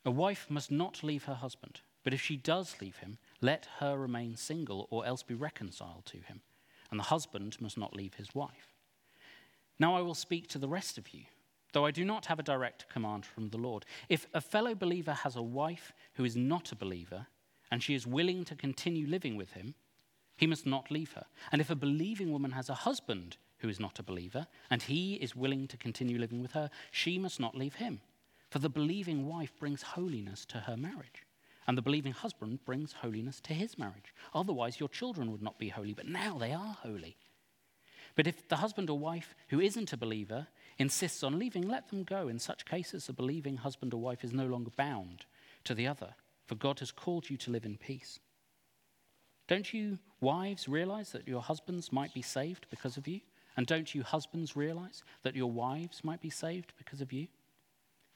A 0.06 0.12
wife 0.12 0.48
must 0.50 0.72
not 0.72 1.04
leave 1.04 1.26
her 1.26 1.36
husband, 1.36 1.82
but 2.04 2.14
if 2.14 2.22
she 2.22 2.38
does 2.38 2.76
leave 2.82 2.98
him, 2.98 3.18
let 3.42 3.68
her 3.80 3.98
remain 3.98 4.36
single 4.36 4.88
or 4.90 5.06
else 5.06 5.22
be 5.22 5.36
reconciled 5.36 6.06
to 6.08 6.18
him. 6.18 6.42
And 6.90 7.00
the 7.00 7.06
husband 7.06 7.58
must 7.60 7.78
not 7.78 7.96
leave 7.96 8.16
his 8.16 8.34
wife. 8.34 8.74
Now 9.78 9.96
I 9.96 10.02
will 10.02 10.16
speak 10.16 10.48
to 10.48 10.58
the 10.58 10.68
rest 10.68 10.98
of 10.98 11.14
you, 11.14 11.26
though 11.72 11.86
I 11.86 11.92
do 11.92 12.06
not 12.06 12.26
have 12.28 12.40
a 12.40 12.44
direct 12.44 12.90
command 12.90 13.26
from 13.26 13.50
the 13.50 13.58
Lord. 13.58 13.86
If 14.08 14.28
a 14.34 14.42
fellow 14.42 14.76
believer 14.76 15.14
has 15.14 15.36
a 15.36 15.42
wife 15.42 15.94
who 16.14 16.26
is 16.26 16.36
not 16.36 16.72
a 16.72 16.76
believer, 16.76 17.28
and 17.72 17.84
she 17.84 17.96
is 17.96 18.08
willing 18.08 18.44
to 18.46 18.56
continue 18.56 19.08
living 19.08 19.36
with 19.36 19.52
him, 19.52 19.76
he 20.36 20.48
must 20.48 20.66
not 20.66 20.90
leave 20.90 21.14
her. 21.14 21.26
And 21.52 21.62
if 21.62 21.70
a 21.70 21.76
believing 21.76 22.32
woman 22.32 22.52
has 22.52 22.70
a 22.70 22.74
husband 22.74 23.38
who 23.60 23.70
is 23.70 23.80
not 23.80 24.00
a 24.00 24.04
believer, 24.04 24.48
and 24.70 24.82
he 24.82 25.16
is 25.16 25.36
willing 25.36 25.68
to 25.68 25.78
continue 25.78 26.18
living 26.18 26.42
with 26.42 26.54
her, 26.54 26.70
she 26.92 27.20
must 27.20 27.40
not 27.40 27.56
leave 27.56 27.76
him. 27.76 28.02
For 28.50 28.60
the 28.60 28.70
believing 28.70 29.28
wife 29.28 29.52
brings 29.60 29.82
holiness 29.82 30.46
to 30.46 30.60
her 30.60 30.78
marriage, 30.78 31.26
and 31.68 31.78
the 31.78 31.82
believing 31.84 32.14
husband 32.14 32.66
brings 32.66 32.94
holiness 32.94 33.40
to 33.42 33.54
his 33.54 33.78
marriage. 33.78 34.14
Otherwise, 34.34 34.80
your 34.80 34.90
children 34.90 35.32
would 35.32 35.44
not 35.44 35.60
be 35.60 35.70
holy, 35.70 35.94
but 35.94 36.08
now 36.08 36.38
they 36.38 36.54
are 36.54 36.78
holy. 36.82 37.18
But 38.16 38.28
if 38.28 38.48
the 38.48 38.58
husband 38.58 38.90
or 38.90 38.98
wife 38.98 39.36
who 39.50 39.60
isn't 39.60 39.94
a 39.94 39.98
believer 39.98 40.48
insists 40.80 41.24
on 41.24 41.38
leaving, 41.38 41.68
let 41.68 41.90
them 41.90 42.04
go. 42.04 42.28
In 42.28 42.40
such 42.40 42.66
cases, 42.66 43.08
a 43.10 43.14
believing 43.14 43.58
husband 43.58 43.94
or 43.94 44.02
wife 44.02 44.24
is 44.24 44.34
no 44.34 44.48
longer 44.48 44.72
bound 44.76 45.26
to 45.66 45.76
the 45.76 45.86
other, 45.86 46.16
for 46.48 46.56
God 46.56 46.80
has 46.80 46.92
called 46.92 47.30
you 47.30 47.38
to 47.38 47.52
live 47.52 47.66
in 47.66 47.78
peace. 47.78 48.20
Don't 49.48 49.74
you, 49.74 50.00
wives, 50.22 50.68
realize 50.68 51.12
that 51.12 51.28
your 51.28 51.42
husbands 51.42 51.92
might 51.92 52.14
be 52.14 52.22
saved 52.22 52.66
because 52.70 52.98
of 52.98 53.08
you? 53.08 53.20
And 53.58 53.68
don't 53.68 53.94
you 53.94 54.04
husbands 54.04 54.56
realize 54.56 55.04
that 55.24 55.36
your 55.36 55.52
wives 55.52 56.04
might 56.04 56.22
be 56.22 56.30
saved 56.30 56.74
because 56.78 57.02
of 57.02 57.12
you? 57.12 57.28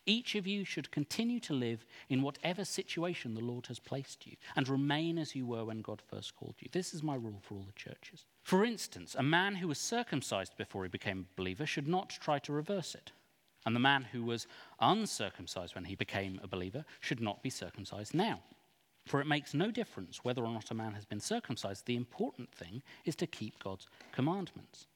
Each 0.06 0.36
of 0.36 0.46
you 0.46 0.66
should 0.66 0.92
continue 0.92 1.40
to 1.42 1.54
live 1.54 1.86
in 2.10 2.22
whatever 2.22 2.66
situation 2.66 3.34
the 3.34 3.42
Lord 3.42 3.68
has 3.68 3.80
placed 3.80 4.28
you 4.28 4.36
and 4.56 4.68
remain 4.68 5.18
as 5.18 5.36
you 5.36 5.46
were 5.46 5.64
when 5.64 5.82
God 5.82 6.02
first 6.06 6.36
called 6.36 6.56
you. 6.60 6.68
This 6.72 6.94
is 6.94 7.02
my 7.02 7.16
rule 7.16 7.42
for 7.42 7.56
all 7.56 7.64
the 7.66 7.72
churches. 7.72 8.26
For 8.44 8.66
instance, 8.66 9.16
a 9.18 9.24
man 9.24 9.56
who 9.56 9.68
was 9.68 9.80
circumcised 9.80 10.58
before 10.58 10.84
he 10.84 10.90
became 10.90 11.28
a 11.32 11.36
believer 11.38 11.66
should 11.66 11.88
not 11.88 12.10
try 12.10 12.40
to 12.40 12.52
reverse 12.52 12.96
it. 12.96 13.12
And 13.66 13.74
the 13.74 13.80
man 13.80 14.04
who 14.12 14.24
was 14.24 14.46
uncircumcised 14.82 15.74
when 15.74 15.86
he 15.86 15.96
became 15.96 16.40
a 16.44 16.48
believer 16.48 16.84
should 17.00 17.22
not 17.22 17.42
be 17.42 17.50
circumcised 17.50 18.14
now. 18.14 18.42
For 19.06 19.22
it 19.22 19.28
makes 19.28 19.54
no 19.54 19.72
difference 19.72 20.24
whether 20.24 20.44
or 20.44 20.52
not 20.52 20.72
a 20.72 20.76
man 20.76 20.94
has 20.94 21.06
been 21.06 21.20
circumcised. 21.20 21.86
The 21.86 21.96
important 21.96 22.54
thing 22.54 22.84
is 23.06 23.16
to 23.18 23.28
keep 23.28 23.64
God's 23.64 23.88
commandments. 24.12 24.88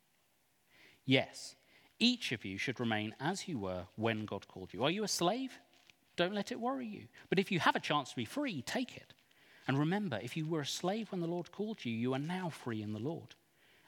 Yes, 1.06 1.56
each 2.00 2.32
of 2.32 2.46
you 2.46 2.58
should 2.58 2.80
remain 2.80 3.16
as 3.20 3.48
you 3.48 3.58
were 3.58 3.88
when 3.96 4.26
God 4.26 4.48
called 4.48 4.74
you. 4.74 4.84
Are 4.84 4.92
you 4.92 5.04
a 5.04 5.08
slave? 5.08 5.58
Don't 6.16 6.34
let 6.34 6.52
it 6.52 6.60
worry 6.60 6.88
you. 6.88 7.04
But 7.30 7.40
if 7.40 7.52
you 7.52 7.60
have 7.60 7.76
a 7.76 7.80
chance 7.80 8.10
to 8.10 8.16
be 8.16 8.26
free, 8.26 8.62
take 8.62 8.96
it. 8.96 9.14
And 9.68 9.78
remember, 9.78 10.20
if 10.22 10.38
you 10.38 10.46
were 10.46 10.62
a 10.62 10.66
slave 10.66 11.12
when 11.12 11.22
the 11.22 11.28
Lord 11.28 11.52
called 11.52 11.84
you, 11.84 11.92
you 11.92 12.14
are 12.14 12.20
now 12.20 12.50
free 12.50 12.82
in 12.82 12.94
the 12.94 13.00
Lord. 13.00 13.36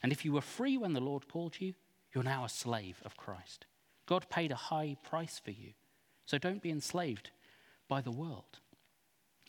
And 0.03 0.11
if 0.11 0.25
you 0.25 0.33
were 0.33 0.41
free 0.41 0.77
when 0.77 0.93
the 0.93 0.99
Lord 0.99 1.27
called 1.27 1.59
you, 1.59 1.73
you're 2.13 2.23
now 2.23 2.43
a 2.45 2.49
slave 2.49 3.01
of 3.05 3.17
Christ. 3.17 3.65
God 4.05 4.29
paid 4.29 4.51
a 4.51 4.55
high 4.55 4.97
price 5.03 5.39
for 5.43 5.51
you. 5.51 5.73
So 6.25 6.37
don't 6.37 6.61
be 6.61 6.71
enslaved 6.71 7.31
by 7.87 8.01
the 8.01 8.11
world. 8.11 8.59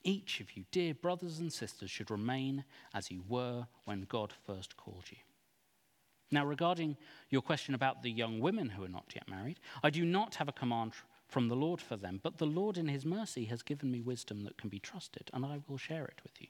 Each 0.02 0.40
of 0.40 0.56
you, 0.56 0.64
dear 0.70 0.94
brothers 0.94 1.38
and 1.40 1.52
sisters, 1.52 1.90
should 1.90 2.10
remain 2.10 2.64
as 2.94 3.10
you 3.10 3.22
were 3.28 3.66
when 3.84 4.02
God 4.02 4.32
first 4.46 4.76
called 4.76 5.04
you. 5.10 5.18
Now, 6.30 6.44
regarding 6.44 6.96
your 7.28 7.42
question 7.42 7.74
about 7.74 8.02
the 8.02 8.10
young 8.10 8.40
women 8.40 8.70
who 8.70 8.84
are 8.84 8.88
not 8.88 9.12
yet 9.14 9.28
married, 9.28 9.58
I 9.82 9.90
do 9.90 10.04
not 10.04 10.36
have 10.36 10.48
a 10.48 10.52
command 10.52 10.92
from 11.26 11.48
the 11.48 11.56
Lord 11.56 11.80
for 11.80 11.96
them, 11.96 12.20
but 12.22 12.38
the 12.38 12.46
Lord 12.46 12.76
in 12.76 12.88
his 12.88 13.04
mercy 13.04 13.44
has 13.46 13.62
given 13.62 13.90
me 13.90 14.00
wisdom 14.00 14.44
that 14.44 14.58
can 14.58 14.68
be 14.68 14.78
trusted, 14.78 15.30
and 15.32 15.44
I 15.44 15.60
will 15.68 15.78
share 15.78 16.04
it 16.04 16.20
with 16.22 16.40
you. 16.40 16.48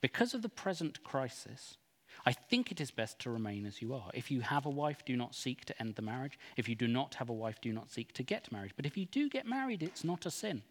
Because 0.00 0.34
of 0.34 0.42
the 0.42 0.48
present 0.48 1.02
crisis, 1.02 1.78
I 2.24 2.32
think 2.32 2.70
it 2.70 2.80
is 2.80 2.90
best 2.90 3.18
to 3.20 3.30
remain 3.30 3.66
as 3.66 3.82
you 3.82 3.94
are. 3.94 4.10
If 4.14 4.30
you 4.30 4.40
have 4.40 4.66
a 4.66 4.70
wife, 4.70 5.04
do 5.04 5.16
not 5.16 5.34
seek 5.34 5.64
to 5.66 5.80
end 5.80 5.94
the 5.94 6.02
marriage. 6.02 6.38
If 6.56 6.68
you 6.68 6.74
do 6.74 6.88
not 6.88 7.14
have 7.14 7.28
a 7.28 7.34
wife, 7.34 7.60
do 7.60 7.72
not 7.72 7.90
seek 7.90 8.12
to 8.14 8.22
get 8.22 8.50
married. 8.50 8.72
But 8.76 8.86
if 8.86 8.96
you 8.96 9.04
do 9.06 9.28
get 9.28 9.46
married, 9.46 9.82
it's 9.82 10.04
not 10.04 10.26
a 10.26 10.30
sin. 10.30 10.62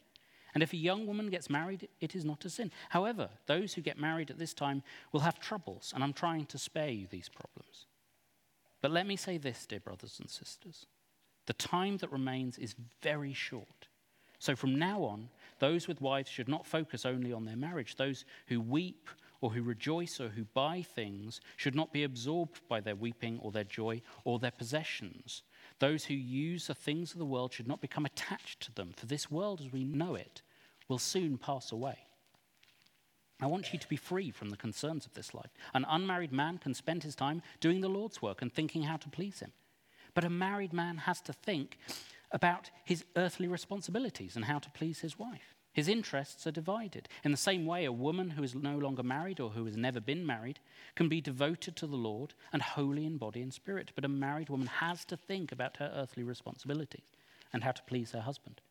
And 0.56 0.64
if 0.64 0.74
a 0.74 0.78
young 0.78 1.06
woman 1.06 1.30
gets 1.30 1.50
married, 1.50 1.88
it 2.00 2.16
is 2.16 2.26
not 2.26 2.46
a 2.46 2.50
sin. 2.50 2.72
However, 2.90 3.30
those 3.46 3.74
who 3.74 3.82
get 3.82 4.00
married 4.00 4.32
at 4.32 4.40
this 4.40 4.54
time 4.54 4.82
will 5.12 5.20
have 5.20 5.40
troubles, 5.40 5.92
and 5.94 6.04
I'm 6.04 6.14
trying 6.14 6.46
to 6.48 6.58
spare 6.58 6.90
you 6.90 7.06
these 7.08 7.30
problems. 7.30 7.86
But 8.82 8.92
let 8.92 9.06
me 9.06 9.18
say 9.18 9.38
this, 9.38 9.66
dear 9.66 9.82
brothers 9.82 10.18
and 10.20 10.30
sisters 10.30 10.88
the 11.46 11.54
time 11.54 11.98
that 11.98 12.12
remains 12.12 12.58
is 12.58 12.76
very 13.02 13.34
short. 13.34 13.88
So 14.40 14.56
from 14.56 14.78
now 14.78 15.04
on, 15.04 15.30
those 15.60 15.88
with 15.88 16.02
wives 16.02 16.30
should 16.30 16.50
not 16.50 16.66
focus 16.66 17.06
only 17.06 17.32
on 17.32 17.46
their 17.46 17.56
marriage. 17.56 17.96
Those 17.96 18.26
who 18.48 18.60
weep 18.60 19.10
or 19.42 19.52
who 19.52 19.62
rejoice 19.62 20.20
or 20.20 20.30
who 20.30 20.46
buy 20.46 20.82
things 20.82 21.40
should 21.56 21.76
not 21.76 21.94
be 21.94 22.04
absorbed 22.04 22.62
by 22.68 22.80
their 22.80 22.96
weeping 22.96 23.40
or 23.42 23.52
their 23.52 23.64
joy 23.64 24.02
or 24.24 24.40
their 24.40 24.52
possessions. 24.52 25.44
Those 25.80 26.06
who 26.06 26.14
use 26.14 26.68
the 26.68 26.74
things 26.74 27.12
of 27.12 27.20
the 27.20 27.26
world 27.26 27.54
should 27.54 27.68
not 27.68 27.82
become 27.82 28.06
attached 28.06 28.62
to 28.62 28.74
them, 28.74 28.94
for 28.96 29.06
this 29.06 29.30
world 29.30 29.62
as 29.62 29.72
we 29.72 29.84
know 29.84 30.16
it 30.16 30.42
will 30.88 30.98
soon 30.98 31.38
pass 31.38 31.72
away. 31.72 31.98
I 33.42 33.48
want 33.48 33.74
you 33.74 33.80
to 33.80 33.88
be 33.88 33.98
free 33.98 34.32
from 34.32 34.50
the 34.50 34.58
concerns 34.58 35.06
of 35.06 35.14
this 35.14 35.34
life. 35.34 35.52
An 35.74 35.86
unmarried 35.90 36.32
man 36.32 36.58
can 36.58 36.74
spend 36.74 37.04
his 37.04 37.16
time 37.16 37.42
doing 37.60 37.82
the 37.82 37.90
Lord's 37.90 38.22
work 38.22 38.42
and 38.42 38.52
thinking 38.52 38.84
how 38.84 38.98
to 38.98 39.10
please 39.10 39.40
him. 39.40 39.52
But 40.14 40.24
a 40.24 40.30
married 40.30 40.72
man 40.72 40.98
has 41.00 41.20
to 41.22 41.34
think 41.34 41.78
about 42.32 42.70
his 42.86 43.04
earthly 43.16 43.48
responsibilities 43.48 44.36
and 44.36 44.46
how 44.46 44.60
to 44.60 44.70
please 44.72 45.00
his 45.00 45.20
wife. 45.20 45.56
His 45.74 45.90
interests 45.90 46.48
are 46.48 46.52
divided. 46.52 47.10
In 47.26 47.32
the 47.32 47.38
same 47.38 47.66
way, 47.66 47.84
a 47.84 47.92
woman 47.92 48.30
who 48.30 48.44
is 48.44 48.56
no 48.56 48.78
longer 48.78 49.04
married 49.04 49.42
or 49.42 49.50
who 49.50 49.66
has 49.66 49.76
never 49.76 50.00
been 50.00 50.26
married 50.26 50.62
can 50.96 51.10
be 51.10 51.20
devoted 51.20 51.76
to 51.76 51.88
the 51.88 51.98
Lord 51.98 52.34
and 52.54 52.62
holy 52.62 53.06
in 53.06 53.18
body 53.18 53.42
and 53.42 53.54
spirit. 53.54 53.92
But 53.94 54.06
a 54.06 54.10
married 54.10 54.48
woman 54.48 54.68
has 54.68 55.04
to 55.06 55.18
think 55.18 55.52
about 55.52 55.78
her 55.78 55.92
earthly 55.94 56.24
responsibilities 56.24 57.04
and 57.52 57.62
how 57.62 57.72
to 57.72 57.84
please 57.84 58.12
her 58.12 58.22
husband. 58.22 58.62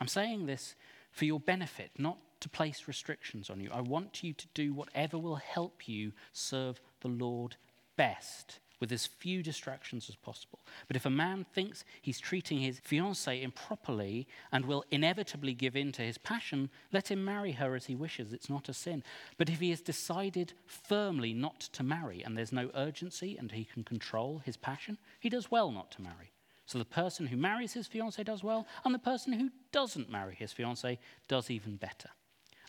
I'm 0.00 0.08
saying 0.08 0.46
this 0.46 0.74
for 1.10 1.24
your 1.24 1.40
benefit, 1.40 1.90
not 1.98 2.18
to 2.40 2.48
place 2.48 2.88
restrictions 2.88 3.50
on 3.50 3.60
you. 3.60 3.70
I 3.72 3.80
want 3.80 4.22
you 4.22 4.32
to 4.32 4.46
do 4.54 4.72
whatever 4.72 5.18
will 5.18 5.36
help 5.36 5.88
you 5.88 6.12
serve 6.32 6.80
the 7.00 7.08
Lord 7.08 7.56
best 7.96 8.60
with 8.80 8.90
as 8.90 9.06
few 9.06 9.42
distractions 9.42 10.08
as 10.08 10.16
possible. 10.16 10.58
But 10.88 10.96
if 10.96 11.04
a 11.04 11.10
man 11.10 11.44
thinks 11.52 11.84
he's 12.00 12.18
treating 12.18 12.60
his 12.60 12.80
fiancée 12.80 13.42
improperly 13.42 14.26
and 14.50 14.64
will 14.64 14.84
inevitably 14.90 15.52
give 15.52 15.76
in 15.76 15.92
to 15.92 16.02
his 16.02 16.16
passion, 16.16 16.70
let 16.90 17.10
him 17.10 17.22
marry 17.22 17.52
her 17.52 17.74
as 17.74 17.86
he 17.86 17.94
wishes. 17.94 18.32
It's 18.32 18.48
not 18.48 18.70
a 18.70 18.74
sin. 18.74 19.04
But 19.36 19.50
if 19.50 19.60
he 19.60 19.70
has 19.70 19.82
decided 19.82 20.54
firmly 20.66 21.34
not 21.34 21.60
to 21.60 21.82
marry 21.82 22.22
and 22.22 22.36
there's 22.36 22.52
no 22.52 22.70
urgency 22.74 23.36
and 23.36 23.52
he 23.52 23.64
can 23.64 23.84
control 23.84 24.40
his 24.44 24.56
passion, 24.56 24.96
he 25.20 25.28
does 25.28 25.50
well 25.50 25.70
not 25.70 25.90
to 25.92 26.02
marry. 26.02 26.32
So 26.70 26.78
the 26.78 26.84
person 26.84 27.26
who 27.26 27.36
marries 27.36 27.72
his 27.72 27.88
fiancée 27.88 28.24
does 28.24 28.44
well, 28.44 28.64
and 28.84 28.94
the 28.94 29.00
person 29.00 29.32
who 29.32 29.50
doesn't 29.72 30.08
marry 30.08 30.36
his 30.36 30.54
fiancée 30.54 30.98
does 31.26 31.50
even 31.50 31.74
better. 31.74 32.10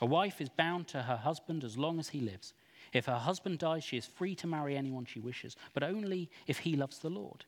A 0.02 0.08
wife 0.08 0.42
is 0.42 0.50
bound 0.50 0.88
to 0.88 1.04
her 1.04 1.18
husband 1.18 1.64
as 1.64 1.78
long 1.78 2.00
as 2.00 2.10
he 2.10 2.20
lives. 2.20 2.56
If 2.94 3.06
her 3.06 3.20
husband 3.20 3.60
dies, 3.60 3.84
she 3.84 3.98
is 3.98 4.08
free 4.08 4.34
to 4.38 4.48
marry 4.48 4.76
anyone 4.76 5.06
she 5.06 5.20
wishes, 5.20 5.56
but 5.76 5.84
only 5.84 6.32
if 6.48 6.58
he 6.58 6.76
loves 6.76 6.98
the 6.98 7.12
Lord. 7.12 7.46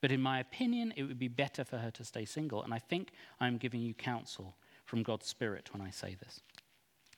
But 0.00 0.12
in 0.12 0.22
my 0.22 0.38
opinion, 0.38 0.94
it 0.96 1.02
would 1.02 1.18
be 1.18 1.26
better 1.26 1.64
for 1.64 1.78
her 1.78 1.90
to 1.90 2.04
stay 2.04 2.24
single, 2.24 2.62
and 2.62 2.72
I 2.72 2.78
think 2.78 3.10
I'm 3.40 3.56
giving 3.58 3.80
you 3.80 3.92
counsel 3.92 4.54
from 4.84 5.02
God's 5.02 5.26
Spirit 5.26 5.70
when 5.72 5.82
I 5.82 5.90
say 5.90 6.16
this. 6.20 6.38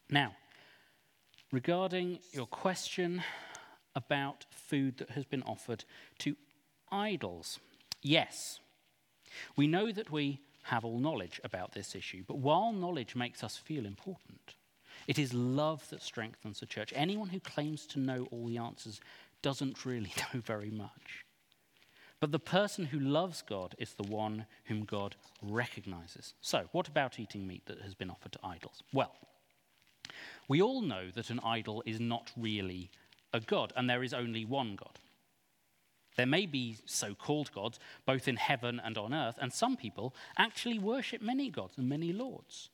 Now, 0.08 0.35
regarding 1.52 2.20
your 2.32 2.46
question 2.46 3.22
about 3.94 4.46
food 4.48 4.96
that 4.96 5.11
has 5.11 5.26
been 5.26 5.42
offered 5.42 5.85
to 6.20 6.37
idols, 6.90 7.61
yes, 8.00 8.61
we 9.57 9.66
know 9.66 9.92
that 9.92 10.11
we 10.11 10.40
have 10.64 10.85
all 10.85 10.99
knowledge 10.99 11.40
about 11.45 11.73
this 11.73 11.95
issue, 11.95 12.25
but 12.27 12.38
while 12.38 12.73
knowledge 12.73 13.16
makes 13.16 13.42
us 13.42 13.57
feel 13.57 13.85
important, 13.85 14.55
it 15.07 15.18
is 15.18 15.35
love 15.35 15.88
that 15.90 16.03
strengthens 16.03 16.61
the 16.61 16.66
church. 16.66 16.92
Anyone 16.95 17.29
who 17.29 17.40
claims 17.40 17.87
to 17.87 17.99
know 17.99 18.29
all 18.31 18.47
the 18.47 18.59
answers 18.59 19.01
doesn't 19.42 19.85
really 19.85 20.12
know 20.35 20.40
very 20.40 20.71
much. 20.71 21.25
But 22.21 22.31
the 22.31 22.38
person 22.38 22.85
who 22.85 23.01
loves 23.01 23.42
God 23.42 23.75
is 23.79 23.95
the 23.95 24.09
one 24.09 24.47
whom 24.66 24.85
God 24.85 25.16
recognizes. 25.42 26.35
So, 26.40 26.68
what 26.71 26.87
about 26.87 27.18
eating 27.18 27.49
meat 27.49 27.66
that 27.66 27.81
has 27.81 27.97
been 27.97 28.11
offered 28.11 28.31
to 28.33 28.38
idols? 28.45 28.85
Well, 28.92 29.12
we 30.47 30.62
all 30.62 30.83
know 30.83 31.11
that 31.14 31.31
an 31.31 31.40
idol 31.40 31.83
is 31.85 31.99
not 31.99 32.31
really 32.37 32.92
a 33.33 33.40
God, 33.40 33.73
and 33.75 33.90
there 33.90 34.05
is 34.05 34.14
only 34.14 34.45
one 34.45 34.77
God. 34.77 35.01
There 36.16 36.27
may 36.27 36.46
be 36.46 36.77
so 36.85 37.14
called 37.14 37.53
gods, 37.53 37.79
both 38.05 38.29
in 38.29 38.37
heaven 38.37 38.81
and 38.85 38.98
on 38.98 39.14
earth, 39.14 39.38
and 39.40 39.53
some 39.53 39.77
people 39.77 40.14
actually 40.37 40.79
worship 40.79 41.22
many 41.22 41.51
gods 41.51 41.79
and 41.79 41.88
many 41.88 42.12
lords. 42.12 42.70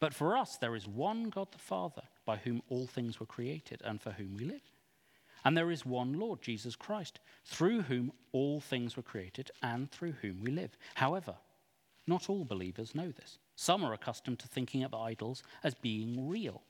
But 0.00 0.14
for 0.14 0.36
us, 0.36 0.56
there 0.56 0.76
is 0.76 0.86
one 0.86 1.30
God 1.30 1.50
the 1.50 1.58
Father, 1.58 2.02
by 2.24 2.36
whom 2.36 2.62
all 2.68 2.86
things 2.86 3.18
were 3.18 3.26
created 3.26 3.82
and 3.84 4.00
for 4.00 4.12
whom 4.12 4.36
we 4.36 4.44
live. 4.44 4.60
And 5.44 5.56
there 5.56 5.70
is 5.70 5.86
one 5.86 6.14
Lord, 6.14 6.42
Jesus 6.42 6.76
Christ, 6.76 7.20
through 7.44 7.82
whom 7.82 8.12
all 8.32 8.60
things 8.60 8.96
were 8.96 9.02
created 9.02 9.50
and 9.62 9.90
through 9.90 10.12
whom 10.20 10.42
we 10.42 10.50
live. 10.50 10.76
However, 10.94 11.36
not 12.06 12.28
all 12.28 12.44
believers 12.44 12.94
know 12.94 13.10
this. 13.10 13.38
Some 13.56 13.84
are 13.84 13.92
accustomed 13.92 14.38
to 14.40 14.48
thinking 14.48 14.82
of 14.84 14.94
idols 14.94 15.42
as 15.64 15.74
being 15.74 16.28
real. 16.28 16.62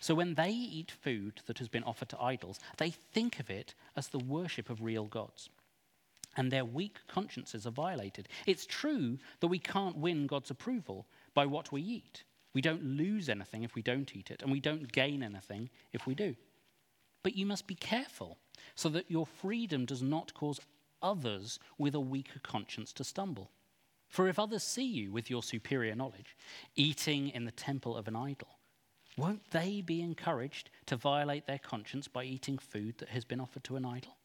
So 0.00 0.14
when 0.14 0.34
they 0.34 0.50
eat 0.50 0.90
food 0.90 1.42
that 1.46 1.58
has 1.58 1.68
been 1.68 1.84
offered 1.84 2.08
to 2.10 2.20
idols, 2.20 2.58
they 2.78 2.90
think 2.90 3.40
of 3.40 3.50
it 3.50 3.74
as 3.96 4.08
the 4.08 4.18
worship 4.18 4.70
of 4.70 4.82
real 4.82 5.04
gods. 5.04 5.48
And 6.36 6.50
their 6.50 6.64
weak 6.64 6.98
consciences 7.06 7.66
are 7.66 7.70
violated. 7.70 8.28
It's 8.46 8.66
true 8.66 9.18
that 9.40 9.48
we 9.48 9.58
can't 9.58 9.96
win 9.96 10.26
God's 10.26 10.50
approval 10.50 11.06
by 11.32 11.46
what 11.46 11.70
we 11.70 11.80
eat. 11.82 12.24
We 12.54 12.60
don't 12.60 12.84
lose 12.84 13.28
anything 13.28 13.62
if 13.62 13.74
we 13.74 13.82
don't 13.82 14.14
eat 14.16 14.30
it, 14.30 14.42
and 14.42 14.50
we 14.50 14.60
don't 14.60 14.90
gain 14.90 15.22
anything 15.22 15.70
if 15.92 16.06
we 16.06 16.14
do. 16.14 16.34
But 17.22 17.36
you 17.36 17.46
must 17.46 17.66
be 17.66 17.74
careful 17.74 18.38
so 18.74 18.88
that 18.90 19.10
your 19.10 19.26
freedom 19.26 19.84
does 19.84 20.02
not 20.02 20.34
cause 20.34 20.60
others 21.02 21.58
with 21.78 21.94
a 21.94 22.00
weaker 22.00 22.40
conscience 22.42 22.92
to 22.94 23.04
stumble. 23.04 23.50
For 24.08 24.28
if 24.28 24.38
others 24.38 24.62
see 24.62 24.86
you 24.86 25.10
with 25.10 25.30
your 25.30 25.42
superior 25.42 25.94
knowledge, 25.94 26.36
eating 26.76 27.30
in 27.30 27.44
the 27.44 27.50
temple 27.50 27.96
of 27.96 28.06
an 28.06 28.14
idol, 28.14 28.58
won't 29.16 29.50
they 29.50 29.80
be 29.80 30.02
encouraged 30.02 30.70
to 30.86 30.96
violate 30.96 31.46
their 31.46 31.58
conscience 31.58 32.08
by 32.08 32.24
eating 32.24 32.58
food 32.58 32.98
that 32.98 33.10
has 33.10 33.24
been 33.24 33.40
offered 33.40 33.64
to 33.64 33.76
an 33.76 33.84
idol? 33.84 34.16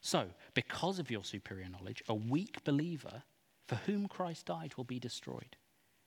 So, 0.00 0.26
because 0.54 0.98
of 0.98 1.10
your 1.10 1.24
superior 1.24 1.68
knowledge, 1.68 2.02
a 2.08 2.14
weak 2.14 2.64
believer 2.64 3.22
for 3.66 3.76
whom 3.86 4.08
Christ 4.08 4.46
died 4.46 4.74
will 4.76 4.84
be 4.84 4.98
destroyed. 4.98 5.56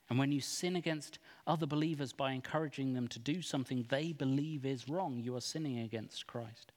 And 0.08 0.18
when 0.18 0.32
you 0.32 0.40
sin 0.40 0.76
against 0.76 1.18
other 1.46 1.66
believers 1.66 2.12
by 2.12 2.32
encouraging 2.32 2.94
them 2.94 3.08
to 3.08 3.18
do 3.18 3.42
something 3.42 3.86
they 3.88 4.12
believe 4.12 4.64
is 4.64 4.88
wrong, 4.88 5.18
you 5.18 5.34
are 5.34 5.40
sinning 5.40 5.80
against 5.80 6.26
Christ. 6.26 6.72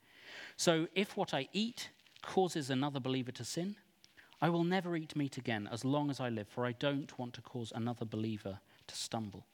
So 0.55 0.87
if 0.95 1.15
what 1.15 1.33
I 1.33 1.47
eat 1.53 1.89
causes 2.21 2.69
another 2.69 2.99
believer 2.99 3.31
to 3.33 3.45
sin, 3.45 3.75
I 4.41 4.49
will 4.49 4.63
never 4.63 4.95
eat 4.95 5.15
meat 5.15 5.37
again 5.37 5.69
as 5.71 5.85
long 5.85 6.09
as 6.09 6.19
I 6.19 6.29
live, 6.29 6.47
for 6.47 6.65
I 6.65 6.71
don't 6.71 7.17
want 7.19 7.33
to 7.35 7.41
cause 7.41 7.71
another 7.75 8.05
believer 8.05 8.59
to 8.87 8.95
stumble. 8.95 9.45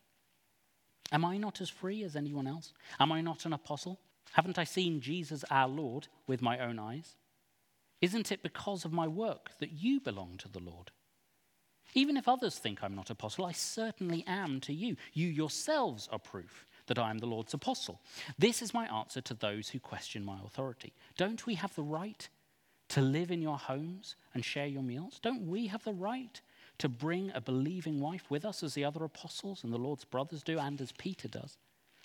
Am 1.12 1.24
I 1.24 1.38
not 1.38 1.62
as 1.62 1.70
free 1.70 2.04
as 2.04 2.16
anyone 2.16 2.48
else? 2.48 2.74
Am 3.00 3.12
I 3.12 3.22
not 3.22 3.46
an 3.46 3.54
apostle? 3.54 4.00
Haven't 4.34 4.58
I 4.58 4.64
seen 4.64 5.02
Jesus 5.02 5.46
our 5.50 5.68
Lord 5.68 6.08
with 6.28 6.42
my 6.42 6.60
own 6.60 6.80
eyes? 6.80 7.16
Isn't 8.02 8.32
it 8.32 8.44
because 8.44 8.86
of 8.86 8.92
my 8.92 9.08
work 9.08 9.52
that 9.60 9.72
you 9.72 10.00
belong 10.00 10.38
to 10.40 10.50
the 10.50 10.60
Lord? 10.60 10.92
Even 11.94 12.18
if 12.18 12.28
others 12.28 12.58
think 12.58 12.84
I'm 12.84 12.96
not 12.96 13.10
apostle, 13.10 13.46
I 13.46 13.54
certainly 13.54 14.24
am 14.28 14.60
to 14.62 14.74
you. 14.74 14.98
You 15.14 15.28
yourselves 15.28 16.10
are 16.12 16.20
proof 16.20 16.66
that 16.88 17.00
I 17.00 17.10
am 17.10 17.20
the 17.20 17.26
Lord's 17.26 17.54
apostle. 17.54 18.02
This 18.38 18.62
is 18.62 18.74
my 18.74 18.86
answer 18.94 19.22
to 19.22 19.34
those 19.34 19.70
who 19.70 19.80
question 19.80 20.26
my 20.26 20.38
authority. 20.46 20.94
Don't 21.18 21.46
we 21.46 21.56
have 21.56 21.74
the 21.76 21.84
right 21.84 22.28
to 22.90 23.02
live 23.02 23.32
in 23.32 23.42
your 23.42 23.58
homes 23.58 24.16
and 24.34 24.44
share 24.44 24.68
your 24.68 24.84
meals? 24.84 25.20
Don't 25.22 25.48
we 25.48 25.68
have 25.68 25.84
the 25.84 25.94
right 25.94 26.42
to 26.78 26.90
bring 26.90 27.32
a 27.34 27.42
believing 27.42 28.00
wife 28.00 28.30
with 28.30 28.46
us 28.46 28.64
as 28.64 28.74
the 28.74 28.84
other 28.86 29.04
apostles 29.04 29.64
and 29.64 29.72
the 29.72 29.78
Lord's 29.78 30.06
brothers 30.06 30.44
do 30.44 30.60
and 30.60 30.80
as 30.82 30.92
Peter 30.92 31.28
does? 31.28 31.58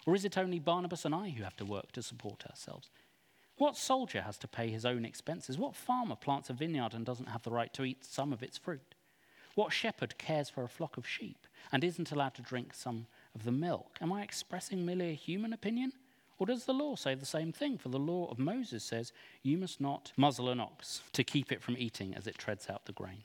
Or 0.06 0.14
is 0.14 0.24
it 0.24 0.38
only 0.38 0.58
Barnabas 0.58 1.04
and 1.04 1.14
I 1.14 1.30
who 1.30 1.42
have 1.42 1.56
to 1.56 1.64
work 1.64 1.92
to 1.92 2.02
support 2.02 2.44
ourselves? 2.48 2.90
What 3.56 3.76
soldier 3.76 4.22
has 4.22 4.38
to 4.38 4.48
pay 4.48 4.70
his 4.70 4.86
own 4.86 5.04
expenses? 5.04 5.58
What 5.58 5.76
farmer 5.76 6.16
plants 6.16 6.48
a 6.48 6.54
vineyard 6.54 6.94
and 6.94 7.04
doesn't 7.04 7.28
have 7.28 7.42
the 7.42 7.50
right 7.50 7.72
to 7.74 7.84
eat 7.84 8.04
some 8.04 8.32
of 8.32 8.42
its 8.42 8.56
fruit? 8.56 8.94
What 9.54 9.72
shepherd 9.72 10.16
cares 10.16 10.48
for 10.48 10.62
a 10.62 10.68
flock 10.68 10.96
of 10.96 11.06
sheep 11.06 11.46
and 11.70 11.84
isn't 11.84 12.10
allowed 12.10 12.34
to 12.36 12.42
drink 12.42 12.72
some 12.72 13.06
of 13.34 13.44
the 13.44 13.52
milk? 13.52 13.98
Am 14.00 14.12
I 14.12 14.22
expressing 14.22 14.86
merely 14.86 15.10
a 15.10 15.14
human 15.14 15.52
opinion? 15.52 15.92
Or 16.38 16.46
does 16.46 16.64
the 16.64 16.72
law 16.72 16.96
say 16.96 17.14
the 17.14 17.26
same 17.26 17.52
thing? 17.52 17.76
For 17.76 17.90
the 17.90 17.98
law 17.98 18.30
of 18.30 18.38
Moses 18.38 18.82
says, 18.82 19.12
You 19.42 19.58
must 19.58 19.78
not 19.78 20.12
muzzle 20.16 20.48
an 20.48 20.58
ox 20.58 21.02
to 21.12 21.22
keep 21.22 21.52
it 21.52 21.62
from 21.62 21.76
eating 21.76 22.14
as 22.14 22.26
it 22.26 22.38
treads 22.38 22.70
out 22.70 22.86
the 22.86 22.92
grain. 22.92 23.24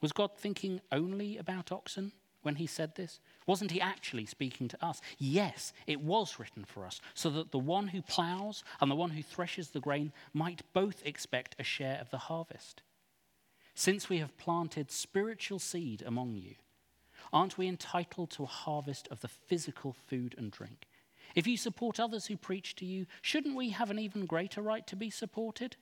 Was 0.00 0.12
God 0.12 0.36
thinking 0.36 0.80
only 0.90 1.36
about 1.36 1.72
oxen 1.72 2.12
when 2.42 2.56
he 2.56 2.66
said 2.66 2.94
this? 2.94 3.20
Wasn't 3.46 3.70
he 3.70 3.80
actually 3.80 4.26
speaking 4.26 4.68
to 4.68 4.84
us? 4.84 5.00
Yes, 5.18 5.72
it 5.86 6.00
was 6.00 6.38
written 6.38 6.64
for 6.64 6.86
us, 6.86 7.00
so 7.14 7.28
that 7.30 7.50
the 7.50 7.58
one 7.58 7.88
who 7.88 8.02
ploughs 8.02 8.64
and 8.80 8.90
the 8.90 8.96
one 8.96 9.10
who 9.10 9.22
threshes 9.22 9.70
the 9.70 9.80
grain 9.80 10.12
might 10.32 10.62
both 10.72 11.04
expect 11.04 11.56
a 11.58 11.64
share 11.64 11.98
of 12.00 12.10
the 12.10 12.18
harvest. 12.18 12.82
Since 13.74 14.08
we 14.08 14.18
have 14.18 14.36
planted 14.36 14.90
spiritual 14.90 15.58
seed 15.58 16.02
among 16.04 16.36
you, 16.36 16.54
aren't 17.32 17.58
we 17.58 17.68
entitled 17.68 18.30
to 18.30 18.44
a 18.44 18.46
harvest 18.46 19.06
of 19.08 19.20
the 19.20 19.28
physical 19.28 19.92
food 19.92 20.34
and 20.38 20.50
drink? 20.50 20.86
If 21.34 21.46
you 21.46 21.56
support 21.56 22.00
others 22.00 22.26
who 22.26 22.36
preach 22.36 22.74
to 22.76 22.86
you, 22.86 23.06
shouldn't 23.22 23.56
we 23.56 23.70
have 23.70 23.90
an 23.90 23.98
even 23.98 24.26
greater 24.26 24.62
right 24.62 24.86
to 24.86 24.96
be 24.96 25.10
supported? 25.10 25.76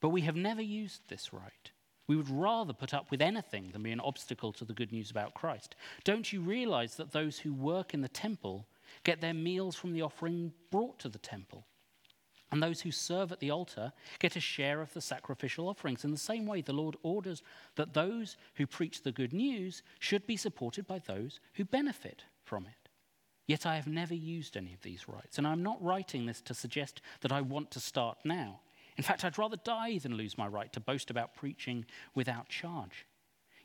But 0.00 0.10
we 0.10 0.22
have 0.22 0.36
never 0.36 0.62
used 0.62 1.02
this 1.08 1.32
right. 1.32 1.72
We 2.08 2.16
would 2.16 2.30
rather 2.30 2.72
put 2.72 2.94
up 2.94 3.10
with 3.10 3.22
anything 3.22 3.70
than 3.70 3.82
be 3.82 3.92
an 3.92 4.00
obstacle 4.00 4.52
to 4.54 4.64
the 4.64 4.72
good 4.72 4.90
news 4.90 5.10
about 5.10 5.34
Christ. 5.34 5.76
Don't 6.04 6.32
you 6.32 6.40
realize 6.40 6.96
that 6.96 7.12
those 7.12 7.38
who 7.38 7.52
work 7.52 7.94
in 7.94 8.00
the 8.00 8.08
temple 8.08 8.66
get 9.04 9.20
their 9.20 9.34
meals 9.34 9.76
from 9.76 9.92
the 9.92 10.02
offering 10.02 10.52
brought 10.70 10.98
to 11.00 11.10
the 11.10 11.18
temple? 11.18 11.66
And 12.50 12.62
those 12.62 12.80
who 12.80 12.90
serve 12.90 13.30
at 13.30 13.40
the 13.40 13.50
altar 13.50 13.92
get 14.20 14.36
a 14.36 14.40
share 14.40 14.80
of 14.80 14.94
the 14.94 15.02
sacrificial 15.02 15.68
offerings. 15.68 16.02
In 16.02 16.10
the 16.10 16.16
same 16.16 16.46
way, 16.46 16.62
the 16.62 16.72
Lord 16.72 16.96
orders 17.02 17.42
that 17.76 17.92
those 17.92 18.38
who 18.54 18.66
preach 18.66 19.02
the 19.02 19.12
good 19.12 19.34
news 19.34 19.82
should 19.98 20.26
be 20.26 20.36
supported 20.38 20.86
by 20.86 20.98
those 20.98 21.40
who 21.54 21.64
benefit 21.66 22.24
from 22.42 22.64
it. 22.64 22.88
Yet 23.46 23.66
I 23.66 23.76
have 23.76 23.86
never 23.86 24.14
used 24.14 24.56
any 24.56 24.72
of 24.72 24.80
these 24.80 25.08
rights, 25.08 25.36
and 25.36 25.46
I'm 25.46 25.62
not 25.62 25.82
writing 25.82 26.24
this 26.24 26.40
to 26.42 26.54
suggest 26.54 27.02
that 27.20 27.32
I 27.32 27.42
want 27.42 27.70
to 27.72 27.80
start 27.80 28.18
now. 28.24 28.60
In 28.98 29.04
fact, 29.04 29.24
I'd 29.24 29.38
rather 29.38 29.56
die 29.56 29.98
than 29.98 30.16
lose 30.16 30.36
my 30.36 30.48
right 30.48 30.72
to 30.72 30.80
boast 30.80 31.08
about 31.08 31.36
preaching 31.36 31.86
without 32.16 32.48
charge. 32.48 33.06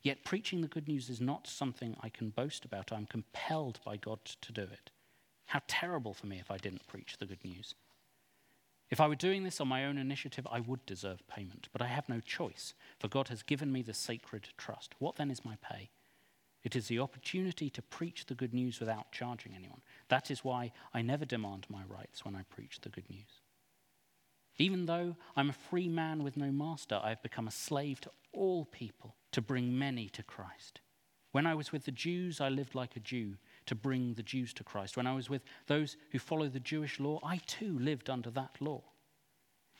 Yet 0.03 0.23
preaching 0.23 0.61
the 0.61 0.67
good 0.67 0.87
news 0.87 1.09
is 1.09 1.19
not 1.19 1.47
something 1.47 1.97
I 2.01 2.09
can 2.09 2.29
boast 2.29 2.65
about. 2.65 2.93
I'm 2.93 3.07
compelled 3.07 3.79
by 3.83 3.97
God 3.97 4.19
to 4.25 4.51
do 4.51 4.61
it. 4.61 4.91
How 5.47 5.61
terrible 5.67 6.13
for 6.13 6.27
me 6.27 6.39
if 6.39 6.51
I 6.51 6.57
didn't 6.57 6.87
preach 6.87 7.17
the 7.17 7.25
good 7.25 7.43
news. 7.43 7.73
If 8.91 9.01
I 9.01 9.07
were 9.07 9.15
doing 9.15 9.43
this 9.43 9.59
on 9.59 9.67
my 9.67 9.85
own 9.85 9.97
initiative, 9.97 10.45
I 10.51 10.59
would 10.59 10.85
deserve 10.85 11.27
payment, 11.27 11.67
but 11.73 11.81
I 11.81 11.87
have 11.87 12.07
no 12.07 12.19
choice, 12.19 12.75
for 12.99 13.07
God 13.07 13.29
has 13.29 13.41
given 13.41 13.71
me 13.71 13.81
the 13.81 13.93
sacred 13.93 14.49
trust. 14.55 14.93
What 14.99 15.15
then 15.15 15.31
is 15.31 15.43
my 15.43 15.55
pay? 15.55 15.89
It 16.63 16.75
is 16.75 16.87
the 16.87 16.99
opportunity 16.99 17.71
to 17.71 17.81
preach 17.81 18.27
the 18.27 18.35
good 18.35 18.53
news 18.53 18.79
without 18.79 19.11
charging 19.11 19.55
anyone. 19.55 19.81
That 20.09 20.29
is 20.29 20.43
why 20.43 20.73
I 20.93 21.01
never 21.01 21.25
demand 21.25 21.65
my 21.69 21.81
rights 21.87 22.23
when 22.23 22.35
I 22.35 22.43
preach 22.43 22.81
the 22.81 22.89
good 22.89 23.09
news. 23.09 23.41
Even 24.57 24.85
though 24.85 25.15
I'm 25.35 25.49
a 25.49 25.53
free 25.53 25.87
man 25.87 26.23
with 26.23 26.37
no 26.37 26.51
master, 26.51 26.99
I 27.03 27.09
have 27.09 27.23
become 27.23 27.47
a 27.47 27.51
slave 27.51 27.99
to 28.01 28.11
all 28.31 28.65
people 28.65 29.15
to 29.31 29.41
bring 29.41 29.77
many 29.77 30.09
to 30.09 30.23
Christ. 30.23 30.81
When 31.31 31.47
I 31.47 31.55
was 31.55 31.71
with 31.71 31.85
the 31.85 31.91
Jews, 31.91 32.39
I 32.39 32.49
lived 32.49 32.75
like 32.75 32.95
a 32.95 32.99
Jew 32.99 33.37
to 33.65 33.73
bring 33.73 34.13
the 34.13 34.23
Jews 34.23 34.53
to 34.53 34.63
Christ. 34.63 34.95
When 34.95 35.07
I 35.07 35.15
was 35.15 35.29
with 35.29 35.43
those 35.65 35.97
who 36.11 36.19
follow 36.19 36.47
the 36.47 36.59
Jewish 36.59 36.99
law, 36.99 37.19
I 37.23 37.37
too 37.47 37.77
lived 37.79 38.09
under 38.09 38.29
that 38.31 38.57
law. 38.59 38.83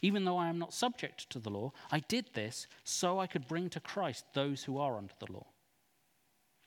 Even 0.02 0.26
though 0.26 0.38
I 0.38 0.50
am 0.50 0.58
not 0.58 0.74
subject 0.74 1.30
to 1.30 1.40
the 1.40 1.52
law, 1.52 1.72
I 1.92 2.00
did 2.00 2.32
this 2.34 2.68
so 2.84 3.20
I 3.20 3.28
could 3.28 3.48
bring 3.48 3.70
to 3.70 3.80
Christ 3.80 4.26
those 4.34 4.64
who 4.64 4.80
are 4.80 4.98
under 4.98 5.14
the 5.20 5.32
law. 5.32 5.46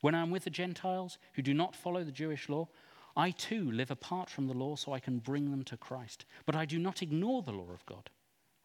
When 0.01 0.14
I 0.14 0.23
am 0.23 0.31
with 0.31 0.45
the 0.45 0.51
Gentiles 0.51 1.19
who 1.35 1.42
do 1.42 1.53
not 1.53 1.75
follow 1.75 2.05
the 2.05 2.12
Jewish 2.12 2.49
law, 2.49 2.69
I 3.17 3.31
too 3.31 3.71
live 3.71 3.91
apart 3.91 4.29
from 4.29 4.47
the 4.47 4.55
law 4.55 4.77
so 4.77 4.93
I 4.93 5.01
can 5.01 5.19
bring 5.19 5.51
them 5.51 5.65
to 5.65 5.77
Christ. 5.77 6.27
But 6.45 6.55
I 6.55 6.67
do 6.67 6.79
not 6.79 7.03
ignore 7.03 7.43
the 7.43 7.53
law 7.53 7.73
of 7.73 7.87
God, 7.87 8.11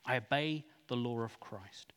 I 0.06 0.18
obey 0.18 0.66
the 0.88 0.98
law 0.98 1.22
of 1.22 1.40
Christ. 1.40 1.94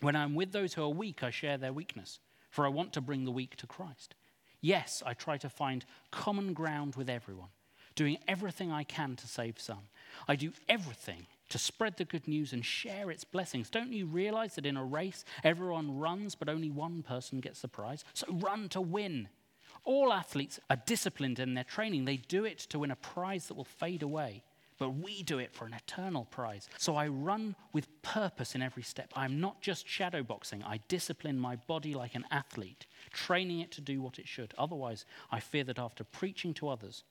When 0.00 0.16
I 0.16 0.24
am 0.24 0.34
with 0.34 0.52
those 0.52 0.74
who 0.74 0.82
are 0.82 0.88
weak, 0.88 1.22
I 1.22 1.30
share 1.30 1.56
their 1.56 1.72
weakness, 1.72 2.18
for 2.50 2.66
I 2.66 2.70
want 2.70 2.92
to 2.94 3.00
bring 3.00 3.24
the 3.24 3.30
weak 3.30 3.56
to 3.56 3.66
Christ. 3.66 4.14
Yes, 4.60 5.02
I 5.06 5.14
try 5.14 5.36
to 5.38 5.48
find 5.48 5.84
common 6.10 6.52
ground 6.54 6.96
with 6.96 7.08
everyone, 7.08 7.50
doing 7.94 8.18
everything 8.26 8.72
I 8.72 8.82
can 8.82 9.14
to 9.16 9.28
save 9.28 9.60
some. 9.60 9.88
I 10.26 10.36
do 10.36 10.52
everything 10.68 11.26
to 11.50 11.58
spread 11.58 11.96
the 11.96 12.04
good 12.04 12.26
news 12.26 12.52
and 12.52 12.64
share 12.64 13.10
its 13.10 13.24
blessings. 13.24 13.70
Don't 13.70 13.92
you 13.92 14.06
realize 14.06 14.54
that 14.54 14.66
in 14.66 14.76
a 14.76 14.84
race, 14.84 15.24
everyone 15.44 15.98
runs, 15.98 16.34
but 16.34 16.48
only 16.48 16.70
one 16.70 17.02
person 17.02 17.40
gets 17.40 17.60
the 17.60 17.68
prize? 17.68 18.04
So 18.14 18.26
run 18.30 18.68
to 18.70 18.80
win. 18.80 19.28
All 19.84 20.12
athletes 20.12 20.58
are 20.70 20.82
disciplined 20.86 21.38
in 21.38 21.54
their 21.54 21.64
training. 21.64 22.04
They 22.04 22.16
do 22.16 22.44
it 22.44 22.58
to 22.70 22.78
win 22.78 22.90
a 22.90 22.96
prize 22.96 23.46
that 23.46 23.54
will 23.54 23.64
fade 23.64 24.02
away, 24.02 24.42
but 24.78 24.90
we 24.90 25.22
do 25.22 25.38
it 25.38 25.52
for 25.52 25.66
an 25.66 25.74
eternal 25.74 26.24
prize. 26.24 26.68
So 26.78 26.96
I 26.96 27.08
run 27.08 27.54
with 27.72 28.02
purpose 28.02 28.54
in 28.54 28.62
every 28.62 28.82
step. 28.82 29.12
I'm 29.14 29.40
not 29.40 29.60
just 29.60 29.86
shadowboxing, 29.86 30.64
I 30.64 30.80
discipline 30.88 31.38
my 31.38 31.56
body 31.56 31.94
like 31.94 32.14
an 32.14 32.24
athlete, 32.30 32.86
training 33.12 33.60
it 33.60 33.70
to 33.72 33.80
do 33.80 34.00
what 34.00 34.18
it 34.18 34.26
should. 34.26 34.54
Otherwise, 34.56 35.04
I 35.30 35.40
fear 35.40 35.64
that 35.64 35.78
after 35.78 36.02
preaching 36.02 36.54
to 36.54 36.68
others, 36.68 37.04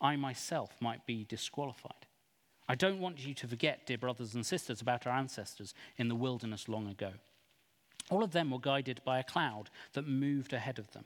I 0.00 0.16
myself 0.16 0.76
might 0.80 1.06
be 1.06 1.24
disqualified. 1.24 2.06
I 2.68 2.74
don't 2.74 3.00
want 3.00 3.26
you 3.26 3.34
to 3.34 3.48
forget, 3.48 3.86
dear 3.86 3.98
brothers 3.98 4.34
and 4.34 4.46
sisters, 4.46 4.80
about 4.80 5.06
our 5.06 5.12
ancestors 5.12 5.74
in 5.96 6.08
the 6.08 6.14
wilderness 6.14 6.68
long 6.68 6.86
ago. 6.86 7.12
All 8.10 8.22
of 8.22 8.32
them 8.32 8.50
were 8.50 8.60
guided 8.60 9.00
by 9.04 9.18
a 9.18 9.24
cloud 9.24 9.70
that 9.94 10.06
moved 10.06 10.52
ahead 10.52 10.78
of 10.78 10.92
them. 10.92 11.04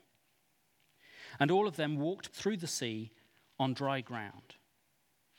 And 1.39 1.51
all 1.51 1.67
of 1.67 1.77
them 1.77 1.97
walked 1.97 2.29
through 2.29 2.59
the 2.59 2.67
sea 2.67 3.11
on 3.59 3.75
dry 3.75 4.01
ground. 4.01 4.57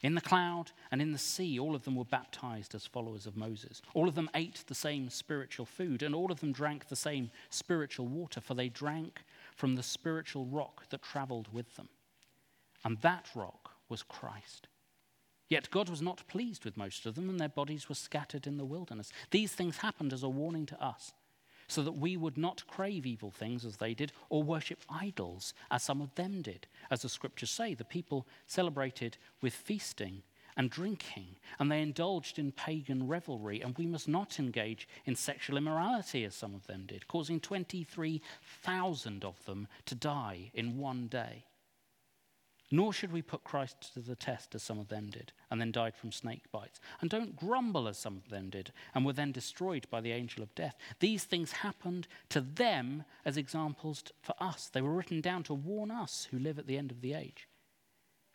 In 0.02 0.14
the 0.14 0.22
cloud 0.22 0.72
and 0.92 1.02
in 1.02 1.14
the 1.14 1.18
sea, 1.18 1.58
all 1.58 1.74
of 1.74 1.84
them 1.84 1.96
were 1.96 2.06
baptized 2.06 2.76
as 2.76 2.86
followers 2.86 3.26
of 3.26 3.38
Moses. 3.38 3.82
All 3.94 4.08
of 4.08 4.16
them 4.16 4.30
ate 4.36 4.64
the 4.68 4.76
same 4.76 5.10
spiritual 5.10 5.66
food, 5.66 6.04
and 6.04 6.14
all 6.14 6.32
of 6.32 6.42
them 6.42 6.52
drank 6.52 6.88
the 6.88 6.96
same 6.96 7.32
spiritual 7.50 8.06
water, 8.06 8.40
for 8.40 8.54
they 8.54 8.70
drank 8.70 9.24
from 9.56 9.76
the 9.76 9.84
spiritual 9.84 10.46
rock 10.46 10.88
that 10.90 11.02
traveled 11.02 11.52
with 11.52 11.76
them. 11.76 11.90
And 12.84 12.98
that 13.00 13.30
rock 13.34 13.72
was 13.90 14.04
Christ. 14.04 14.68
Yet 15.50 15.72
God 15.72 15.90
was 15.90 16.02
not 16.02 16.28
pleased 16.28 16.66
with 16.66 16.78
most 16.78 17.06
of 17.06 17.16
them, 17.16 17.30
and 17.30 17.40
their 17.40 17.50
bodies 17.50 17.88
were 17.88 17.96
scattered 17.96 18.46
in 18.46 18.58
the 18.58 18.66
wilderness. 18.66 19.12
These 19.32 19.54
things 19.54 19.78
happened 19.78 20.12
as 20.12 20.24
a 20.24 20.30
warning 20.30 20.66
to 20.68 20.84
us 20.84 21.14
so 21.68 21.82
that 21.82 21.94
we 21.94 22.18
would 22.18 22.38
not 22.38 22.68
crave 22.68 23.06
evil 23.06 23.32
things 23.32 23.66
as 23.66 23.78
they 23.78 23.94
did, 23.94 24.12
or 24.30 24.44
worship 24.44 24.80
idols 24.90 25.54
as 25.72 25.84
some 25.84 26.02
of 26.02 26.14
them 26.16 26.42
did. 26.42 26.68
As 26.90 27.02
the 27.02 27.10
scriptures 27.10 27.52
say, 27.52 27.74
the 27.74 27.84
people 27.84 28.28
celebrated 28.48 29.18
with 29.42 29.54
feasting 29.54 30.24
and 30.58 30.70
drinking, 30.70 31.36
and 31.60 31.70
they 31.72 31.82
indulged 31.82 32.40
in 32.40 32.52
pagan 32.52 33.08
revelry, 33.08 33.62
and 33.62 33.78
we 33.78 33.86
must 33.86 34.08
not 34.08 34.40
engage 34.40 34.88
in 35.06 35.16
sexual 35.16 35.58
immorality 35.58 36.24
as 36.24 36.34
some 36.34 36.56
of 36.56 36.66
them 36.68 36.86
did, 36.88 37.08
causing 37.08 37.40
23,000 37.40 39.26
of 39.26 39.44
them 39.46 39.68
to 39.86 39.96
die 39.96 40.52
in 40.54 40.78
one 40.78 41.08
day. 41.08 41.46
Nor 42.76 42.92
should 42.92 43.14
we 43.14 43.22
put 43.22 43.46
Christ 43.46 43.94
to 43.94 44.02
the 44.02 44.18
test 44.18 44.54
as 44.54 44.62
some 44.62 44.80
of 44.80 44.90
them 44.90 45.10
did, 45.10 45.32
and 45.50 45.62
then 45.62 45.72
died 45.72 45.96
from 45.96 46.12
snake 46.12 46.52
bites. 46.52 46.82
And 47.00 47.10
don't 47.10 47.38
grumble 47.38 47.88
as 47.88 47.98
some 47.98 48.18
of 48.18 48.28
them 48.28 48.50
did, 48.50 48.74
and 48.94 49.06
were 49.06 49.14
then 49.14 49.32
destroyed 49.32 49.88
by 49.90 50.02
the 50.02 50.12
angel 50.12 50.44
of 50.44 50.54
death. 50.56 50.76
These 51.00 51.24
things 51.24 51.54
happened 51.54 52.06
to 52.28 52.42
them 52.42 53.06
as 53.24 53.38
examples 53.38 54.04
for 54.22 54.36
us. 54.42 54.68
They 54.68 54.82
were 54.82 54.92
written 54.92 55.22
down 55.22 55.44
to 55.44 55.54
warn 55.54 55.90
us 55.90 56.28
who 56.30 56.38
live 56.38 56.60
at 56.60 56.68
the 56.68 56.78
end 56.78 56.92
of 56.92 57.00
the 57.00 57.14
age. 57.14 57.48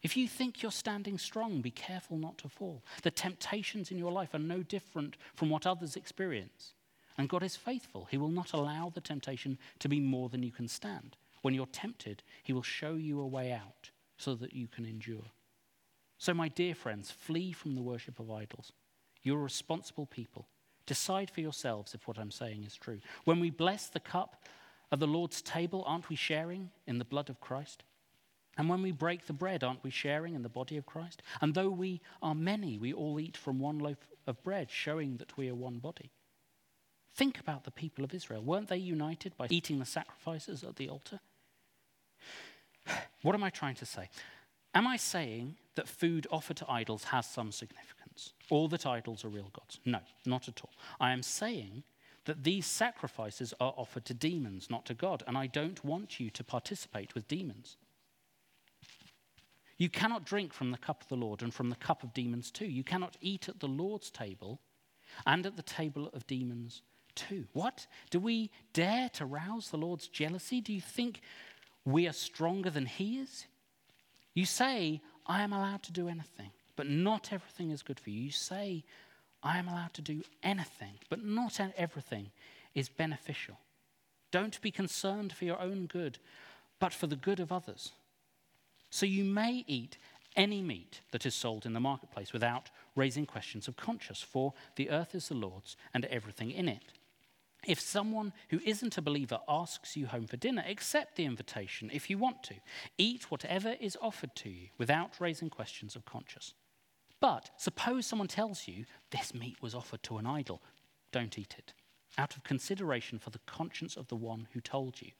If 0.02 0.16
you 0.16 0.26
think 0.26 0.62
you're 0.62 0.72
standing 0.72 1.18
strong, 1.18 1.60
be 1.60 1.70
careful 1.70 2.16
not 2.16 2.38
to 2.38 2.48
fall. 2.48 2.82
The 3.02 3.10
temptations 3.10 3.90
in 3.90 3.98
your 3.98 4.10
life 4.10 4.32
are 4.32 4.38
no 4.38 4.62
different 4.62 5.18
from 5.34 5.50
what 5.50 5.66
others 5.66 5.96
experience. 5.96 6.72
And 7.18 7.28
God 7.28 7.42
is 7.42 7.56
faithful. 7.56 8.08
He 8.10 8.16
will 8.16 8.28
not 8.28 8.54
allow 8.54 8.88
the 8.88 9.02
temptation 9.02 9.58
to 9.80 9.88
be 9.90 10.00
more 10.00 10.30
than 10.30 10.42
you 10.42 10.50
can 10.50 10.66
stand. 10.66 11.18
When 11.42 11.52
you're 11.52 11.66
tempted, 11.66 12.22
He 12.42 12.54
will 12.54 12.62
show 12.62 12.94
you 12.94 13.20
a 13.20 13.26
way 13.26 13.52
out 13.52 13.90
so 14.20 14.34
that 14.34 14.52
you 14.52 14.68
can 14.68 14.84
endure. 14.84 15.24
So, 16.18 16.34
my 16.34 16.48
dear 16.48 16.74
friends, 16.74 17.10
flee 17.10 17.52
from 17.52 17.74
the 17.74 17.82
worship 17.82 18.20
of 18.20 18.30
idols. 18.30 18.72
You're 19.22 19.38
responsible 19.38 20.06
people. 20.06 20.46
Decide 20.86 21.30
for 21.30 21.40
yourselves 21.40 21.94
if 21.94 22.06
what 22.06 22.18
I'm 22.18 22.30
saying 22.30 22.64
is 22.64 22.76
true. 22.76 23.00
When 23.24 23.40
we 23.40 23.50
bless 23.50 23.88
the 23.88 24.00
cup 24.00 24.44
of 24.92 24.98
the 24.98 25.06
Lord's 25.06 25.40
table, 25.40 25.82
aren't 25.86 26.08
we 26.08 26.16
sharing 26.16 26.70
in 26.86 26.98
the 26.98 27.04
blood 27.04 27.30
of 27.30 27.40
Christ? 27.40 27.84
And 28.58 28.68
when 28.68 28.82
we 28.82 28.92
break 28.92 29.26
the 29.26 29.32
bread, 29.32 29.64
aren't 29.64 29.84
we 29.84 29.90
sharing 29.90 30.34
in 30.34 30.42
the 30.42 30.48
body 30.48 30.76
of 30.76 30.84
Christ? 30.84 31.22
And 31.40 31.54
though 31.54 31.70
we 31.70 32.02
are 32.20 32.34
many, 32.34 32.76
we 32.76 32.92
all 32.92 33.18
eat 33.18 33.36
from 33.36 33.58
one 33.58 33.78
loaf 33.78 34.08
of 34.26 34.42
bread, 34.42 34.70
showing 34.70 35.16
that 35.18 35.36
we 35.38 35.48
are 35.48 35.54
one 35.54 35.78
body. 35.78 36.10
Think 37.14 37.38
about 37.40 37.64
the 37.64 37.70
people 37.70 38.04
of 38.04 38.12
Israel. 38.12 38.42
Weren't 38.42 38.68
they 38.68 38.76
united 38.76 39.36
by 39.36 39.46
eating 39.48 39.78
the 39.78 39.86
sacrifices 39.86 40.62
at 40.62 40.76
the 40.76 40.88
altar? 40.88 41.20
What 43.22 43.34
am 43.34 43.42
I 43.42 43.50
trying 43.50 43.74
to 43.76 43.86
say? 43.86 44.08
Am 44.74 44.86
I 44.86 44.96
saying 44.96 45.56
that 45.74 45.88
food 45.88 46.26
offered 46.30 46.56
to 46.58 46.70
idols 46.70 47.04
has 47.04 47.26
some 47.26 47.52
significance, 47.52 48.32
or 48.48 48.68
that 48.68 48.86
idols 48.86 49.24
are 49.24 49.28
real 49.28 49.50
gods? 49.52 49.80
No, 49.84 50.00
not 50.24 50.48
at 50.48 50.60
all. 50.62 50.72
I 51.00 51.12
am 51.12 51.22
saying 51.22 51.82
that 52.26 52.44
these 52.44 52.66
sacrifices 52.66 53.52
are 53.60 53.74
offered 53.76 54.04
to 54.06 54.14
demons, 54.14 54.70
not 54.70 54.86
to 54.86 54.94
God, 54.94 55.22
and 55.26 55.36
I 55.36 55.46
don't 55.46 55.84
want 55.84 56.20
you 56.20 56.30
to 56.30 56.44
participate 56.44 57.14
with 57.14 57.28
demons. 57.28 57.76
You 59.76 59.88
cannot 59.88 60.26
drink 60.26 60.52
from 60.52 60.70
the 60.70 60.78
cup 60.78 61.02
of 61.02 61.08
the 61.08 61.16
Lord 61.16 61.42
and 61.42 61.54
from 61.54 61.70
the 61.70 61.76
cup 61.76 62.02
of 62.02 62.12
demons 62.12 62.50
too. 62.50 62.66
You 62.66 62.84
cannot 62.84 63.16
eat 63.22 63.48
at 63.48 63.60
the 63.60 63.66
Lord's 63.66 64.10
table 64.10 64.60
and 65.26 65.46
at 65.46 65.56
the 65.56 65.62
table 65.62 66.10
of 66.12 66.26
demons 66.26 66.82
too. 67.14 67.46
What? 67.54 67.86
Do 68.10 68.20
we 68.20 68.50
dare 68.74 69.08
to 69.14 69.24
rouse 69.24 69.70
the 69.70 69.78
Lord's 69.78 70.06
jealousy? 70.06 70.60
Do 70.60 70.72
you 70.72 70.82
think 70.82 71.22
we 71.84 72.06
are 72.06 72.12
stronger 72.12 72.70
than 72.70 72.86
he 72.86 73.18
is? 73.18 73.46
You 74.34 74.44
say, 74.44 75.00
I 75.26 75.42
am 75.42 75.52
allowed 75.52 75.82
to 75.84 75.92
do 75.92 76.08
anything, 76.08 76.50
but 76.76 76.88
not 76.88 77.32
everything 77.32 77.70
is 77.70 77.82
good 77.82 78.00
for 78.00 78.10
you. 78.10 78.22
You 78.22 78.30
say, 78.30 78.84
I 79.42 79.58
am 79.58 79.68
allowed 79.68 79.94
to 79.94 80.02
do 80.02 80.22
anything, 80.42 80.94
but 81.08 81.24
not 81.24 81.60
everything 81.76 82.30
is 82.74 82.88
beneficial. 82.88 83.58
Don't 84.30 84.60
be 84.60 84.70
concerned 84.70 85.32
for 85.32 85.44
your 85.44 85.60
own 85.60 85.86
good, 85.86 86.18
but 86.78 86.92
for 86.92 87.06
the 87.06 87.16
good 87.16 87.40
of 87.40 87.50
others. 87.50 87.92
So 88.90 89.06
you 89.06 89.24
may 89.24 89.64
eat 89.66 89.96
any 90.36 90.62
meat 90.62 91.00
that 91.10 91.26
is 91.26 91.34
sold 91.34 91.66
in 91.66 91.72
the 91.72 91.80
marketplace 91.80 92.32
without 92.32 92.70
raising 92.94 93.26
questions 93.26 93.66
of 93.66 93.76
conscience, 93.76 94.20
for 94.20 94.52
the 94.76 94.90
earth 94.90 95.14
is 95.14 95.28
the 95.28 95.34
Lord's 95.34 95.76
and 95.92 96.04
everything 96.06 96.50
in 96.50 96.68
it. 96.68 96.92
If 97.66 97.80
someone 97.80 98.32
who 98.48 98.60
isn't 98.64 98.96
a 98.96 99.02
believer 99.02 99.40
asks 99.48 99.96
you 99.96 100.06
home 100.06 100.26
for 100.26 100.36
dinner, 100.36 100.64
accept 100.66 101.16
the 101.16 101.26
invitation 101.26 101.90
if 101.92 102.08
you 102.08 102.16
want 102.16 102.42
to. 102.44 102.54
Eat 102.96 103.30
whatever 103.30 103.76
is 103.80 103.98
offered 104.00 104.34
to 104.36 104.48
you 104.48 104.68
without 104.78 105.20
raising 105.20 105.50
questions 105.50 105.94
of 105.94 106.04
conscience. 106.04 106.54
But 107.20 107.50
suppose 107.58 108.06
someone 108.06 108.28
tells 108.28 108.66
you 108.66 108.86
this 109.10 109.34
meat 109.34 109.60
was 109.60 109.74
offered 109.74 110.02
to 110.04 110.16
an 110.16 110.26
idol. 110.26 110.62
Don't 111.12 111.38
eat 111.38 111.54
it, 111.58 111.74
out 112.16 112.34
of 112.34 112.44
consideration 112.44 113.18
for 113.18 113.30
the 113.30 113.40
conscience 113.46 113.96
of 113.96 114.08
the 114.08 114.16
one 114.16 114.48
who 114.52 114.60
told 114.60 115.02
you. 115.02 115.10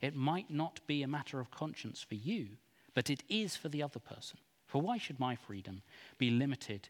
It 0.00 0.16
might 0.16 0.50
not 0.50 0.80
be 0.86 1.02
a 1.02 1.08
matter 1.08 1.38
of 1.38 1.52
conscience 1.52 2.02
for 2.02 2.16
you, 2.16 2.56
but 2.92 3.08
it 3.08 3.22
is 3.28 3.56
for 3.56 3.68
the 3.68 3.82
other 3.82 4.00
person. 4.00 4.38
For 4.66 4.80
why 4.80 4.98
should 4.98 5.20
my 5.20 5.36
freedom 5.36 5.82
be 6.18 6.30
limited 6.30 6.88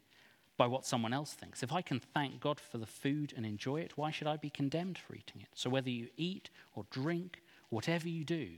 by 0.57 0.67
what 0.67 0.85
someone 0.85 1.13
else 1.13 1.33
thinks. 1.33 1.63
If 1.63 1.73
I 1.73 1.81
can 1.81 1.99
thank 1.99 2.39
God 2.39 2.59
for 2.59 2.77
the 2.77 2.85
food 2.85 3.33
and 3.35 3.45
enjoy 3.45 3.81
it, 3.81 3.97
why 3.97 4.11
should 4.11 4.27
I 4.27 4.37
be 4.37 4.49
condemned 4.49 4.97
for 4.97 5.15
eating 5.15 5.41
it? 5.41 5.49
So 5.53 5.69
whether 5.69 5.89
you 5.89 6.07
eat 6.17 6.49
or 6.73 6.85
drink, 6.89 7.41
whatever 7.69 8.07
you 8.07 8.23
do, 8.23 8.49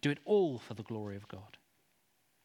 do 0.00 0.10
it 0.10 0.18
all 0.24 0.58
for 0.58 0.74
the 0.74 0.82
glory 0.82 1.16
of 1.16 1.28
God. 1.28 1.58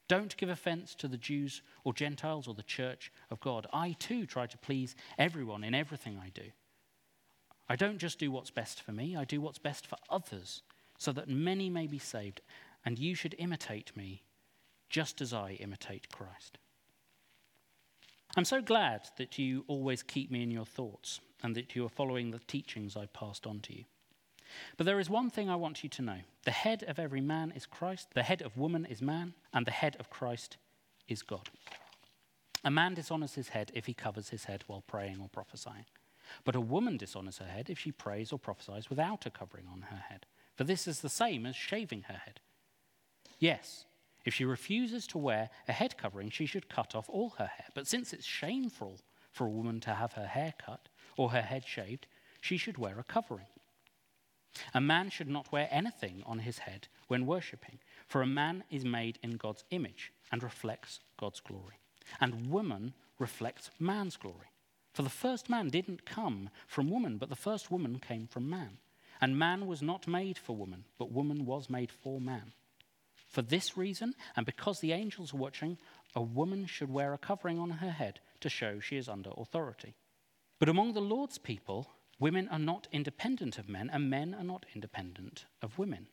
Don't 0.08 0.38
give 0.38 0.50
offense 0.50 0.96
to 0.96 1.08
the 1.08 1.18
Jews 1.18 1.62
or 1.84 1.94
Gentiles 1.94 2.48
or 2.48 2.54
the 2.54 2.64
church 2.64 3.12
of 3.30 3.40
God. 3.42 3.68
I 3.74 3.96
too 4.00 4.26
try 4.26 4.48
to 4.48 4.58
please 4.58 4.96
everyone 5.18 5.64
in 5.64 5.76
everything 5.76 6.20
I 6.22 6.30
do. 6.30 6.52
I 7.70 7.76
don't 7.76 7.98
just 7.98 8.20
do 8.20 8.32
what's 8.32 8.52
best 8.52 8.82
for 8.82 8.94
me, 8.94 9.18
I 9.18 9.26
do 9.26 9.42
what's 9.42 9.58
best 9.58 9.86
for 9.86 9.98
others, 10.10 10.62
so 10.98 11.12
that 11.12 11.28
many 11.28 11.70
may 11.70 11.88
be 11.88 12.00
saved. 12.00 12.42
And 12.86 12.98
you 12.98 13.16
should 13.16 13.36
imitate 13.38 13.96
me 13.98 14.24
just 14.90 15.20
as 15.20 15.34
I 15.34 15.58
imitate 15.60 16.10
Christ. 16.10 16.58
I'm 18.38 18.46
so 18.46 18.62
glad 18.62 19.02
that 19.18 19.40
you 19.40 19.66
always 19.68 20.04
keep 20.04 20.30
me 20.30 20.44
in 20.44 20.52
your 20.52 20.66
thoughts 20.66 21.20
and 21.42 21.56
that 21.56 21.76
you 21.76 21.84
are 21.86 21.90
following 21.90 22.30
the 22.30 22.40
teachings 22.48 22.96
I 22.96 23.08
passed 23.08 23.48
on 23.48 23.62
to 23.62 23.76
you. 23.76 23.86
But 24.78 24.86
there 24.86 25.00
is 25.00 25.10
one 25.10 25.32
thing 25.32 25.50
I 25.50 25.56
want 25.56 25.84
you 25.84 25.90
to 25.90 26.04
know 26.04 26.20
the 26.46 26.52
head 26.52 26.84
of 26.84 27.00
every 27.00 27.20
man 27.20 27.52
is 27.56 27.66
Christ, 27.66 28.10
the 28.14 28.22
head 28.22 28.44
of 28.44 28.56
woman 28.56 28.86
is 28.86 29.02
man, 29.02 29.34
and 29.52 29.66
the 29.66 29.72
head 29.72 29.98
of 30.00 30.12
Christ 30.12 30.58
is 31.08 31.24
God. 31.24 31.50
A 32.64 32.70
man 32.70 32.94
dishonors 32.94 33.34
his 33.34 33.50
head 33.50 33.72
if 33.74 33.88
he 33.88 33.94
covers 33.96 34.30
his 34.30 34.46
head 34.46 34.64
while 34.68 34.84
praying 34.86 35.20
or 35.20 35.30
prophesying. 35.30 35.86
But 36.46 36.56
a 36.56 36.62
woman 36.62 36.98
dishonors 36.98 37.40
her 37.40 37.46
head 37.46 37.72
if 37.72 37.80
she 37.80 37.92
prays 37.92 38.32
or 38.32 38.38
prophesies 38.38 38.90
without 38.90 39.26
a 39.26 39.32
covering 39.32 39.66
on 39.72 39.86
her 39.90 40.04
head. 40.10 40.28
For 40.56 40.64
this 40.64 40.88
is 40.88 41.02
the 41.02 41.10
same 41.10 41.48
as 41.48 41.56
shaving 41.56 42.04
her 42.04 42.22
head. 42.24 42.40
Yes, 43.40 43.86
if 44.28 44.34
she 44.34 44.44
refuses 44.44 45.08
to 45.08 45.18
wear 45.18 45.50
a 45.70 45.72
head 45.72 45.98
covering, 45.98 46.30
she 46.30 46.46
should 46.46 46.68
cut 46.68 46.96
off 46.96 47.08
all 47.08 47.30
her 47.38 47.46
hair. 47.46 47.68
But 47.74 47.88
since 47.88 48.12
it's 48.12 48.26
shameful 48.26 49.00
for 49.32 49.48
a 49.48 49.50
woman 49.50 49.80
to 49.80 49.94
have 49.94 50.12
her 50.14 50.28
hair 50.28 50.54
cut 50.64 50.90
or 51.16 51.30
her 51.30 51.42
head 51.42 51.66
shaved, 51.66 52.08
she 52.42 52.58
should 52.58 52.78
wear 52.78 53.00
a 53.00 53.06
covering. 53.06 53.46
A 54.74 54.82
man 54.82 55.10
should 55.10 55.30
not 55.30 55.54
wear 55.54 55.70
anything 55.72 56.24
on 56.26 56.40
his 56.40 56.58
head 56.58 56.90
when 57.08 57.26
worshipping, 57.26 57.80
for 58.06 58.22
a 58.22 58.28
man 58.28 58.66
is 58.70 58.84
made 58.84 59.18
in 59.24 59.38
God's 59.38 59.64
image 59.70 60.12
and 60.30 60.44
reflects 60.44 61.00
God's 61.18 61.40
glory. 61.40 61.80
And 62.20 62.52
woman 62.52 62.96
reflects 63.20 63.72
man's 63.80 64.18
glory. 64.18 64.52
For 64.94 65.04
the 65.04 65.10
first 65.10 65.50
man 65.50 65.70
didn't 65.70 66.06
come 66.06 66.50
from 66.68 66.90
woman, 66.90 67.18
but 67.18 67.30
the 67.30 67.38
first 67.38 67.72
woman 67.72 67.98
came 68.00 68.28
from 68.28 68.50
man. 68.50 68.80
And 69.22 69.40
man 69.40 69.68
was 69.68 69.82
not 69.82 70.06
made 70.06 70.38
for 70.38 70.54
woman, 70.54 70.84
but 70.98 71.14
woman 71.14 71.46
was 71.46 71.70
made 71.70 71.94
for 71.94 72.20
man. 72.20 72.52
For 73.28 73.42
this 73.42 73.78
reason, 73.78 74.16
and 74.36 74.46
because 74.46 74.80
the 74.80 74.94
angels 74.94 75.34
are 75.34 75.38
watching 75.38 75.78
a 76.16 76.22
woman 76.22 76.66
should 76.66 76.92
wear 76.92 77.14
a 77.14 77.18
covering 77.18 77.60
on 77.60 77.70
her 77.70 77.92
head 77.92 78.20
to 78.42 78.50
show 78.50 78.80
she 78.80 78.98
is 78.98 79.10
under 79.10 79.32
authority. 79.38 79.94
But 80.60 80.70
among 80.70 80.94
the 80.94 81.02
Lord's 81.02 81.38
people, 81.38 81.90
women 82.20 82.48
are 82.50 82.60
not 82.60 82.88
independent 82.92 83.58
of 83.58 83.70
men, 83.70 83.90
and 83.92 84.10
men 84.10 84.34
are 84.34 84.44
not 84.44 84.66
independent 84.74 85.46
of 85.62 85.78
women. 85.78 86.08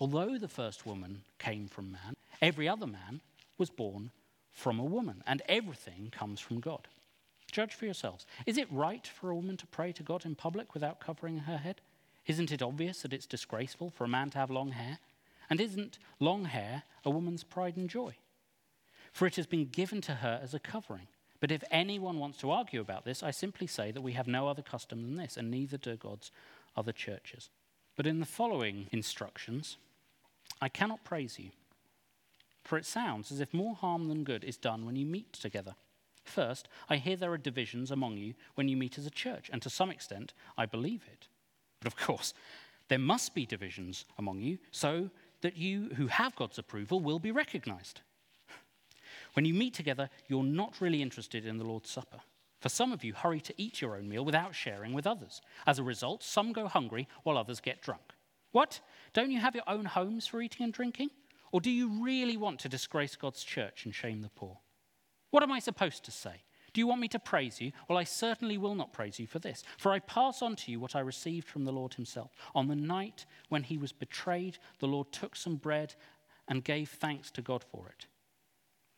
Although 0.00 0.38
the 0.38 0.48
first 0.48 0.84
woman 0.84 1.22
came 1.38 1.68
from 1.68 1.92
man, 1.92 2.14
every 2.42 2.68
other 2.68 2.86
man 2.86 3.20
was 3.56 3.70
born 3.70 4.10
from 4.50 4.78
a 4.78 4.84
woman, 4.84 5.22
and 5.26 5.42
everything 5.48 6.10
comes 6.10 6.40
from 6.40 6.60
God. 6.60 6.88
Judge 7.50 7.74
for 7.74 7.84
yourselves. 7.84 8.26
Is 8.46 8.58
it 8.58 8.70
right 8.70 9.06
for 9.06 9.30
a 9.30 9.34
woman 9.36 9.56
to 9.58 9.66
pray 9.66 9.92
to 9.92 10.02
God 10.02 10.26
in 10.26 10.34
public 10.34 10.74
without 10.74 11.00
covering 11.00 11.38
her 11.38 11.58
head? 11.58 11.80
Isn't 12.26 12.52
it 12.52 12.62
obvious 12.62 13.02
that 13.02 13.12
it's 13.12 13.26
disgraceful 13.26 13.90
for 13.90 14.04
a 14.04 14.08
man 14.08 14.30
to 14.30 14.38
have 14.38 14.50
long 14.50 14.72
hair? 14.72 14.98
And 15.50 15.60
isn't 15.60 15.98
long 16.20 16.46
hair 16.46 16.84
a 17.04 17.10
woman's 17.10 17.44
pride 17.44 17.76
and 17.76 17.88
joy? 17.88 18.16
For 19.12 19.26
it 19.26 19.36
has 19.36 19.46
been 19.46 19.66
given 19.66 20.00
to 20.02 20.16
her 20.16 20.40
as 20.42 20.54
a 20.54 20.58
covering. 20.58 21.08
But 21.40 21.52
if 21.52 21.62
anyone 21.70 22.18
wants 22.18 22.38
to 22.38 22.50
argue 22.50 22.80
about 22.80 23.04
this, 23.04 23.22
I 23.22 23.30
simply 23.30 23.66
say 23.66 23.90
that 23.90 24.00
we 24.00 24.12
have 24.12 24.26
no 24.26 24.48
other 24.48 24.62
custom 24.62 25.02
than 25.02 25.16
this, 25.16 25.36
and 25.36 25.50
neither 25.50 25.76
do 25.76 25.96
God's 25.96 26.30
other 26.76 26.92
churches. 26.92 27.50
But 27.96 28.06
in 28.06 28.20
the 28.20 28.26
following 28.26 28.86
instructions, 28.92 29.76
I 30.60 30.68
cannot 30.68 31.04
praise 31.04 31.38
you, 31.38 31.50
for 32.62 32.78
it 32.78 32.86
sounds 32.86 33.30
as 33.30 33.40
if 33.40 33.52
more 33.52 33.74
harm 33.74 34.08
than 34.08 34.24
good 34.24 34.42
is 34.42 34.56
done 34.56 34.86
when 34.86 34.96
you 34.96 35.04
meet 35.04 35.32
together. 35.34 35.74
First, 36.24 36.68
I 36.88 36.96
hear 36.96 37.16
there 37.16 37.32
are 37.32 37.38
divisions 37.38 37.90
among 37.90 38.16
you 38.16 38.34
when 38.54 38.68
you 38.68 38.76
meet 38.76 38.96
as 38.96 39.06
a 39.06 39.10
church, 39.10 39.50
and 39.52 39.60
to 39.62 39.70
some 39.70 39.90
extent, 39.90 40.32
I 40.56 40.64
believe 40.66 41.02
it. 41.12 41.28
But 41.80 41.88
of 41.88 41.96
course, 41.96 42.32
there 42.88 42.98
must 42.98 43.34
be 43.34 43.44
divisions 43.44 44.06
among 44.18 44.40
you 44.40 44.58
so 44.70 45.10
that 45.44 45.58
you 45.58 45.90
who 45.96 46.06
have 46.06 46.34
God's 46.36 46.58
approval 46.58 47.00
will 47.00 47.18
be 47.18 47.30
recognized. 47.30 48.00
When 49.34 49.44
you 49.44 49.52
meet 49.52 49.74
together, 49.74 50.08
you're 50.26 50.42
not 50.42 50.80
really 50.80 51.02
interested 51.02 51.44
in 51.44 51.58
the 51.58 51.64
Lord's 51.64 51.90
Supper. 51.90 52.20
For 52.62 52.70
some 52.70 52.92
of 52.92 53.04
you, 53.04 53.12
hurry 53.12 53.42
to 53.42 53.54
eat 53.58 53.82
your 53.82 53.94
own 53.94 54.08
meal 54.08 54.24
without 54.24 54.54
sharing 54.54 54.94
with 54.94 55.06
others. 55.06 55.42
As 55.66 55.78
a 55.78 55.82
result, 55.82 56.22
some 56.22 56.54
go 56.54 56.66
hungry 56.66 57.06
while 57.24 57.36
others 57.36 57.60
get 57.60 57.82
drunk. 57.82 58.14
What? 58.52 58.80
Don't 59.12 59.30
you 59.30 59.38
have 59.38 59.54
your 59.54 59.68
own 59.68 59.84
homes 59.84 60.26
for 60.26 60.40
eating 60.40 60.64
and 60.64 60.72
drinking? 60.72 61.10
Or 61.52 61.60
do 61.60 61.70
you 61.70 62.02
really 62.02 62.38
want 62.38 62.58
to 62.60 62.70
disgrace 62.70 63.14
God's 63.14 63.44
church 63.44 63.84
and 63.84 63.94
shame 63.94 64.22
the 64.22 64.30
poor? 64.30 64.60
What 65.30 65.42
am 65.42 65.52
I 65.52 65.58
supposed 65.58 66.04
to 66.04 66.10
say? 66.10 66.44
Do 66.74 66.80
you 66.80 66.88
want 66.88 67.00
me 67.00 67.08
to 67.08 67.20
praise 67.20 67.60
you? 67.60 67.70
Well, 67.88 67.96
I 67.96 68.04
certainly 68.04 68.58
will 68.58 68.74
not 68.74 68.92
praise 68.92 69.20
you 69.20 69.28
for 69.28 69.38
this, 69.38 69.62
for 69.78 69.92
I 69.92 70.00
pass 70.00 70.42
on 70.42 70.56
to 70.56 70.72
you 70.72 70.80
what 70.80 70.96
I 70.96 71.00
received 71.00 71.48
from 71.48 71.64
the 71.64 71.72
Lord 71.72 71.94
himself. 71.94 72.32
On 72.52 72.66
the 72.66 72.74
night 72.74 73.26
when 73.48 73.62
he 73.62 73.78
was 73.78 73.92
betrayed, 73.92 74.58
the 74.80 74.88
Lord 74.88 75.12
took 75.12 75.36
some 75.36 75.54
bread 75.54 75.94
and 76.48 76.64
gave 76.64 76.90
thanks 76.90 77.30
to 77.30 77.42
God 77.42 77.64
for 77.64 77.88
it. 77.88 78.06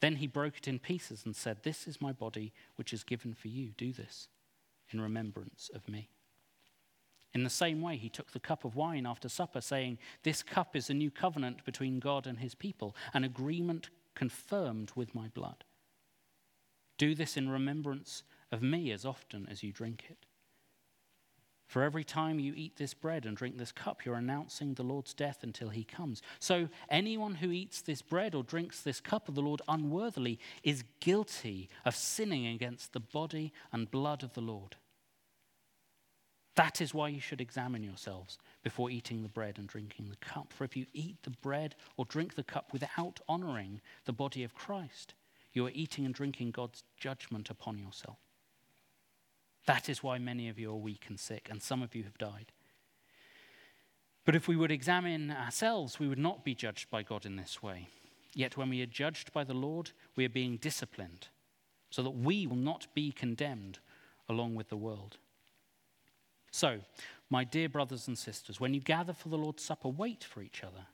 Then 0.01 0.16
he 0.16 0.27
broke 0.27 0.57
it 0.57 0.68
in 0.68 0.79
pieces 0.79 1.22
and 1.27 1.37
said, 1.37 1.59
This 1.62 1.87
is 1.87 2.01
my 2.01 2.12
body, 2.12 2.55
which 2.77 2.95
is 2.95 3.05
given 3.05 3.35
for 3.35 3.49
you. 3.49 3.72
Do 3.77 3.93
this 3.93 4.29
in 4.91 5.01
remembrance 5.01 5.70
of 5.74 5.87
me. 5.87 6.09
In 7.35 7.45
the 7.45 7.51
same 7.51 7.83
way, 7.83 7.97
he 7.97 8.09
took 8.09 8.33
the 8.33 8.41
cup 8.41 8.64
of 8.64 8.77
wine 8.77 9.05
after 9.05 9.29
supper, 9.29 9.61
saying, 9.61 9.99
This 10.22 10.43
cup 10.43 10.74
is 10.74 10.89
a 10.89 10.95
new 10.95 11.11
covenant 11.11 11.62
between 11.66 12.01
God 12.01 12.27
and 12.27 12.39
his 12.39 12.55
people, 12.55 12.97
an 13.12 13.24
agreement 13.24 13.91
confirmed 14.14 14.93
with 14.95 15.14
my 15.14 15.29
blood. 15.29 15.64
Do 16.99 17.14
this 17.14 17.36
in 17.36 17.49
remembrance 17.49 18.22
of 18.51 18.62
me 18.62 18.90
as 18.90 19.05
often 19.05 19.47
as 19.51 19.62
you 19.62 19.72
drink 19.72 20.05
it. 20.09 20.26
For 21.66 21.82
every 21.82 22.05
time 22.05 22.38
you 22.38 22.55
eat 22.55 22.76
this 22.76 22.94
bread 22.94 23.26
and 23.26 23.36
drink 23.36 23.59
this 23.59 23.72
cup, 23.72 24.05
you're 24.05 24.14
announcing 24.14 24.74
the 24.74 24.84
Lord's 24.84 25.12
death 25.12 25.42
until 25.42 25.70
he 25.70 25.82
comes. 25.82 26.22
So 26.38 26.68
anyone 26.88 27.34
who 27.34 27.51
eats 27.51 27.82
this 27.82 28.03
bread 28.03 28.36
or 28.36 28.44
drinks 28.44 28.80
this 28.80 29.01
cup 29.01 29.28
of 29.28 29.34
the 29.34 29.42
Lord 29.42 29.62
unworthily 29.66 30.38
is 30.62 30.84
guilty 31.01 31.68
of 31.84 31.97
sinning 31.97 32.47
against 32.47 32.92
the 32.92 33.01
body 33.01 33.53
and 33.72 33.90
blood 33.90 34.22
of 34.22 34.34
the 34.34 34.40
Lord. 34.40 34.76
That 36.55 36.80
is 36.80 36.94
why 36.94 37.09
you 37.09 37.20
should 37.20 37.40
examine 37.40 37.82
yourselves 37.82 38.38
before 38.62 38.88
eating 38.88 39.22
the 39.22 39.28
bread 39.28 39.59
and 39.59 39.66
drinking 39.68 40.09
the 40.09 40.16
cup. 40.16 40.53
For 40.53 40.64
if 40.64 40.76
you 40.76 40.86
eat 40.94 41.18
the 41.24 41.30
bread 41.30 41.74
or 41.97 42.05
drink 42.05 42.34
the 42.34 42.44
cup 42.44 42.72
without 42.72 43.20
honoring 43.28 43.80
the 44.05 44.12
body 44.12 44.44
of 44.44 44.55
Christ, 44.55 45.14
you 45.57 45.66
are 45.66 45.72
eating 45.74 46.04
and 46.04 46.14
drinking 46.14 46.50
God's 46.50 46.84
judgment 46.96 47.50
upon 47.50 47.78
yourself. 47.78 48.18
That 49.66 49.88
is 49.88 50.02
why 50.02 50.18
many 50.18 50.48
of 50.48 50.59
you 50.59 50.70
are 50.70 50.76
weak 50.76 51.07
and 51.09 51.18
sick, 51.18 51.48
and 51.50 51.62
some 51.62 51.82
of 51.82 51.94
you 51.94 52.04
have 52.04 52.18
died. 52.18 52.52
But 54.24 54.36
if 54.36 54.46
we 54.46 54.57
would 54.57 54.70
examine 54.70 55.30
ourselves, 55.30 55.98
we 55.98 56.09
would 56.09 56.18
not 56.18 56.44
be 56.44 56.54
judged 56.54 56.90
by 56.90 57.02
God 57.02 57.24
in 57.24 57.36
this 57.36 57.62
way. 57.62 57.88
Yet 58.34 58.57
when 58.57 58.68
we 58.68 58.82
are 58.82 58.86
judged 58.86 59.32
by 59.32 59.44
the 59.44 59.54
Lord, 59.54 59.92
we 60.14 60.24
are 60.24 60.30
being 60.30 60.59
disciplined, 60.59 61.28
so 61.90 62.02
that 62.02 62.11
we 62.11 62.46
will 62.46 62.57
not 62.57 62.86
be 62.94 63.11
condemned 63.11 63.78
along 64.28 64.54
with 64.57 64.68
the 64.68 64.76
world. 64.76 65.16
So, 66.50 66.80
my 67.30 67.44
dear 67.44 67.68
brothers 67.68 68.07
and 68.07 68.18
sisters, 68.18 68.61
when 68.61 68.74
you 68.74 68.80
gather 68.80 69.12
for 69.12 69.28
the 69.28 69.38
Lord's 69.38 69.62
Supper, 69.62 69.88
wait 69.88 70.22
for 70.22 70.42
each 70.42 70.62
other. 70.62 70.86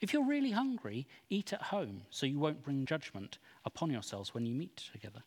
If 0.00 0.12
you're 0.12 0.26
really 0.26 0.50
hungry, 0.50 1.06
eat 1.30 1.52
at 1.52 1.62
home 1.62 2.02
so 2.10 2.26
you 2.26 2.38
won't 2.38 2.62
bring 2.62 2.84
judgment 2.84 3.38
upon 3.64 3.90
yourselves 3.90 4.34
when 4.34 4.44
you 4.44 4.54
meet 4.54 4.76
together. 4.92 5.22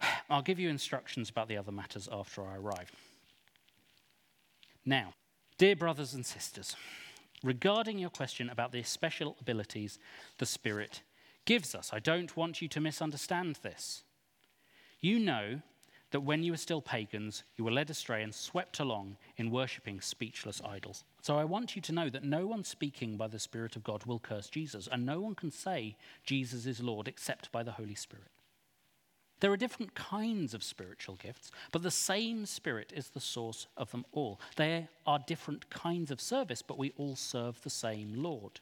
I'll 0.30 0.42
give 0.42 0.58
you 0.58 0.68
instructions 0.68 1.30
about 1.30 1.48
the 1.48 1.56
other 1.56 1.72
matters 1.72 2.08
after 2.12 2.46
I 2.46 2.56
arrive. 2.56 2.92
Now, 4.84 5.14
dear 5.56 5.76
brothers 5.76 6.12
and 6.12 6.26
sisters, 6.26 6.76
regarding 7.42 7.98
your 7.98 8.10
question 8.10 8.50
about 8.50 8.72
the 8.72 8.82
special 8.82 9.36
abilities 9.40 9.98
the 10.38 10.46
Spirit 10.46 11.02
gives 11.46 11.74
us, 11.74 11.90
I 11.92 12.00
don't 12.00 12.36
want 12.36 12.60
you 12.60 12.68
to 12.68 12.80
misunderstand 12.80 13.60
this. 13.62 14.02
You 15.00 15.18
know 15.18 15.62
that 16.10 16.20
when 16.20 16.42
you 16.42 16.52
were 16.52 16.58
still 16.58 16.82
pagans, 16.82 17.44
you 17.56 17.64
were 17.64 17.72
led 17.72 17.90
astray 17.90 18.22
and 18.22 18.34
swept 18.34 18.78
along 18.78 19.16
in 19.36 19.50
worshipping 19.50 20.00
speechless 20.00 20.60
idols. 20.64 21.04
So 21.24 21.38
I 21.38 21.44
want 21.44 21.74
you 21.74 21.80
to 21.80 21.92
know 21.92 22.10
that 22.10 22.22
no 22.22 22.46
one 22.46 22.64
speaking 22.64 23.16
by 23.16 23.28
the 23.28 23.38
Spirit 23.38 23.76
of 23.76 23.82
God 23.82 24.04
will 24.04 24.18
curse 24.18 24.50
Jesus, 24.50 24.86
and 24.92 25.06
no 25.06 25.20
one 25.20 25.34
can 25.34 25.50
say 25.50 25.96
Jesus 26.22 26.66
is 26.66 26.82
Lord 26.82 27.08
except 27.08 27.50
by 27.50 27.62
the 27.62 27.72
Holy 27.72 27.94
Spirit. 27.94 28.28
There 29.40 29.50
are 29.50 29.56
different 29.56 29.94
kinds 29.94 30.52
of 30.52 30.62
spiritual 30.62 31.14
gifts, 31.14 31.50
but 31.72 31.82
the 31.82 31.90
same 31.90 32.44
Spirit 32.44 32.92
is 32.94 33.08
the 33.08 33.20
source 33.20 33.66
of 33.74 33.90
them 33.90 34.04
all. 34.12 34.38
There 34.56 34.86
are 35.06 35.18
different 35.18 35.70
kinds 35.70 36.10
of 36.10 36.20
service, 36.20 36.60
but 36.60 36.76
we 36.76 36.92
all 36.98 37.16
serve 37.16 37.62
the 37.62 37.70
same 37.70 38.22
Lord. 38.22 38.60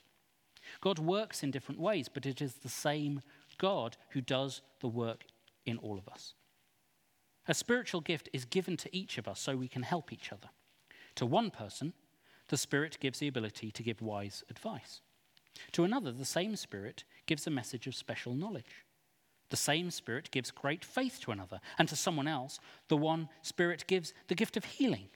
God 0.80 1.00
works 1.00 1.42
in 1.42 1.50
different 1.50 1.80
ways, 1.80 2.08
but 2.08 2.26
it 2.26 2.40
is 2.40 2.54
the 2.54 2.68
same 2.68 3.22
God 3.58 3.96
who 4.10 4.20
does 4.20 4.62
the 4.78 4.86
work 4.86 5.24
in 5.66 5.78
all 5.78 5.98
of 5.98 6.08
us. 6.08 6.34
A 7.48 7.54
spiritual 7.54 8.02
gift 8.02 8.28
is 8.32 8.44
given 8.44 8.76
to 8.76 8.96
each 8.96 9.18
of 9.18 9.26
us 9.26 9.40
so 9.40 9.56
we 9.56 9.66
can 9.66 9.82
help 9.82 10.12
each 10.12 10.30
other. 10.32 10.50
To 11.16 11.26
one 11.26 11.50
person, 11.50 11.92
the 12.48 12.56
Spirit 12.56 12.98
gives 13.00 13.18
the 13.18 13.28
ability 13.28 13.70
to 13.70 13.82
give 13.82 14.02
wise 14.02 14.44
advice. 14.50 15.00
To 15.72 15.84
another, 15.84 16.12
the 16.12 16.24
same 16.24 16.56
Spirit 16.56 17.04
gives 17.26 17.46
a 17.46 17.50
message 17.50 17.86
of 17.86 17.94
special 17.94 18.34
knowledge. 18.34 18.84
The 19.50 19.56
same 19.56 19.90
Spirit 19.90 20.30
gives 20.30 20.50
great 20.50 20.84
faith 20.84 21.20
to 21.22 21.30
another. 21.30 21.60
And 21.78 21.88
to 21.88 21.96
someone 21.96 22.28
else, 22.28 22.58
the 22.88 22.96
one 22.96 23.28
Spirit 23.42 23.84
gives 23.86 24.14
the 24.28 24.34
gift 24.34 24.56
of 24.56 24.64
healing. 24.64 25.08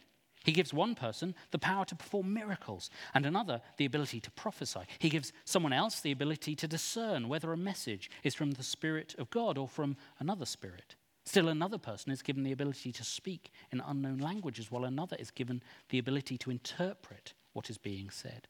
He 0.44 0.52
gives 0.52 0.72
one 0.72 0.94
person 0.94 1.34
the 1.50 1.58
power 1.58 1.84
to 1.86 1.96
perform 1.96 2.32
miracles, 2.32 2.88
and 3.14 3.26
another 3.26 3.60
the 3.78 3.84
ability 3.84 4.20
to 4.20 4.30
prophesy. 4.30 4.82
He 5.00 5.08
gives 5.08 5.32
someone 5.44 5.72
else 5.72 6.00
the 6.00 6.12
ability 6.12 6.54
to 6.56 6.68
discern 6.68 7.28
whether 7.28 7.52
a 7.52 7.56
message 7.56 8.10
is 8.22 8.34
from 8.34 8.52
the 8.52 8.62
Spirit 8.62 9.14
of 9.18 9.30
God 9.30 9.58
or 9.58 9.66
from 9.66 9.96
another 10.20 10.46
Spirit. 10.46 10.94
Still, 11.26 11.48
another 11.48 11.76
person 11.76 12.12
is 12.12 12.22
given 12.22 12.44
the 12.44 12.52
ability 12.52 12.92
to 12.92 13.04
speak 13.04 13.50
in 13.72 13.82
unknown 13.84 14.18
languages, 14.18 14.70
while 14.70 14.84
another 14.84 15.16
is 15.18 15.32
given 15.32 15.60
the 15.88 15.98
ability 15.98 16.38
to 16.38 16.52
interpret 16.52 17.34
what 17.52 17.68
is 17.68 17.78
being 17.78 18.10
said. 18.10 18.46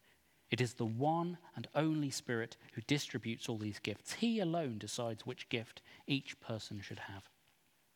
It 0.50 0.60
is 0.60 0.74
the 0.74 0.84
one 0.84 1.38
and 1.56 1.66
only 1.74 2.10
Spirit 2.10 2.56
who 2.74 2.82
distributes 2.82 3.48
all 3.48 3.56
these 3.56 3.78
gifts. 3.78 4.12
He 4.12 4.40
alone 4.40 4.76
decides 4.78 5.24
which 5.24 5.48
gift 5.48 5.80
each 6.06 6.38
person 6.38 6.80
should 6.82 7.00
have. 7.00 7.30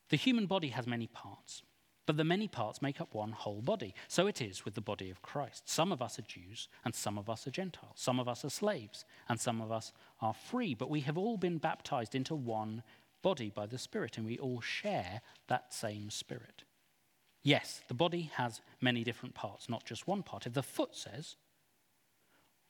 The 0.08 0.16
human 0.16 0.46
body 0.46 0.68
has 0.68 0.86
many 0.86 1.06
parts, 1.06 1.62
but 2.06 2.16
the 2.16 2.24
many 2.24 2.48
parts 2.48 2.82
make 2.82 3.00
up 3.00 3.14
one 3.14 3.32
whole 3.32 3.62
body. 3.62 3.94
So 4.08 4.26
it 4.26 4.40
is 4.40 4.64
with 4.64 4.74
the 4.74 4.80
body 4.80 5.10
of 5.10 5.22
Christ. 5.22 5.68
Some 5.68 5.92
of 5.92 6.02
us 6.02 6.18
are 6.18 6.22
Jews, 6.22 6.68
and 6.84 6.94
some 6.94 7.18
of 7.18 7.30
us 7.30 7.46
are 7.46 7.52
Gentiles. 7.52 7.96
Some 7.96 8.18
of 8.18 8.26
us 8.26 8.44
are 8.44 8.50
slaves, 8.50 9.04
and 9.28 9.38
some 9.38 9.60
of 9.60 9.70
us 9.70 9.92
are 10.20 10.34
free, 10.34 10.74
but 10.74 10.90
we 10.90 11.00
have 11.02 11.18
all 11.18 11.36
been 11.36 11.58
baptized 11.58 12.16
into 12.16 12.34
one 12.34 12.82
body 13.22 13.50
by 13.54 13.66
the 13.66 13.78
Spirit, 13.78 14.16
and 14.16 14.26
we 14.26 14.38
all 14.38 14.60
share 14.60 15.20
that 15.48 15.72
same 15.72 16.10
Spirit. 16.10 16.64
Yes, 17.42 17.82
the 17.88 17.94
body 17.94 18.30
has 18.34 18.60
many 18.80 19.02
different 19.02 19.34
parts, 19.34 19.68
not 19.68 19.84
just 19.84 20.06
one 20.06 20.22
part. 20.22 20.46
If 20.46 20.52
the 20.52 20.62
foot 20.62 20.94
says, 20.94 21.36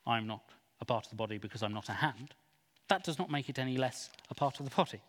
I'm 0.05 0.27
not 0.27 0.43
a 0.79 0.85
part 0.85 1.05
of 1.05 1.09
the 1.09 1.15
body 1.15 1.37
because 1.37 1.61
I'm 1.61 1.73
not 1.73 1.89
a 1.89 1.93
hand, 1.93 2.33
that 2.87 3.03
does 3.03 3.19
not 3.19 3.29
make 3.29 3.49
it 3.49 3.59
any 3.59 3.77
less 3.77 4.09
a 4.29 4.35
part 4.35 4.59
of 4.59 4.69
the 4.69 4.75
body. 4.75 5.01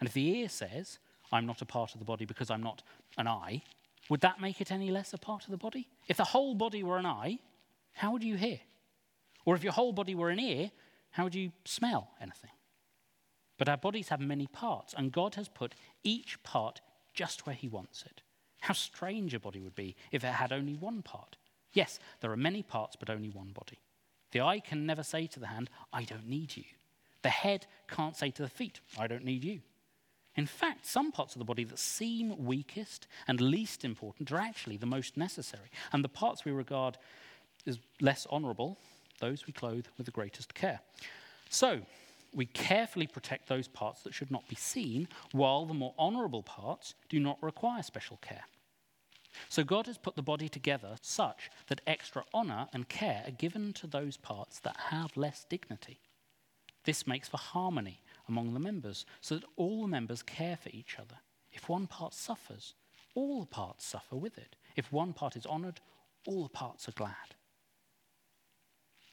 And 0.00 0.08
if 0.08 0.14
the 0.14 0.26
ear 0.38 0.48
says, 0.48 0.98
I'm 1.32 1.46
not 1.46 1.62
a 1.62 1.66
part 1.66 1.94
of 1.94 1.98
the 1.98 2.04
body 2.04 2.24
because 2.24 2.50
I'm 2.50 2.62
not 2.62 2.82
an 3.16 3.26
eye, 3.26 3.62
would 4.08 4.20
that 4.20 4.40
make 4.40 4.60
it 4.60 4.72
any 4.72 4.90
less 4.90 5.12
a 5.12 5.18
part 5.18 5.44
of 5.44 5.50
the 5.50 5.56
body? 5.56 5.88
If 6.06 6.16
the 6.16 6.24
whole 6.24 6.54
body 6.54 6.82
were 6.82 6.98
an 6.98 7.06
eye, 7.06 7.38
how 7.92 8.12
would 8.12 8.22
you 8.22 8.36
hear? 8.36 8.60
Or 9.44 9.54
if 9.54 9.64
your 9.64 9.72
whole 9.72 9.92
body 9.92 10.14
were 10.14 10.30
an 10.30 10.40
ear, 10.40 10.70
how 11.10 11.24
would 11.24 11.34
you 11.34 11.52
smell 11.64 12.10
anything? 12.20 12.50
But 13.58 13.68
our 13.68 13.76
bodies 13.76 14.08
have 14.08 14.20
many 14.20 14.46
parts, 14.46 14.94
and 14.96 15.12
God 15.12 15.34
has 15.34 15.48
put 15.48 15.74
each 16.02 16.42
part 16.42 16.80
just 17.12 17.44
where 17.46 17.56
He 17.56 17.68
wants 17.68 18.04
it. 18.06 18.22
How 18.60 18.74
strange 18.74 19.34
a 19.34 19.40
body 19.40 19.60
would 19.60 19.74
be 19.74 19.96
if 20.10 20.24
it 20.24 20.28
had 20.32 20.52
only 20.52 20.74
one 20.74 21.02
part. 21.02 21.36
Yes, 21.72 21.98
there 22.20 22.32
are 22.32 22.36
many 22.36 22.62
parts, 22.62 22.96
but 22.98 23.10
only 23.10 23.28
one 23.28 23.52
body. 23.52 23.78
The 24.30 24.40
eye 24.40 24.60
can 24.60 24.86
never 24.86 25.02
say 25.02 25.26
to 25.26 25.40
the 25.40 25.46
hand, 25.46 25.70
I 25.92 26.04
don't 26.04 26.28
need 26.28 26.56
you. 26.56 26.64
The 27.22 27.28
head 27.30 27.66
can't 27.88 28.16
say 28.16 28.30
to 28.30 28.42
the 28.42 28.48
feet, 28.48 28.80
I 28.98 29.06
don't 29.06 29.24
need 29.24 29.44
you. 29.44 29.60
In 30.36 30.46
fact, 30.46 30.86
some 30.86 31.10
parts 31.10 31.34
of 31.34 31.40
the 31.40 31.44
body 31.44 31.64
that 31.64 31.78
seem 31.78 32.44
weakest 32.44 33.08
and 33.26 33.40
least 33.40 33.84
important 33.84 34.30
are 34.30 34.38
actually 34.38 34.76
the 34.76 34.86
most 34.86 35.16
necessary. 35.16 35.68
And 35.92 36.04
the 36.04 36.08
parts 36.08 36.44
we 36.44 36.52
regard 36.52 36.96
as 37.66 37.80
less 38.00 38.26
honorable, 38.30 38.78
those 39.20 39.46
we 39.46 39.52
clothe 39.52 39.86
with 39.96 40.06
the 40.06 40.12
greatest 40.12 40.54
care. 40.54 40.80
So, 41.50 41.80
we 42.34 42.46
carefully 42.46 43.06
protect 43.06 43.48
those 43.48 43.68
parts 43.68 44.02
that 44.02 44.14
should 44.14 44.30
not 44.30 44.48
be 44.48 44.56
seen, 44.56 45.08
while 45.32 45.66
the 45.66 45.74
more 45.74 45.94
honorable 45.98 46.42
parts 46.42 46.94
do 47.08 47.18
not 47.18 47.42
require 47.42 47.82
special 47.82 48.18
care. 48.18 48.44
So 49.48 49.62
God 49.62 49.86
has 49.86 49.98
put 49.98 50.16
the 50.16 50.22
body 50.22 50.48
together 50.48 50.96
such 51.00 51.50
that 51.68 51.80
extra 51.86 52.24
honor 52.32 52.66
and 52.72 52.88
care 52.88 53.22
are 53.26 53.32
given 53.32 53.72
to 53.74 53.86
those 53.86 54.16
parts 54.16 54.58
that 54.60 54.76
have 54.90 55.16
less 55.16 55.44
dignity. 55.48 56.00
This 56.84 57.06
makes 57.06 57.28
for 57.28 57.36
harmony 57.36 58.00
among 58.28 58.54
the 58.54 58.60
members, 58.60 59.06
so 59.20 59.36
that 59.36 59.44
all 59.56 59.82
the 59.82 59.88
members 59.88 60.22
care 60.22 60.56
for 60.56 60.70
each 60.70 60.98
other. 60.98 61.16
If 61.52 61.68
one 61.68 61.86
part 61.86 62.14
suffers, 62.14 62.74
all 63.14 63.40
the 63.40 63.46
parts 63.46 63.86
suffer 63.86 64.16
with 64.16 64.36
it. 64.38 64.56
If 64.76 64.92
one 64.92 65.12
part 65.12 65.34
is 65.34 65.46
honored, 65.46 65.80
all 66.26 66.42
the 66.42 66.48
parts 66.50 66.88
are 66.88 66.92
glad. 66.92 67.34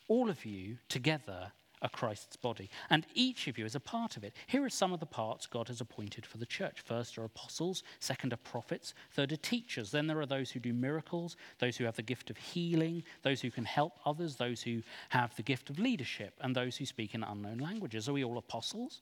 All 0.08 0.30
of 0.30 0.46
you 0.46 0.78
together 0.90 1.54
are 1.82 1.90
Christ's 1.90 2.36
body, 2.36 2.70
and 2.90 3.06
each 3.14 3.48
of 3.48 3.58
you 3.58 3.66
is 3.66 3.76
a 3.76 3.80
part 3.80 4.18
of 4.18 4.24
it. 4.24 4.34
Here 4.48 4.64
are 4.64 4.70
some 4.70 4.94
of 4.94 5.00
the 5.00 5.06
parts 5.06 5.46
God 5.46 5.68
has 5.68 5.82
appointed 5.82 6.26
for 6.26 6.38
the 6.38 6.46
church. 6.46 6.82
First 6.82 7.18
are 7.18 7.24
apostles, 7.26 7.84
second 8.00 8.34
are 8.34 8.38
prophets, 8.38 8.94
third 9.12 9.32
are 9.32 9.38
teachers. 9.38 9.92
Then 9.92 10.08
there 10.08 10.20
are 10.20 10.26
those 10.26 10.52
who 10.52 10.60
do 10.60 10.74
miracles, 10.74 11.36
those 11.60 11.78
who 11.78 11.86
have 11.86 11.96
the 11.96 12.02
gift 12.02 12.30
of 12.30 12.38
healing, 12.38 13.04
those 13.24 13.42
who 13.42 13.52
can 13.52 13.66
help 13.66 14.00
others, 14.06 14.36
those 14.36 14.62
who 14.62 14.82
have 15.10 15.36
the 15.36 15.44
gift 15.44 15.70
of 15.70 15.80
leadership, 15.80 16.34
and 16.42 16.56
those 16.56 16.78
who 16.78 16.86
speak 16.86 17.14
in 17.14 17.24
unknown 17.24 17.58
languages. 17.58 18.08
Are 18.10 18.14
we 18.14 18.24
all 18.24 18.38
apostles? 18.38 19.02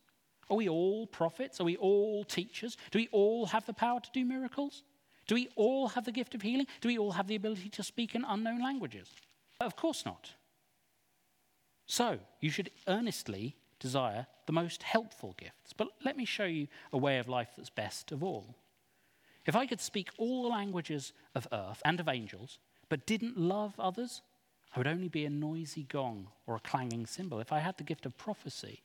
Are 0.49 0.57
we 0.57 0.67
all 0.69 1.07
prophets? 1.07 1.61
Are 1.61 1.65
we 1.65 1.77
all 1.77 2.23
teachers? 2.23 2.77
Do 2.91 2.99
we 2.99 3.07
all 3.11 3.45
have 3.47 3.65
the 3.65 3.73
power 3.73 3.99
to 3.99 4.09
do 4.13 4.25
miracles? 4.25 4.83
Do 5.25 5.35
we 5.35 5.49
all 5.55 5.87
have 5.89 6.05
the 6.05 6.11
gift 6.11 6.35
of 6.35 6.41
healing? 6.41 6.67
Do 6.81 6.89
we 6.89 6.97
all 6.97 7.11
have 7.13 7.27
the 7.27 7.35
ability 7.35 7.69
to 7.69 7.83
speak 7.83 8.13
in 8.13 8.25
unknown 8.25 8.61
languages? 8.61 9.09
Of 9.61 9.75
course 9.75 10.05
not. 10.05 10.31
So, 11.85 12.19
you 12.39 12.49
should 12.49 12.71
earnestly 12.87 13.55
desire 13.79 14.27
the 14.45 14.53
most 14.53 14.83
helpful 14.83 15.35
gifts. 15.37 15.73
But 15.75 15.89
let 16.03 16.17
me 16.17 16.25
show 16.25 16.45
you 16.45 16.67
a 16.91 16.97
way 16.97 17.19
of 17.19 17.27
life 17.27 17.49
that's 17.55 17.69
best 17.69 18.11
of 18.11 18.23
all. 18.23 18.55
If 19.45 19.55
I 19.55 19.65
could 19.65 19.81
speak 19.81 20.09
all 20.17 20.43
the 20.43 20.49
languages 20.49 21.11
of 21.35 21.47
earth 21.51 21.81
and 21.83 21.99
of 21.99 22.07
angels, 22.07 22.59
but 22.87 23.05
didn't 23.05 23.37
love 23.37 23.73
others, 23.77 24.21
I 24.75 24.79
would 24.79 24.87
only 24.87 25.09
be 25.09 25.25
a 25.25 25.29
noisy 25.29 25.83
gong 25.83 26.29
or 26.47 26.55
a 26.55 26.61
clanging 26.61 27.05
cymbal. 27.05 27.39
If 27.39 27.51
I 27.51 27.59
had 27.59 27.77
the 27.77 27.83
gift 27.83 28.05
of 28.05 28.17
prophecy, 28.17 28.81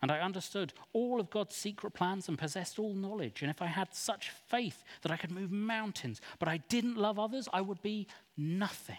and 0.00 0.12
I 0.12 0.20
understood 0.20 0.72
all 0.92 1.20
of 1.20 1.30
God's 1.30 1.56
secret 1.56 1.92
plans 1.92 2.28
and 2.28 2.38
possessed 2.38 2.78
all 2.78 2.94
knowledge, 2.94 3.42
and 3.42 3.50
if 3.50 3.62
I 3.62 3.66
had 3.66 3.94
such 3.94 4.30
faith 4.30 4.84
that 5.02 5.10
I 5.10 5.16
could 5.16 5.30
move 5.30 5.50
mountains, 5.50 6.20
but 6.38 6.48
I 6.48 6.58
didn't 6.68 6.96
love 6.96 7.18
others, 7.18 7.48
I 7.52 7.60
would 7.60 7.82
be 7.82 8.06
nothing. 8.36 8.96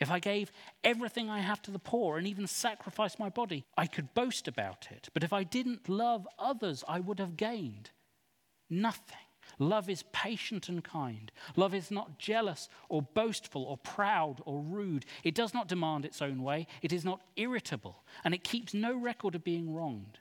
If 0.00 0.10
I 0.10 0.20
gave 0.20 0.52
everything 0.84 1.28
I 1.28 1.40
have 1.40 1.60
to 1.62 1.70
the 1.70 1.78
poor 1.78 2.18
and 2.18 2.26
even 2.26 2.46
sacrificed 2.46 3.18
my 3.18 3.28
body, 3.28 3.64
I 3.76 3.86
could 3.86 4.14
boast 4.14 4.46
about 4.46 4.88
it. 4.90 5.08
But 5.12 5.24
if 5.24 5.32
I 5.32 5.42
didn't 5.42 5.88
love 5.88 6.26
others, 6.38 6.84
I 6.86 7.00
would 7.00 7.18
have 7.18 7.36
gained 7.36 7.90
nothing. 8.70 9.16
Love 9.58 9.88
is 9.88 10.04
patient 10.12 10.68
and 10.68 10.84
kind. 10.84 11.32
Love 11.56 11.74
is 11.74 11.90
not 11.90 12.18
jealous 12.18 12.68
or 12.88 13.02
boastful 13.02 13.64
or 13.64 13.76
proud 13.76 14.40
or 14.44 14.60
rude. 14.60 15.04
It 15.24 15.34
does 15.34 15.52
not 15.52 15.68
demand 15.68 16.04
its 16.04 16.22
own 16.22 16.42
way. 16.42 16.66
It 16.82 16.92
is 16.92 17.04
not 17.04 17.22
irritable, 17.36 18.04
and 18.24 18.34
it 18.34 18.44
keeps 18.44 18.74
no 18.74 18.94
record 18.96 19.34
of 19.34 19.42
being 19.42 19.74
wronged. 19.74 20.18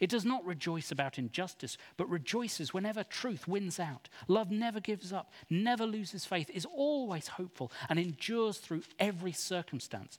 It 0.00 0.08
does 0.08 0.24
not 0.24 0.44
rejoice 0.46 0.90
about 0.90 1.18
injustice, 1.18 1.76
but 1.98 2.08
rejoices 2.08 2.72
whenever 2.72 3.04
truth 3.04 3.46
wins 3.46 3.78
out. 3.78 4.08
Love 4.28 4.50
never 4.50 4.80
gives 4.80 5.12
up, 5.12 5.30
never 5.50 5.84
loses 5.84 6.24
faith, 6.24 6.48
is 6.50 6.64
always 6.64 7.28
hopeful, 7.28 7.70
and 7.88 7.98
endures 7.98 8.56
through 8.56 8.82
every 8.98 9.32
circumstance. 9.32 10.16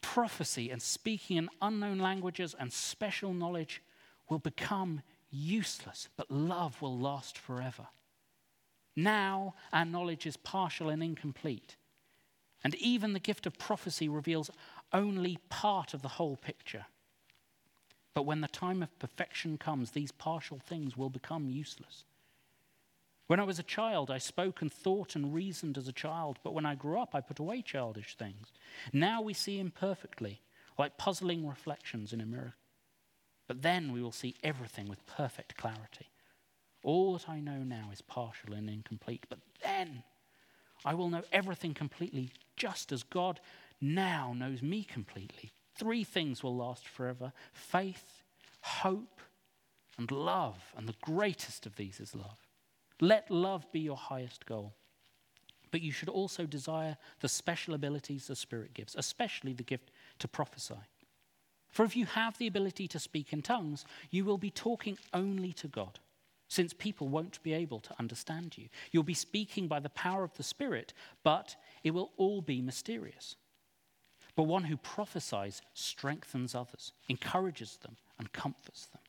Prophecy 0.00 0.70
and 0.70 0.80
speaking 0.80 1.36
in 1.36 1.50
unknown 1.60 1.98
languages 1.98 2.54
and 2.58 2.72
special 2.72 3.34
knowledge 3.34 3.82
will 4.28 4.38
become 4.38 5.02
useless, 5.30 6.08
but 6.16 6.30
love 6.30 6.80
will 6.80 6.96
last 6.96 7.36
forever. 7.36 7.88
Now 8.94 9.54
our 9.72 9.84
knowledge 9.84 10.26
is 10.26 10.36
partial 10.36 10.88
and 10.88 11.02
incomplete, 11.02 11.74
and 12.62 12.74
even 12.76 13.12
the 13.12 13.20
gift 13.20 13.46
of 13.46 13.58
prophecy 13.58 14.08
reveals 14.08 14.50
only 14.92 15.38
part 15.48 15.92
of 15.92 16.02
the 16.02 16.08
whole 16.08 16.36
picture. 16.36 16.86
But 18.18 18.26
when 18.26 18.40
the 18.40 18.48
time 18.48 18.82
of 18.82 18.98
perfection 18.98 19.58
comes, 19.58 19.92
these 19.92 20.10
partial 20.10 20.58
things 20.58 20.96
will 20.96 21.08
become 21.08 21.50
useless. 21.50 22.02
When 23.28 23.38
I 23.38 23.44
was 23.44 23.60
a 23.60 23.62
child, 23.62 24.10
I 24.10 24.18
spoke 24.18 24.60
and 24.60 24.72
thought 24.72 25.14
and 25.14 25.32
reasoned 25.32 25.78
as 25.78 25.86
a 25.86 25.92
child, 25.92 26.40
but 26.42 26.52
when 26.52 26.66
I 26.66 26.74
grew 26.74 26.98
up, 26.98 27.14
I 27.14 27.20
put 27.20 27.38
away 27.38 27.62
childish 27.62 28.16
things. 28.16 28.48
Now 28.92 29.22
we 29.22 29.34
see 29.34 29.60
imperfectly, 29.60 30.40
like 30.76 30.98
puzzling 30.98 31.46
reflections 31.46 32.12
in 32.12 32.20
a 32.20 32.26
mirror. 32.26 32.54
But 33.46 33.62
then 33.62 33.92
we 33.92 34.02
will 34.02 34.10
see 34.10 34.34
everything 34.42 34.88
with 34.88 35.06
perfect 35.06 35.56
clarity. 35.56 36.08
All 36.82 37.12
that 37.12 37.28
I 37.28 37.38
know 37.38 37.62
now 37.62 37.90
is 37.92 38.02
partial 38.02 38.52
and 38.52 38.68
incomplete, 38.68 39.26
but 39.28 39.38
then 39.62 40.02
I 40.84 40.94
will 40.94 41.08
know 41.08 41.22
everything 41.30 41.72
completely, 41.72 42.32
just 42.56 42.90
as 42.90 43.04
God 43.04 43.38
now 43.80 44.34
knows 44.36 44.60
me 44.60 44.82
completely. 44.82 45.52
Three 45.78 46.04
things 46.04 46.42
will 46.42 46.56
last 46.56 46.86
forever 46.86 47.32
faith, 47.52 48.22
hope, 48.60 49.20
and 49.96 50.10
love. 50.10 50.72
And 50.76 50.88
the 50.88 50.94
greatest 51.00 51.66
of 51.66 51.76
these 51.76 52.00
is 52.00 52.14
love. 52.14 52.38
Let 53.00 53.30
love 53.30 53.70
be 53.72 53.80
your 53.80 53.96
highest 53.96 54.44
goal. 54.44 54.74
But 55.70 55.82
you 55.82 55.92
should 55.92 56.08
also 56.08 56.46
desire 56.46 56.96
the 57.20 57.28
special 57.28 57.74
abilities 57.74 58.26
the 58.26 58.36
Spirit 58.36 58.74
gives, 58.74 58.96
especially 58.96 59.52
the 59.52 59.62
gift 59.62 59.90
to 60.18 60.26
prophesy. 60.26 60.74
For 61.68 61.84
if 61.84 61.94
you 61.94 62.06
have 62.06 62.38
the 62.38 62.46
ability 62.46 62.88
to 62.88 62.98
speak 62.98 63.32
in 63.32 63.42
tongues, 63.42 63.84
you 64.10 64.24
will 64.24 64.38
be 64.38 64.50
talking 64.50 64.98
only 65.12 65.52
to 65.54 65.68
God, 65.68 66.00
since 66.48 66.72
people 66.72 67.08
won't 67.08 67.42
be 67.42 67.52
able 67.52 67.80
to 67.80 67.94
understand 67.98 68.56
you. 68.56 68.68
You'll 68.90 69.02
be 69.02 69.14
speaking 69.14 69.68
by 69.68 69.78
the 69.78 69.90
power 69.90 70.24
of 70.24 70.34
the 70.36 70.42
Spirit, 70.42 70.94
but 71.22 71.54
it 71.84 71.90
will 71.90 72.12
all 72.16 72.40
be 72.40 72.62
mysterious. 72.62 73.36
But 74.38 74.44
one 74.44 74.62
who 74.62 74.76
prophesies 74.76 75.62
strengthens 75.74 76.54
others, 76.54 76.92
encourages 77.08 77.76
them, 77.78 77.96
and 78.20 78.32
comforts 78.32 78.86
them. 78.86 79.02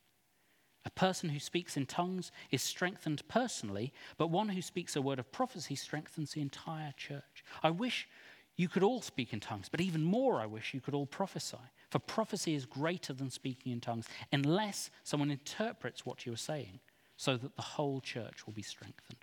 A 0.86 0.90
person 0.90 1.30
who 1.30 1.40
speaks 1.40 1.78
in 1.78 1.86
tongues 1.86 2.32
is 2.50 2.64
strengthened 2.64 3.22
personally, 3.28 3.94
but 4.18 4.32
one 4.32 4.50
who 4.50 4.64
speaks 4.64 4.96
a 4.96 5.04
word 5.04 5.20
of 5.20 5.32
prophecy 5.32 5.76
strengthens 5.76 6.32
the 6.32 6.42
entire 6.42 6.94
church. 6.98 7.44
I 7.62 7.70
wish 7.70 8.10
you 8.56 8.68
could 8.68 8.82
all 8.82 9.04
speak 9.04 9.32
in 9.32 9.40
tongues, 9.40 9.70
but 9.70 9.82
even 9.82 10.02
more, 10.02 10.42
I 10.42 10.48
wish 10.48 10.74
you 10.74 10.82
could 10.82 10.96
all 10.96 11.06
prophesy. 11.06 11.58
For 11.92 12.00
prophecy 12.00 12.56
is 12.56 12.66
greater 12.66 13.14
than 13.14 13.30
speaking 13.30 13.72
in 13.72 13.82
tongues, 13.82 14.08
unless 14.32 14.90
someone 15.04 15.30
interprets 15.30 16.08
what 16.08 16.26
you 16.26 16.34
are 16.34 16.38
saying, 16.38 16.80
so 17.18 17.38
that 17.38 17.56
the 17.56 17.62
whole 17.62 18.02
church 18.02 18.48
will 18.48 18.54
be 18.54 18.64
strengthened. 18.64 19.20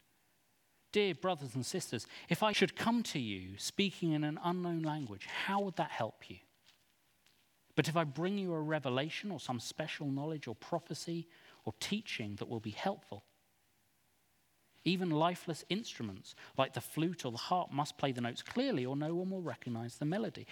Dear 0.92 1.14
brothers 1.14 1.54
and 1.54 1.66
sisters, 1.66 2.06
if 2.28 2.42
I 2.42 2.52
should 2.52 2.76
come 2.76 3.02
to 3.04 3.18
you 3.18 3.58
speaking 3.58 4.12
in 4.12 4.24
an 4.24 4.38
unknown 4.42 4.82
language, 4.82 5.26
how 5.46 5.60
would 5.60 5.76
that 5.76 5.90
help 5.90 6.30
you? 6.30 6.36
But 7.74 7.88
if 7.88 7.96
I 7.96 8.04
bring 8.04 8.38
you 8.38 8.54
a 8.54 8.60
revelation 8.60 9.30
or 9.30 9.38
some 9.38 9.60
special 9.60 10.06
knowledge 10.06 10.48
or 10.48 10.54
prophecy 10.54 11.28
or 11.64 11.74
teaching 11.78 12.36
that 12.36 12.48
will 12.48 12.60
be 12.60 12.70
helpful, 12.70 13.24
even 14.84 15.10
lifeless 15.10 15.64
instruments 15.68 16.34
like 16.56 16.72
the 16.72 16.80
flute 16.80 17.24
or 17.24 17.32
the 17.32 17.38
harp 17.38 17.72
must 17.72 17.98
play 17.98 18.12
the 18.12 18.20
notes 18.20 18.40
clearly 18.40 18.86
or 18.86 18.96
no 18.96 19.14
one 19.14 19.30
will 19.30 19.42
recognize 19.42 19.96
the 19.96 20.04
melody. 20.04 20.46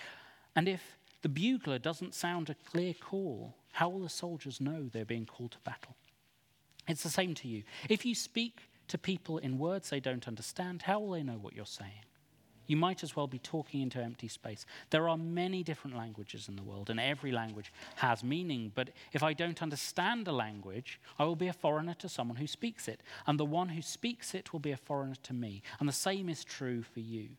And 0.54 0.68
if 0.68 0.98
the 1.22 1.28
bugler 1.28 1.78
doesn't 1.78 2.14
sound 2.14 2.50
a 2.50 2.54
clear 2.54 2.92
call, 2.92 3.54
how 3.72 3.88
will 3.88 4.00
the 4.00 4.08
soldiers 4.08 4.60
know 4.60 4.88
they're 4.92 5.04
being 5.04 5.24
called 5.24 5.52
to 5.52 5.58
battle? 5.64 5.96
It's 6.86 7.02
the 7.02 7.08
same 7.08 7.32
to 7.34 7.48
you. 7.48 7.62
If 7.88 8.04
you 8.04 8.14
speak 8.14 8.60
to 8.88 8.98
people 8.98 9.38
in 9.38 9.58
words 9.58 9.90
they 9.90 10.00
don't 10.00 10.28
understand, 10.28 10.82
how 10.82 11.00
will 11.00 11.12
they 11.12 11.22
know 11.22 11.38
what 11.40 11.54
you're 11.54 11.66
saying? 11.66 12.04
You 12.66 12.76
might 12.76 13.02
as 13.02 13.14
well 13.14 13.26
be 13.26 13.38
talking 13.38 13.82
into 13.82 14.02
empty 14.02 14.28
space. 14.28 14.64
There 14.90 15.08
are 15.08 15.18
many 15.18 15.62
different 15.62 15.96
languages 15.96 16.48
in 16.48 16.56
the 16.56 16.62
world, 16.62 16.88
and 16.88 16.98
every 16.98 17.30
language 17.30 17.72
has 17.96 18.24
meaning. 18.24 18.72
But 18.74 18.90
if 19.12 19.22
I 19.22 19.34
don't 19.34 19.62
understand 19.62 20.26
a 20.28 20.32
language, 20.32 20.98
I 21.18 21.24
will 21.24 21.36
be 21.36 21.48
a 21.48 21.52
foreigner 21.52 21.94
to 21.94 22.08
someone 22.08 22.38
who 22.38 22.46
speaks 22.46 22.88
it. 22.88 23.02
And 23.26 23.38
the 23.38 23.44
one 23.44 23.68
who 23.68 23.82
speaks 23.82 24.34
it 24.34 24.52
will 24.52 24.60
be 24.60 24.72
a 24.72 24.78
foreigner 24.78 25.16
to 25.24 25.34
me. 25.34 25.62
And 25.78 25.88
the 25.88 25.92
same 25.92 26.28
is 26.28 26.42
true 26.42 26.82
for 26.82 27.00
you. 27.00 27.30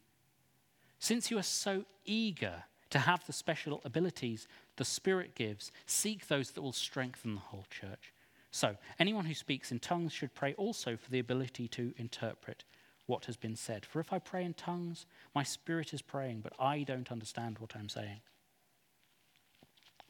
Since 1.00 1.32
you 1.32 1.39
are 1.39 1.43
so 1.43 1.86
eager 2.06 2.64
to 2.91 3.00
have 3.00 3.26
the 3.26 3.34
special 3.34 3.82
abilities 3.84 4.48
the 4.78 4.86
Spirit 4.86 5.34
gives, 5.34 5.72
seek 5.86 6.28
those 6.28 6.52
that 6.52 6.62
will 6.62 6.72
strengthen 6.72 7.36
the 7.36 7.41
whole 7.41 7.66
church. 7.70 8.14
So, 8.56 8.78
anyone 8.99 9.26
who 9.26 9.34
speaks 9.34 9.74
in 9.74 9.80
tongues 9.80 10.14
should 10.14 10.34
pray 10.34 10.53
also 10.53 10.95
for 10.95 11.12
the 11.12 11.20
ability 11.20 11.68
to 11.68 11.93
interpret 11.97 12.64
what 13.06 13.26
has 13.26 13.36
been 13.36 13.58
said. 13.58 13.86
For 13.86 13.99
if 13.99 14.14
I 14.14 14.20
pray 14.20 14.45
in 14.45 14.53
tongues, 14.53 15.06
my 15.36 15.43
spirit 15.43 15.93
is 15.93 16.01
praying, 16.01 16.39
but 16.39 16.53
I 16.58 16.84
don't 16.84 17.12
understand 17.12 17.60
what 17.60 17.76
I'm 17.76 17.89
saying. 17.89 18.22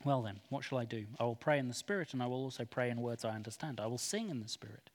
Well, 0.04 0.22
then, 0.22 0.42
what 0.50 0.64
shall 0.64 0.78
I 0.78 0.86
do? 0.86 1.08
I 1.20 1.24
will 1.24 1.36
pray 1.36 1.58
in 1.58 1.70
the 1.70 1.74
Spirit, 1.74 2.14
and 2.14 2.22
I 2.22 2.28
will 2.28 2.44
also 2.44 2.66
pray 2.66 2.92
in 2.92 3.02
words 3.02 3.26
I 3.26 3.32
understand. 3.32 3.80
I 3.80 3.88
will 3.88 3.98
sing 3.98 4.30
in 4.30 4.42
the 4.42 4.48
Spirit, 4.48 4.92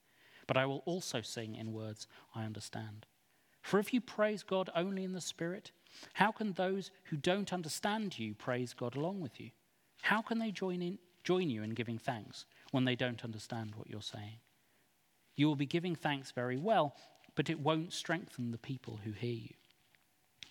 but 0.46 0.56
I 0.56 0.64
will 0.64 0.84
also 0.86 1.20
sing 1.20 1.56
in 1.56 1.72
words 1.72 2.06
I 2.32 2.44
understand. 2.44 3.04
For 3.62 3.80
if 3.80 3.92
you 3.92 4.00
praise 4.00 4.44
God 4.44 4.70
only 4.76 5.02
in 5.02 5.12
the 5.12 5.20
Spirit, 5.20 5.72
how 6.12 6.30
can 6.30 6.52
those 6.52 6.92
who 7.06 7.16
don't 7.16 7.52
understand 7.52 8.16
you 8.16 8.32
praise 8.32 8.74
God 8.74 8.94
along 8.94 9.20
with 9.20 9.40
you? 9.40 9.50
How 10.02 10.22
can 10.22 10.38
they 10.38 10.52
join, 10.52 10.82
in, 10.82 11.00
join 11.24 11.50
you 11.50 11.64
in 11.64 11.70
giving 11.70 11.98
thanks 11.98 12.46
when 12.70 12.84
they 12.84 12.96
don't 12.96 13.24
understand 13.24 13.74
what 13.74 13.88
you're 13.88 14.02
saying? 14.02 14.38
You 15.36 15.46
will 15.46 15.56
be 15.56 15.66
giving 15.66 15.94
thanks 15.94 16.30
very 16.30 16.56
well, 16.56 16.94
but 17.34 17.50
it 17.50 17.60
won't 17.60 17.92
strengthen 17.92 18.50
the 18.50 18.58
people 18.58 19.00
who 19.04 19.12
hear 19.12 19.32
you. 19.32 19.54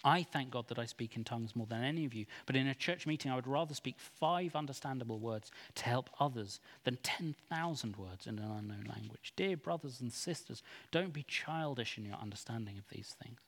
I 0.03 0.24
thank 0.24 0.51
God 0.51 0.70
that 0.70 0.80
I 0.80 0.86
speak 0.86 1.17
in 1.17 1.26
tongues 1.26 1.55
more 1.55 1.67
than 1.67 1.84
any 1.84 2.05
of 2.05 2.13
you, 2.13 2.26
but 2.45 2.55
in 2.55 2.67
a 2.67 2.74
church 2.74 3.05
meeting, 3.05 3.32
I 3.32 3.36
would 3.36 3.47
rather 3.47 3.74
speak 3.74 3.99
five 3.99 4.55
understandable 4.55 5.20
words 5.20 5.51
to 5.76 5.84
help 5.84 6.09
others 6.20 6.61
than 6.86 6.97
10,000 7.03 7.97
words 7.97 8.26
in 8.26 8.39
an 8.39 8.49
unknown 8.49 8.86
language. 8.88 9.34
Dear 9.36 9.57
brothers 9.57 9.99
and 9.99 10.13
sisters, 10.13 10.63
don't 10.91 11.11
be 11.11 11.24
childish 11.24 11.97
in 11.97 12.05
your 12.05 12.15
understanding 12.15 12.78
of 12.78 12.88
these 12.88 13.13
things. 13.22 13.39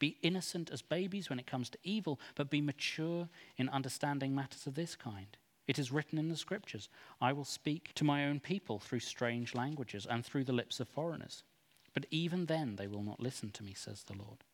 Be 0.00 0.18
innocent 0.22 0.70
as 0.72 0.82
babies 0.82 1.30
when 1.30 1.38
it 1.38 1.46
comes 1.46 1.70
to 1.70 1.78
evil, 1.84 2.18
but 2.34 2.50
be 2.50 2.60
mature 2.60 3.28
in 3.56 3.68
understanding 3.68 4.34
matters 4.34 4.66
of 4.66 4.74
this 4.74 4.96
kind. 4.96 5.36
It 5.66 5.78
is 5.78 5.92
written 5.92 6.18
in 6.18 6.28
the 6.28 6.36
scriptures 6.36 6.88
I 7.20 7.32
will 7.32 7.44
speak 7.44 7.92
to 7.94 8.04
my 8.04 8.26
own 8.26 8.40
people 8.40 8.78
through 8.78 9.00
strange 9.00 9.54
languages 9.54 10.06
and 10.08 10.24
through 10.24 10.44
the 10.44 10.52
lips 10.52 10.80
of 10.80 10.88
foreigners. 10.88 11.44
But 11.94 12.06
even 12.10 12.46
then 12.46 12.76
they 12.76 12.86
will 12.86 13.02
not 13.02 13.20
listen 13.20 13.50
to 13.52 13.62
me, 13.62 13.74
says 13.74 14.02
the 14.02 14.16
Lord. 14.16 14.44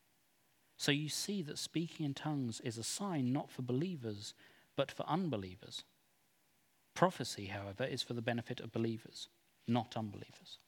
So 0.77 0.91
you 0.91 1.09
see 1.09 1.41
that 1.43 1.57
speaking 1.57 2.05
in 2.05 2.13
tongues 2.13 2.61
is 2.61 2.77
a 2.77 2.83
sign 2.83 3.33
not 3.33 3.51
for 3.51 3.61
believers, 3.61 4.33
but 4.75 4.91
for 4.91 5.03
unbelievers. 5.09 5.83
Prophecy, 6.93 7.47
however, 7.47 7.83
is 7.83 8.01
for 8.01 8.13
the 8.13 8.21
benefit 8.21 8.59
of 8.59 8.71
believers, 8.71 9.29
not 9.67 9.97
unbelievers. 9.97 10.59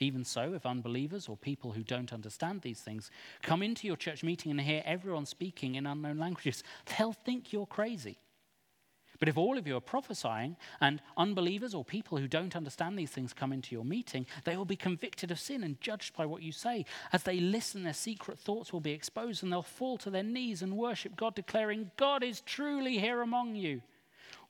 Even 0.00 0.24
so, 0.24 0.54
if 0.54 0.66
unbelievers 0.66 1.28
or 1.28 1.36
people 1.36 1.72
who 1.72 1.84
don't 1.84 2.12
understand 2.12 2.62
these 2.62 2.80
things 2.80 3.10
come 3.42 3.62
into 3.62 3.86
your 3.86 3.96
church 3.96 4.24
meeting 4.24 4.50
and 4.50 4.60
hear 4.60 4.82
everyone 4.84 5.26
speaking 5.26 5.76
in 5.76 5.86
unknown 5.86 6.18
languages, 6.18 6.64
they'll 6.98 7.12
think 7.12 7.52
you're 7.52 7.66
crazy. 7.66 8.18
But 9.22 9.28
if 9.28 9.38
all 9.38 9.56
of 9.56 9.68
you 9.68 9.76
are 9.76 9.80
prophesying 9.80 10.56
and 10.80 11.00
unbelievers 11.16 11.74
or 11.74 11.84
people 11.84 12.18
who 12.18 12.26
don't 12.26 12.56
understand 12.56 12.98
these 12.98 13.12
things 13.12 13.32
come 13.32 13.52
into 13.52 13.72
your 13.72 13.84
meeting, 13.84 14.26
they 14.42 14.56
will 14.56 14.64
be 14.64 14.74
convicted 14.74 15.30
of 15.30 15.38
sin 15.38 15.62
and 15.62 15.80
judged 15.80 16.16
by 16.16 16.26
what 16.26 16.42
you 16.42 16.50
say. 16.50 16.84
As 17.12 17.22
they 17.22 17.38
listen, 17.38 17.84
their 17.84 17.92
secret 17.92 18.36
thoughts 18.36 18.72
will 18.72 18.80
be 18.80 18.90
exposed 18.90 19.44
and 19.44 19.52
they'll 19.52 19.62
fall 19.62 19.96
to 19.98 20.10
their 20.10 20.24
knees 20.24 20.60
and 20.60 20.76
worship 20.76 21.14
God, 21.14 21.36
declaring, 21.36 21.92
God 21.96 22.24
is 22.24 22.40
truly 22.40 22.98
here 22.98 23.22
among 23.22 23.54
you. 23.54 23.82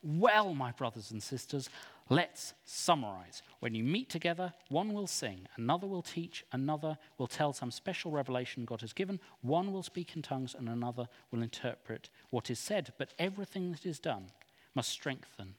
Well, 0.03 0.55
my 0.55 0.73
brothers 0.73 1.11
and 1.11 1.23
sisters, 1.23 1.69
Let's 2.09 2.53
summarize. 2.65 3.43
When 3.61 3.75
you 3.75 3.85
meet 3.85 4.11
together, 4.11 4.53
one 4.69 4.93
will 4.93 5.07
sing, 5.07 5.47
another 5.57 5.87
will 5.87 6.03
teach, 6.03 6.45
another 6.53 6.99
will 7.17 7.29
tell 7.29 7.53
some 7.53 7.71
special 7.71 8.11
revelation 8.11 8.65
God 8.65 8.81
has 8.81 8.93
given, 8.93 9.21
one 9.41 9.73
will 9.73 9.85
speak 9.85 10.15
in 10.15 10.21
tongues, 10.21 10.55
and 10.55 10.69
another 10.69 11.09
will 11.31 11.43
interpret 11.43 12.11
what 12.31 12.51
is 12.51 12.59
said. 12.59 12.93
But 12.99 13.15
everything 13.19 13.71
that 13.73 13.87
is 13.87 13.99
done 13.99 14.27
must 14.75 14.91
strengthen 14.91 15.55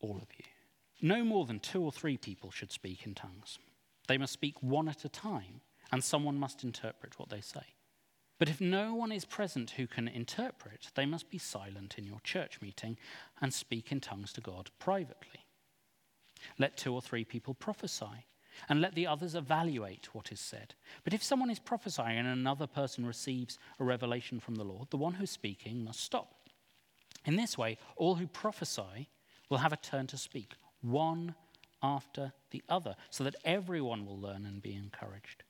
all 0.00 0.16
of 0.16 0.28
you. 0.36 0.44
No 1.02 1.24
more 1.24 1.44
than 1.44 1.60
two 1.60 1.82
or 1.82 1.92
three 1.92 2.16
people 2.16 2.50
should 2.50 2.72
speak 2.72 3.06
in 3.06 3.14
tongues. 3.14 3.58
They 4.08 4.18
must 4.18 4.32
speak 4.32 4.62
one 4.62 4.88
at 4.88 5.04
a 5.04 5.08
time, 5.08 5.60
and 5.92 6.02
someone 6.02 6.38
must 6.38 6.64
interpret 6.64 7.18
what 7.18 7.28
they 7.28 7.40
say. 7.40 7.74
But 8.38 8.48
if 8.48 8.60
no 8.60 8.94
one 8.94 9.12
is 9.12 9.24
present 9.24 9.70
who 9.70 9.86
can 9.86 10.08
interpret, 10.08 10.90
they 10.94 11.06
must 11.06 11.30
be 11.30 11.38
silent 11.38 11.96
in 11.96 12.04
your 12.04 12.20
church 12.20 12.60
meeting 12.60 12.98
and 13.40 13.52
speak 13.52 13.92
in 13.92 14.00
tongues 14.00 14.32
to 14.34 14.40
God 14.40 14.70
privately. 14.78 15.46
Let 16.58 16.76
two 16.76 16.94
or 16.94 17.00
three 17.00 17.24
people 17.24 17.54
prophesy, 17.54 18.26
and 18.68 18.80
let 18.80 18.94
the 18.94 19.06
others 19.06 19.34
evaluate 19.34 20.14
what 20.14 20.32
is 20.32 20.40
said. 20.40 20.74
But 21.04 21.14
if 21.14 21.22
someone 21.22 21.50
is 21.50 21.58
prophesying 21.58 22.18
and 22.18 22.28
another 22.28 22.66
person 22.66 23.06
receives 23.06 23.58
a 23.78 23.84
revelation 23.84 24.40
from 24.40 24.54
the 24.54 24.64
Lord, 24.64 24.90
the 24.90 24.96
one 24.96 25.14
who's 25.14 25.30
speaking 25.30 25.84
must 25.84 26.00
stop. 26.00 26.35
In 27.26 27.36
this 27.36 27.58
way, 27.58 27.76
all 27.96 28.14
who 28.14 28.26
prophesy 28.26 29.08
will 29.50 29.58
have 29.58 29.72
a 29.72 29.76
turn 29.76 30.06
to 30.08 30.16
speak, 30.16 30.54
one 30.80 31.34
after 31.82 32.32
the 32.50 32.62
other, 32.68 32.96
so 33.10 33.24
that 33.24 33.36
everyone 33.44 34.06
will 34.06 34.18
learn 34.18 34.46
and 34.46 34.62
be 34.62 34.74
encouraged. 34.74 35.42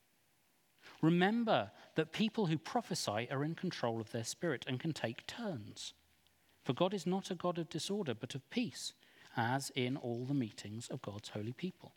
Remember 1.02 1.70
that 1.94 2.12
people 2.12 2.46
who 2.46 2.58
prophesy 2.58 3.28
are 3.30 3.44
in 3.44 3.54
control 3.54 4.00
of 4.00 4.10
their 4.10 4.24
spirit 4.24 4.64
and 4.66 4.80
can 4.80 4.92
take 4.92 5.26
turns. 5.26 5.92
For 6.64 6.72
God 6.72 6.94
is 6.94 7.06
not 7.06 7.30
a 7.30 7.34
God 7.34 7.58
of 7.58 7.68
disorder, 7.68 8.14
but 8.14 8.34
of 8.34 8.48
peace 8.50 8.94
as 9.36 9.70
in 9.74 9.96
all 9.96 10.24
the 10.24 10.34
meetings 10.34 10.88
of 10.88 11.02
God's 11.02 11.28
holy 11.28 11.52
people. 11.52 11.92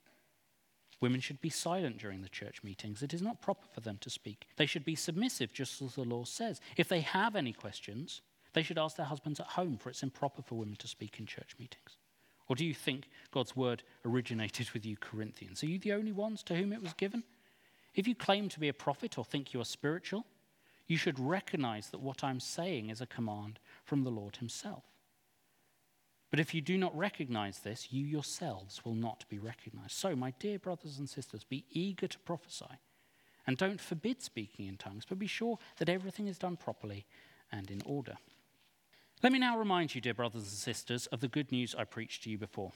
Women 1.02 1.22
should 1.22 1.40
be 1.40 1.50
silent 1.50 1.98
during 1.98 2.22
the 2.22 2.30
church 2.30 2.62
meetings. 2.62 3.02
It 3.02 3.14
is 3.14 3.22
not 3.22 3.42
proper 3.42 3.66
for 3.74 3.80
them 3.80 3.98
to 4.02 4.10
speak. 4.10 4.48
They 4.58 4.66
should 4.66 4.84
be 4.84 4.96
submissive, 4.96 5.54
just 5.54 5.82
as 5.82 5.96
the 5.96 6.04
law 6.04 6.26
says. 6.26 6.60
If 6.76 6.90
they 6.90 7.00
have 7.00 7.38
any 7.38 7.54
questions, 7.54 8.22
they 8.54 8.64
should 8.64 8.78
ask 8.78 8.98
their 8.98 9.06
husbands 9.06 9.40
at 9.40 9.46
home, 9.48 9.78
for 9.78 9.90
it's 9.90 10.04
improper 10.04 10.42
for 10.42 10.56
women 10.56 10.76
to 10.78 10.88
speak 10.88 11.20
in 11.20 11.26
church 11.26 11.56
meetings. 11.60 11.98
Or 12.48 12.56
do 12.56 12.66
you 12.66 12.74
think 12.74 13.10
God's 13.32 13.56
word 13.56 13.84
originated 14.06 14.72
with 14.72 14.86
you, 14.86 14.98
Corinthians? 14.98 15.64
Are 15.64 15.68
you 15.68 15.78
the 15.78 15.94
only 15.94 16.12
ones 16.12 16.42
to 16.44 16.56
whom 16.56 16.74
it 16.74 16.82
was 16.82 16.94
given? 16.94 17.24
If 17.94 18.08
you 18.08 18.16
claim 18.16 18.50
to 18.50 18.60
be 18.60 18.70
a 18.70 18.74
prophet 18.74 19.18
or 19.18 19.26
think 19.26 19.54
you 19.54 19.62
are 19.62 19.66
spiritual, 19.66 20.26
you 20.88 20.98
should 20.98 21.20
recognize 21.20 21.90
that 21.90 22.02
what 22.02 22.24
I'm 22.24 22.40
saying 22.40 22.90
is 22.90 23.02
a 23.02 23.06
command 23.06 23.60
from 23.86 24.04
the 24.04 24.10
Lord 24.10 24.38
Himself. 24.38 24.84
But 26.32 26.40
if 26.40 26.54
you 26.54 26.62
do 26.62 26.78
not 26.78 26.96
recognize 26.98 27.60
this, 27.60 27.92
you 27.92 28.06
yourselves 28.06 28.84
will 28.84 28.96
not 28.96 29.26
be 29.30 29.40
recognized. 29.40 29.92
So, 29.92 30.16
my 30.16 30.34
dear 30.40 30.60
brothers 30.60 31.00
and 31.00 31.10
sisters, 31.10 31.44
be 31.44 31.66
eager 31.72 32.08
to 32.08 32.20
prophesy. 32.20 32.80
And 33.48 33.58
don't 33.58 33.82
forbid 33.82 34.22
speaking 34.22 34.68
in 34.68 34.78
tongues, 34.78 35.06
but 35.08 35.18
be 35.18 35.28
sure 35.28 35.58
that 35.78 35.90
everything 35.90 36.28
is 36.28 36.38
done 36.38 36.56
properly 36.56 37.06
and 37.52 37.72
in 37.72 37.82
order. 37.84 38.18
Let 39.22 39.34
me 39.34 39.40
now 39.40 39.58
remind 39.58 39.94
you, 39.94 40.00
dear 40.00 40.14
brothers 40.14 40.44
and 40.44 40.52
sisters, 40.52 41.06
of 41.08 41.20
the 41.20 41.28
good 41.28 41.52
news 41.52 41.76
I 41.78 41.84
preached 41.84 42.24
to 42.24 42.30
you 42.30 42.38
before. 42.38 42.72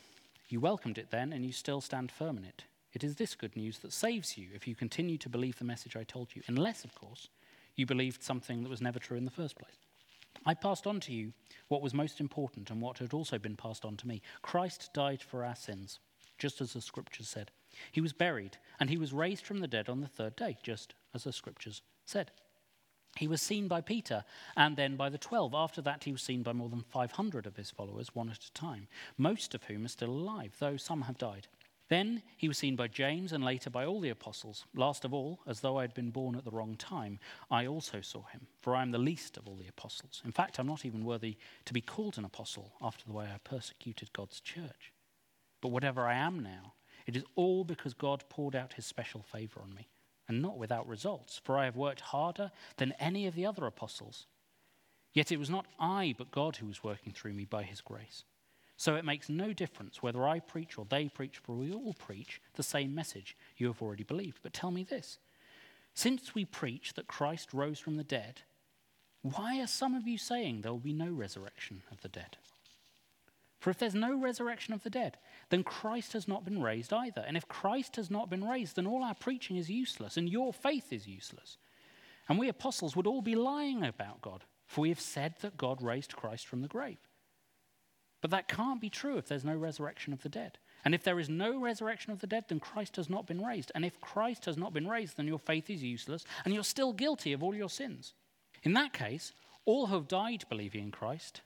You 0.50 0.60
welcomed 0.60 0.98
it 0.98 1.10
then, 1.10 1.32
and 1.32 1.46
you 1.46 1.54
still 1.54 1.80
stand 1.80 2.12
firm 2.12 2.38
in 2.38 2.44
it. 2.44 2.66
It 2.92 3.02
is 3.02 3.16
this 3.16 3.34
good 3.34 3.56
news 3.56 3.80
that 3.80 3.94
saves 3.94 4.38
you 4.38 4.50
if 4.54 4.68
you 4.68 4.76
continue 4.76 5.18
to 5.20 5.30
believe 5.30 5.58
the 5.58 5.64
message 5.64 5.96
I 5.96 6.04
told 6.04 6.36
you, 6.36 6.42
unless, 6.48 6.84
of 6.84 6.94
course, 6.96 7.30
you 7.78 7.86
believed 7.86 8.22
something 8.22 8.62
that 8.62 8.70
was 8.70 8.82
never 8.82 9.00
true 9.00 9.16
in 9.16 9.24
the 9.24 9.32
first 9.32 9.58
place. 9.58 9.78
I 10.46 10.54
passed 10.54 10.86
on 10.86 11.00
to 11.02 11.14
you 11.14 11.32
what 11.70 11.82
was 11.82 11.94
most 11.94 12.20
important 12.20 12.70
and 12.70 12.82
what 12.82 12.98
had 12.98 13.14
also 13.14 13.40
been 13.40 13.56
passed 13.56 13.86
on 13.86 13.96
to 13.96 14.08
me. 14.10 14.22
Christ 14.42 14.90
died 14.94 15.22
for 15.22 15.46
our 15.46 15.56
sins, 15.56 16.00
just 16.38 16.60
as 16.60 16.74
the 16.74 16.82
scriptures 16.82 17.30
said. 17.30 17.52
He 17.94 18.02
was 18.02 18.12
buried, 18.12 18.58
and 18.82 18.90
he 18.90 18.98
was 18.98 19.14
raised 19.14 19.46
from 19.46 19.60
the 19.60 19.68
dead 19.68 19.88
on 19.88 20.02
the 20.02 20.08
third 20.08 20.36
day, 20.36 20.58
just 20.62 20.94
as 21.14 21.24
the 21.24 21.32
scriptures 21.32 21.82
said. 22.06 22.32
He 23.18 23.28
was 23.28 23.42
seen 23.42 23.68
by 23.68 23.82
Peter 23.82 24.26
and 24.58 24.76
then 24.76 24.96
by 24.96 25.10
the 25.10 25.18
twelve. 25.18 25.54
After 25.54 25.82
that, 25.82 26.04
he 26.04 26.12
was 26.12 26.22
seen 26.22 26.42
by 26.44 26.54
more 26.54 26.70
than 26.70 26.82
500 26.82 27.46
of 27.46 27.56
his 27.56 27.70
followers, 27.70 28.16
one 28.16 28.30
at 28.30 28.44
a 28.44 28.54
time, 28.54 28.88
most 29.18 29.54
of 29.54 29.64
whom 29.64 29.86
are 29.86 29.90
still 29.90 30.10
alive, 30.10 30.56
though 30.60 30.78
some 30.78 31.04
have 31.04 31.18
died. 31.18 31.48
Then 31.90 32.24
he 32.38 32.48
was 32.48 32.58
seen 32.58 32.76
by 32.76 32.88
James 32.88 33.34
and 33.34 33.44
later 33.44 33.70
by 33.70 33.86
all 33.86 34.00
the 34.00 34.10
apostles. 34.10 34.66
Last 34.74 35.06
of 35.06 35.14
all, 35.14 35.42
as 35.46 35.60
though 35.60 35.78
I 35.78 35.82
had 35.82 35.94
been 35.94 36.10
born 36.10 36.36
at 36.36 36.44
the 36.44 36.52
wrong 36.52 36.76
time, 36.76 37.20
I 37.52 37.68
also 37.68 38.02
saw 38.02 38.24
him, 38.24 38.48
for 38.62 38.76
I 38.76 38.82
am 38.82 38.92
the 38.92 38.98
least 38.98 39.38
of 39.38 39.48
all 39.48 39.58
the 39.58 39.68
apostles. 39.68 40.22
In 40.26 40.32
fact, 40.32 40.58
I'm 40.58 40.66
not 40.66 40.86
even 40.86 41.06
worthy 41.06 41.38
to 41.66 41.74
be 41.74 41.82
called 41.82 42.18
an 42.18 42.26
apostle 42.26 42.74
after 42.82 43.06
the 43.06 43.14
way 43.14 43.26
I 43.26 43.38
persecuted 43.44 44.14
God's 44.14 44.40
church. 44.40 44.92
But 45.62 45.70
whatever 45.70 46.08
I 46.08 46.16
am 46.16 46.40
now, 46.42 46.74
it 47.06 47.16
is 47.16 47.26
all 47.36 47.64
because 47.64 47.94
God 47.94 48.24
poured 48.30 48.56
out 48.56 48.74
his 48.74 48.86
special 48.86 49.22
favor 49.22 49.62
on 49.62 49.76
me, 49.76 49.88
and 50.28 50.42
not 50.42 50.58
without 50.58 50.88
results, 50.88 51.40
for 51.44 51.58
I 51.58 51.66
have 51.66 51.76
worked 51.76 52.02
harder 52.02 52.52
than 52.78 52.94
any 53.00 53.28
of 53.28 53.36
the 53.36 53.46
other 53.46 53.66
apostles. 53.66 54.28
Yet 55.14 55.32
it 55.32 55.38
was 55.38 55.50
not 55.50 55.68
I, 55.80 56.16
but 56.18 56.32
God 56.32 56.58
who 56.58 56.68
was 56.68 56.84
working 56.84 57.14
through 57.14 57.34
me 57.34 57.46
by 57.46 57.64
his 57.64 57.82
grace. 57.82 58.24
So 58.78 58.96
it 58.96 59.06
makes 59.06 59.30
no 59.30 59.54
difference 59.54 60.02
whether 60.02 60.28
I 60.28 60.40
preach 60.40 60.78
or 60.78 60.86
they 60.86 61.08
preach, 61.08 61.38
for 61.38 61.56
we 61.56 61.72
all 61.72 61.94
preach 61.94 62.42
the 62.56 62.64
same 62.64 62.96
message 62.96 63.38
you 63.58 63.68
have 63.68 63.82
already 63.82 64.04
believed. 64.04 64.40
But 64.42 64.54
tell 64.54 64.72
me 64.72 64.84
this 64.84 65.20
since 65.94 66.34
we 66.34 66.46
preach 66.46 66.94
that 66.96 67.08
Christ 67.08 67.54
rose 67.54 67.80
from 67.80 67.98
the 67.98 68.04
dead, 68.04 68.42
why 69.22 69.62
are 69.62 69.68
some 69.68 69.94
of 69.94 70.08
you 70.08 70.18
saying 70.18 70.62
there 70.62 70.72
will 70.72 70.80
be 70.80 70.94
no 70.94 71.10
resurrection 71.10 71.84
of 71.92 72.02
the 72.02 72.10
dead? 72.10 72.38
For 73.64 73.70
if 73.70 73.78
there's 73.78 73.96
no 73.96 74.14
resurrection 74.14 74.74
of 74.74 74.84
the 74.84 74.90
dead, 74.90 75.16
then 75.48 75.64
Christ 75.64 76.12
has 76.12 76.28
not 76.28 76.44
been 76.44 76.62
raised 76.62 76.92
either. 76.92 77.24
And 77.26 77.38
if 77.38 77.48
Christ 77.48 77.96
has 77.96 78.12
not 78.12 78.30
been 78.30 78.44
raised, 78.44 78.76
then 78.76 78.86
all 78.86 79.06
our 79.06 79.16
preaching 79.16 79.56
is 79.56 79.70
useless 79.70 80.18
and 80.18 80.28
your 80.28 80.52
faith 80.52 80.92
is 80.92 81.08
useless. 81.08 81.58
And 82.28 82.38
we 82.38 82.50
apostles 82.50 82.94
would 82.98 83.08
all 83.08 83.22
be 83.22 83.36
lying 83.36 83.82
about 83.82 84.22
God, 84.22 84.44
for 84.68 84.82
we 84.82 84.90
have 84.90 85.00
said 85.00 85.36
that 85.40 85.56
God 85.56 85.82
raised 85.82 86.14
Christ 86.14 86.46
from 86.46 86.60
the 86.60 86.68
grave. 86.68 86.98
But 88.20 88.32
that 88.32 88.50
can't 88.50 88.82
be 88.82 88.90
true 88.90 89.16
if 89.16 89.30
there's 89.30 89.46
no 89.46 89.56
resurrection 89.56 90.12
of 90.12 90.24
the 90.24 90.28
dead. 90.28 90.58
And 90.84 90.94
if 90.94 91.06
there 91.06 91.18
is 91.18 91.30
no 91.30 91.58
resurrection 91.58 92.12
of 92.12 92.20
the 92.20 92.28
dead, 92.28 92.44
then 92.50 92.60
Christ 92.60 92.98
has 92.98 93.10
not 93.10 93.28
been 93.28 93.42
raised. 93.42 93.72
And 93.74 93.86
if 93.86 94.02
Christ 94.02 94.44
has 94.44 94.58
not 94.58 94.74
been 94.74 94.90
raised, 94.90 95.16
then 95.16 95.28
your 95.28 95.40
faith 95.40 95.70
is 95.70 95.82
useless 95.82 96.26
and 96.44 96.54
you're 96.54 96.66
still 96.66 96.92
guilty 96.92 97.32
of 97.32 97.42
all 97.42 97.56
your 97.56 97.70
sins. 97.70 98.14
In 98.64 98.74
that 98.74 98.92
case, 98.92 99.32
all 99.64 99.88
who 99.88 99.96
have 99.96 100.10
died 100.10 100.44
believing 100.50 100.84
in 100.84 100.92
Christ 100.92 101.40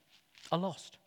are 0.52 0.58
lost. 0.58 0.98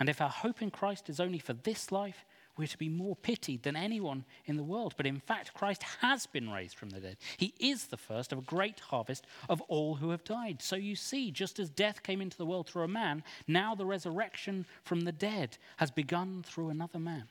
And 0.00 0.08
if 0.08 0.20
our 0.20 0.30
hope 0.30 0.62
in 0.62 0.70
Christ 0.70 1.10
is 1.10 1.20
only 1.20 1.38
for 1.38 1.52
this 1.52 1.92
life, 1.92 2.24
we're 2.56 2.66
to 2.66 2.78
be 2.78 2.88
more 2.88 3.14
pitied 3.16 3.62
than 3.62 3.76
anyone 3.76 4.24
in 4.46 4.56
the 4.56 4.64
world. 4.64 4.94
But 4.96 5.06
in 5.06 5.20
fact, 5.20 5.54
Christ 5.54 5.82
has 6.00 6.26
been 6.26 6.50
raised 6.50 6.76
from 6.76 6.90
the 6.90 7.00
dead. 7.00 7.18
He 7.36 7.54
is 7.60 7.86
the 7.86 7.96
first 7.96 8.32
of 8.32 8.38
a 8.38 8.42
great 8.42 8.80
harvest 8.80 9.26
of 9.48 9.60
all 9.62 9.94
who 9.94 10.10
have 10.10 10.24
died. 10.24 10.62
So 10.62 10.76
you 10.76 10.96
see, 10.96 11.30
just 11.30 11.58
as 11.58 11.70
death 11.70 12.02
came 12.02 12.20
into 12.20 12.36
the 12.36 12.46
world 12.46 12.66
through 12.66 12.82
a 12.82 12.88
man, 12.88 13.22
now 13.46 13.74
the 13.74 13.86
resurrection 13.86 14.66
from 14.82 15.02
the 15.02 15.12
dead 15.12 15.58
has 15.76 15.90
begun 15.90 16.42
through 16.44 16.70
another 16.70 16.98
man. 16.98 17.24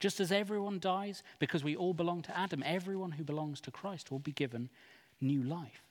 Just 0.00 0.20
as 0.20 0.32
everyone 0.32 0.78
dies 0.78 1.22
because 1.38 1.64
we 1.64 1.76
all 1.76 1.94
belong 1.94 2.22
to 2.22 2.36
Adam, 2.36 2.62
everyone 2.66 3.12
who 3.12 3.24
belongs 3.24 3.60
to 3.62 3.70
Christ 3.70 4.10
will 4.10 4.18
be 4.18 4.32
given 4.32 4.68
new 5.20 5.42
life. 5.42 5.84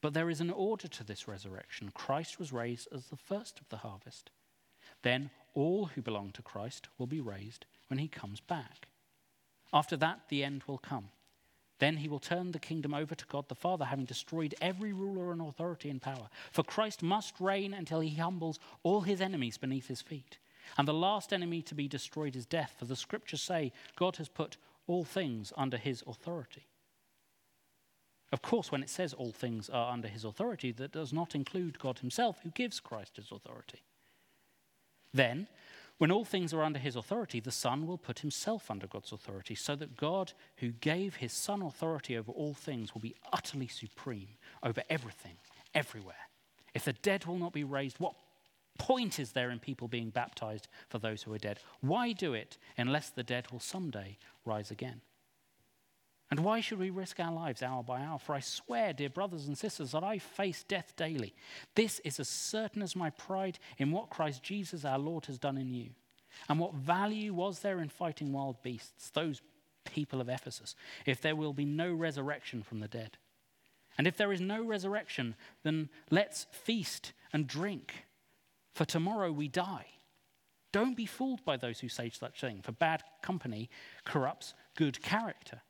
But 0.00 0.14
there 0.14 0.30
is 0.30 0.40
an 0.40 0.50
order 0.50 0.88
to 0.88 1.04
this 1.04 1.26
resurrection. 1.26 1.90
Christ 1.94 2.38
was 2.38 2.52
raised 2.52 2.88
as 2.94 3.06
the 3.06 3.16
first 3.16 3.60
of 3.60 3.68
the 3.70 3.78
harvest. 3.78 4.30
Then 5.06 5.30
all 5.54 5.86
who 5.86 6.02
belong 6.02 6.32
to 6.32 6.42
Christ 6.42 6.88
will 6.98 7.06
be 7.06 7.20
raised 7.20 7.64
when 7.86 7.98
he 7.98 8.08
comes 8.08 8.40
back. 8.40 8.88
After 9.72 9.96
that, 9.98 10.22
the 10.30 10.42
end 10.42 10.64
will 10.66 10.78
come. 10.78 11.10
Then 11.78 11.98
he 11.98 12.08
will 12.08 12.18
turn 12.18 12.50
the 12.50 12.58
kingdom 12.58 12.92
over 12.92 13.14
to 13.14 13.26
God 13.26 13.48
the 13.48 13.54
Father, 13.54 13.84
having 13.84 14.04
destroyed 14.04 14.56
every 14.60 14.92
ruler 14.92 15.30
and 15.30 15.40
authority 15.40 15.90
and 15.90 16.02
power. 16.02 16.28
For 16.50 16.64
Christ 16.64 17.04
must 17.04 17.40
reign 17.40 17.72
until 17.72 18.00
he 18.00 18.16
humbles 18.16 18.58
all 18.82 19.02
his 19.02 19.20
enemies 19.20 19.56
beneath 19.56 19.86
his 19.86 20.02
feet. 20.02 20.38
And 20.76 20.88
the 20.88 20.92
last 20.92 21.32
enemy 21.32 21.62
to 21.62 21.76
be 21.76 21.86
destroyed 21.86 22.34
is 22.34 22.44
death, 22.44 22.74
for 22.76 22.86
the 22.86 22.96
scriptures 22.96 23.42
say 23.42 23.70
God 23.94 24.16
has 24.16 24.28
put 24.28 24.56
all 24.88 25.04
things 25.04 25.52
under 25.56 25.76
his 25.76 26.02
authority. 26.08 26.66
Of 28.32 28.42
course, 28.42 28.72
when 28.72 28.82
it 28.82 28.90
says 28.90 29.14
all 29.14 29.30
things 29.30 29.70
are 29.70 29.92
under 29.92 30.08
his 30.08 30.24
authority, 30.24 30.72
that 30.72 30.90
does 30.90 31.12
not 31.12 31.36
include 31.36 31.78
God 31.78 32.00
himself, 32.00 32.40
who 32.42 32.50
gives 32.50 32.80
Christ 32.80 33.18
his 33.18 33.30
authority. 33.30 33.82
Then, 35.12 35.48
when 35.98 36.10
all 36.10 36.24
things 36.24 36.52
are 36.52 36.62
under 36.62 36.78
his 36.78 36.96
authority, 36.96 37.40
the 37.40 37.50
Son 37.50 37.86
will 37.86 37.96
put 37.96 38.18
himself 38.18 38.70
under 38.70 38.86
God's 38.86 39.12
authority, 39.12 39.54
so 39.54 39.74
that 39.76 39.96
God, 39.96 40.32
who 40.58 40.68
gave 40.68 41.16
his 41.16 41.32
Son 41.32 41.62
authority 41.62 42.16
over 42.16 42.32
all 42.32 42.54
things, 42.54 42.92
will 42.92 43.00
be 43.00 43.16
utterly 43.32 43.66
supreme 43.66 44.28
over 44.62 44.82
everything, 44.90 45.36
everywhere. 45.74 46.14
If 46.74 46.84
the 46.84 46.92
dead 46.92 47.24
will 47.24 47.38
not 47.38 47.54
be 47.54 47.64
raised, 47.64 47.98
what 47.98 48.14
point 48.78 49.18
is 49.18 49.32
there 49.32 49.50
in 49.50 49.58
people 49.58 49.88
being 49.88 50.10
baptized 50.10 50.68
for 50.90 50.98
those 50.98 51.22
who 51.22 51.32
are 51.32 51.38
dead? 51.38 51.60
Why 51.80 52.12
do 52.12 52.34
it 52.34 52.58
unless 52.76 53.08
the 53.08 53.22
dead 53.22 53.50
will 53.50 53.60
someday 53.60 54.18
rise 54.44 54.70
again? 54.70 55.00
And 56.30 56.40
why 56.40 56.60
should 56.60 56.78
we 56.78 56.90
risk 56.90 57.20
our 57.20 57.32
lives 57.32 57.62
hour 57.62 57.82
by 57.82 58.00
hour? 58.02 58.18
For 58.18 58.34
I 58.34 58.40
swear, 58.40 58.92
dear 58.92 59.10
brothers 59.10 59.46
and 59.46 59.56
sisters, 59.56 59.92
that 59.92 60.02
I 60.02 60.18
face 60.18 60.64
death 60.64 60.92
daily. 60.96 61.34
This 61.76 62.00
is 62.00 62.18
as 62.18 62.28
certain 62.28 62.82
as 62.82 62.96
my 62.96 63.10
pride 63.10 63.58
in 63.78 63.92
what 63.92 64.10
Christ 64.10 64.42
Jesus 64.42 64.84
our 64.84 64.98
Lord 64.98 65.26
has 65.26 65.38
done 65.38 65.56
in 65.56 65.72
you. 65.72 65.90
And 66.48 66.58
what 66.58 66.74
value 66.74 67.32
was 67.32 67.60
there 67.60 67.80
in 67.80 67.88
fighting 67.88 68.32
wild 68.32 68.60
beasts, 68.62 69.10
those 69.10 69.40
people 69.84 70.20
of 70.20 70.28
Ephesus, 70.28 70.74
if 71.06 71.20
there 71.20 71.36
will 71.36 71.52
be 71.52 71.64
no 71.64 71.92
resurrection 71.92 72.62
from 72.62 72.80
the 72.80 72.88
dead? 72.88 73.16
And 73.96 74.06
if 74.06 74.16
there 74.16 74.32
is 74.32 74.40
no 74.40 74.64
resurrection, 74.64 75.36
then 75.62 75.88
let's 76.10 76.46
feast 76.50 77.12
and 77.32 77.46
drink 77.46 78.06
for 78.76 78.84
tomorrow 78.84 79.32
we 79.32 79.48
die. 79.48 79.86
Don't 80.70 80.98
be 80.98 81.06
fooled 81.06 81.42
by 81.46 81.56
those 81.56 81.80
who 81.80 81.88
say 81.88 82.10
such 82.10 82.42
things, 82.42 82.66
for 82.66 82.72
bad 82.72 83.02
company 83.22 83.70
corrupts 84.04 84.52
good 84.76 85.02
character. 85.02 85.62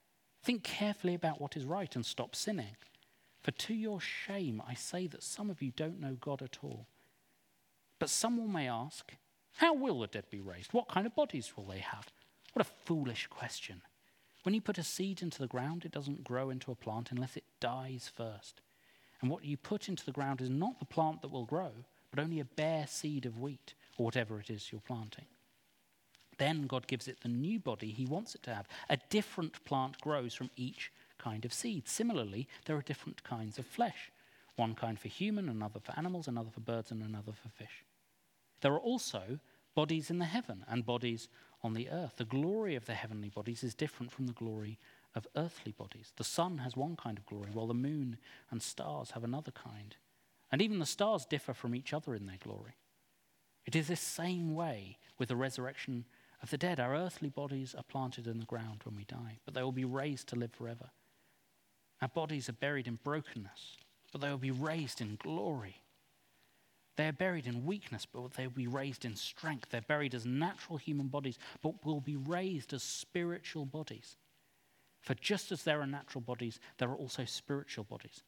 Think 0.46 0.62
carefully 0.62 1.14
about 1.14 1.40
what 1.40 1.56
is 1.56 1.64
right 1.64 1.92
and 1.96 2.06
stop 2.06 2.36
sinning. 2.36 2.76
For 3.42 3.50
to 3.50 3.74
your 3.74 4.00
shame, 4.00 4.62
I 4.64 4.74
say 4.74 5.08
that 5.08 5.24
some 5.24 5.50
of 5.50 5.60
you 5.60 5.72
don't 5.74 5.98
know 6.00 6.16
God 6.20 6.40
at 6.40 6.58
all. 6.62 6.86
But 7.98 8.10
someone 8.10 8.52
may 8.52 8.68
ask, 8.68 9.10
How 9.56 9.74
will 9.74 9.98
the 9.98 10.06
dead 10.06 10.30
be 10.30 10.38
raised? 10.40 10.72
What 10.72 10.86
kind 10.86 11.04
of 11.04 11.16
bodies 11.16 11.52
will 11.56 11.64
they 11.64 11.80
have? 11.80 12.12
What 12.52 12.64
a 12.64 12.70
foolish 12.84 13.26
question. 13.26 13.82
When 14.44 14.54
you 14.54 14.60
put 14.60 14.78
a 14.78 14.84
seed 14.84 15.20
into 15.20 15.40
the 15.40 15.48
ground, 15.48 15.84
it 15.84 15.90
doesn't 15.90 16.22
grow 16.22 16.50
into 16.50 16.70
a 16.70 16.76
plant 16.76 17.10
unless 17.10 17.36
it 17.36 17.42
dies 17.58 18.08
first. 18.14 18.60
And 19.20 19.28
what 19.28 19.44
you 19.44 19.56
put 19.56 19.88
into 19.88 20.04
the 20.04 20.12
ground 20.12 20.40
is 20.40 20.48
not 20.48 20.78
the 20.78 20.84
plant 20.84 21.22
that 21.22 21.32
will 21.32 21.44
grow 21.44 21.72
but 22.16 22.22
only 22.22 22.40
a 22.40 22.44
bare 22.44 22.86
seed 22.86 23.26
of 23.26 23.38
wheat 23.38 23.74
or 23.98 24.04
whatever 24.06 24.40
it 24.40 24.48
is 24.48 24.72
you're 24.72 24.80
planting. 24.80 25.26
Then 26.38 26.66
God 26.66 26.86
gives 26.86 27.08
it 27.08 27.20
the 27.20 27.28
new 27.28 27.58
body 27.58 27.90
he 27.90 28.06
wants 28.06 28.34
it 28.34 28.42
to 28.44 28.54
have. 28.54 28.68
A 28.88 28.98
different 29.10 29.64
plant 29.64 30.00
grows 30.00 30.34
from 30.34 30.50
each 30.56 30.92
kind 31.18 31.44
of 31.44 31.52
seed. 31.52 31.88
Similarly, 31.88 32.46
there 32.66 32.76
are 32.76 32.82
different 32.82 33.22
kinds 33.22 33.58
of 33.58 33.66
flesh 33.66 34.10
one 34.56 34.74
kind 34.74 34.98
for 34.98 35.08
human, 35.08 35.48
another 35.48 35.78
for 35.78 35.92
animals, 35.98 36.26
another 36.26 36.50
for 36.50 36.60
birds, 36.60 36.90
and 36.90 37.02
another 37.02 37.32
for 37.32 37.48
fish. 37.50 37.84
There 38.62 38.72
are 38.72 38.80
also 38.80 39.38
bodies 39.74 40.10
in 40.10 40.18
the 40.18 40.24
heaven 40.24 40.64
and 40.66 40.84
bodies 40.84 41.28
on 41.62 41.74
the 41.74 41.90
earth. 41.90 42.14
The 42.16 42.24
glory 42.24 42.74
of 42.74 42.86
the 42.86 42.94
heavenly 42.94 43.28
bodies 43.28 43.62
is 43.62 43.74
different 43.74 44.10
from 44.10 44.26
the 44.26 44.32
glory 44.32 44.78
of 45.14 45.26
earthly 45.36 45.72
bodies. 45.72 46.12
The 46.16 46.24
sun 46.24 46.58
has 46.58 46.76
one 46.76 46.96
kind 46.96 47.18
of 47.18 47.26
glory, 47.26 47.50
while 47.52 47.66
the 47.66 47.74
moon 47.74 48.18
and 48.50 48.62
stars 48.62 49.12
have 49.12 49.24
another 49.24 49.52
kind. 49.52 49.96
And 50.50 50.62
even 50.62 50.78
the 50.78 50.86
stars 50.86 51.26
differ 51.26 51.52
from 51.52 51.74
each 51.74 51.92
other 51.92 52.14
in 52.14 52.26
their 52.26 52.38
glory. 52.42 52.76
It 53.66 53.76
is 53.76 53.88
this 53.88 54.00
same 54.00 54.54
way 54.54 54.98
with 55.18 55.28
the 55.28 55.36
resurrection 55.36 56.04
of 56.46 56.50
the 56.50 56.58
dead. 56.58 56.78
Our 56.78 56.94
earthly 56.94 57.28
bodies 57.28 57.74
are 57.74 57.82
planted 57.82 58.28
in 58.28 58.38
the 58.38 58.46
ground 58.46 58.82
when 58.84 58.94
we 58.94 59.02
die, 59.02 59.38
but 59.44 59.54
they 59.54 59.64
will 59.64 59.72
be 59.72 59.84
raised 59.84 60.28
to 60.28 60.36
live 60.36 60.52
forever. 60.52 60.90
Our 62.00 62.06
bodies 62.06 62.48
are 62.48 62.52
buried 62.52 62.86
in 62.86 63.00
brokenness, 63.02 63.76
but 64.12 64.20
they 64.20 64.30
will 64.30 64.38
be 64.38 64.52
raised 64.52 65.00
in 65.00 65.18
glory. 65.20 65.82
They 66.96 67.08
are 67.08 67.12
buried 67.12 67.48
in 67.48 67.66
weakness, 67.66 68.06
but 68.06 68.34
they 68.34 68.46
will 68.46 68.54
be 68.54 68.68
raised 68.68 69.04
in 69.04 69.16
strength. 69.16 69.70
They're 69.70 69.80
buried 69.80 70.14
as 70.14 70.24
natural 70.24 70.78
human 70.78 71.08
bodies, 71.08 71.36
but 71.62 71.84
will 71.84 72.00
be 72.00 72.14
raised 72.14 72.72
as 72.72 72.84
spiritual 72.84 73.66
bodies. 73.66 74.16
For 75.00 75.14
just 75.14 75.50
as 75.50 75.64
there 75.64 75.80
are 75.80 75.86
natural 75.86 76.20
bodies, 76.22 76.60
there 76.78 76.90
are 76.90 76.96
also 76.96 77.24
spiritual 77.24 77.84
bodies. 77.84 78.22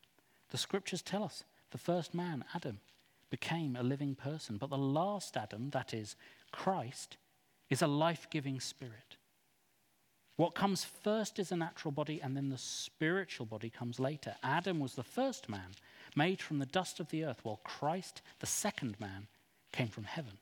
The 0.50 0.58
scriptures 0.58 1.02
tell 1.02 1.22
us 1.22 1.44
the 1.70 1.78
first 1.78 2.14
man, 2.14 2.44
Adam, 2.52 2.80
became 3.30 3.76
a 3.76 3.84
living 3.84 4.16
person. 4.16 4.56
But 4.56 4.70
the 4.70 4.76
last 4.76 5.36
Adam, 5.36 5.70
that 5.70 5.94
is, 5.94 6.16
Christ, 6.50 7.16
is 7.70 7.82
a 7.82 7.86
life 7.86 8.28
giving 8.30 8.60
spirit. 8.60 9.16
What 10.36 10.54
comes 10.54 10.84
first 10.84 11.38
is 11.38 11.50
a 11.50 11.56
natural 11.56 11.90
body, 11.90 12.20
and 12.22 12.36
then 12.36 12.48
the 12.48 12.58
spiritual 12.58 13.44
body 13.44 13.70
comes 13.70 13.98
later. 13.98 14.36
Adam 14.42 14.78
was 14.78 14.94
the 14.94 15.02
first 15.02 15.48
man, 15.48 15.74
made 16.14 16.40
from 16.40 16.60
the 16.60 16.66
dust 16.66 17.00
of 17.00 17.08
the 17.10 17.24
earth, 17.24 17.40
while 17.42 17.60
Christ, 17.64 18.22
the 18.38 18.46
second 18.46 18.98
man, 19.00 19.26
came 19.72 19.88
from 19.88 20.04
heaven. 20.04 20.38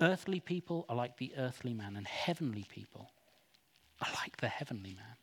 Earthly 0.00 0.40
people 0.40 0.86
are 0.88 0.96
like 0.96 1.18
the 1.18 1.32
earthly 1.36 1.74
man, 1.74 1.96
and 1.96 2.06
heavenly 2.06 2.66
people 2.68 3.10
are 4.00 4.10
like 4.22 4.38
the 4.38 4.48
heavenly 4.48 4.94
man. 4.94 5.16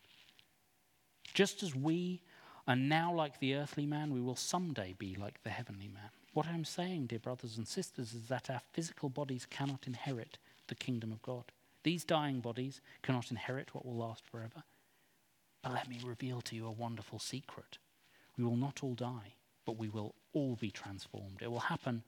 Just 1.34 1.62
as 1.62 1.74
we 1.74 2.22
are 2.68 2.76
now, 2.76 3.12
like 3.12 3.40
the 3.40 3.56
earthly 3.56 3.84
man, 3.84 4.12
we 4.12 4.20
will 4.20 4.36
someday 4.36 4.94
be 4.96 5.16
like 5.16 5.42
the 5.42 5.50
heavenly 5.50 5.88
man. 5.88 6.10
What 6.32 6.46
I'm 6.46 6.64
saying, 6.64 7.08
dear 7.08 7.18
brothers 7.18 7.58
and 7.58 7.68
sisters, 7.68 8.14
is 8.14 8.28
that 8.28 8.48
our 8.48 8.62
physical 8.72 9.10
bodies 9.10 9.46
cannot 9.50 9.86
inherit 9.86 10.38
the 10.68 10.74
kingdom 10.74 11.12
of 11.12 11.20
God. 11.20 11.44
These 11.82 12.04
dying 12.04 12.40
bodies 12.40 12.80
cannot 13.02 13.30
inherit 13.30 13.74
what 13.74 13.84
will 13.84 13.96
last 13.96 14.24
forever. 14.26 14.62
But 15.62 15.72
let 15.72 15.88
me 15.88 16.00
reveal 16.02 16.40
to 16.42 16.56
you 16.56 16.66
a 16.66 16.70
wonderful 16.70 17.18
secret. 17.18 17.76
We 18.38 18.44
will 18.44 18.56
not 18.56 18.82
all 18.82 18.94
die, 18.94 19.34
but 19.66 19.76
we 19.76 19.90
will 19.90 20.14
all 20.32 20.56
be 20.56 20.70
transformed. 20.70 21.42
It 21.42 21.50
will 21.50 21.60
happen 21.60 22.02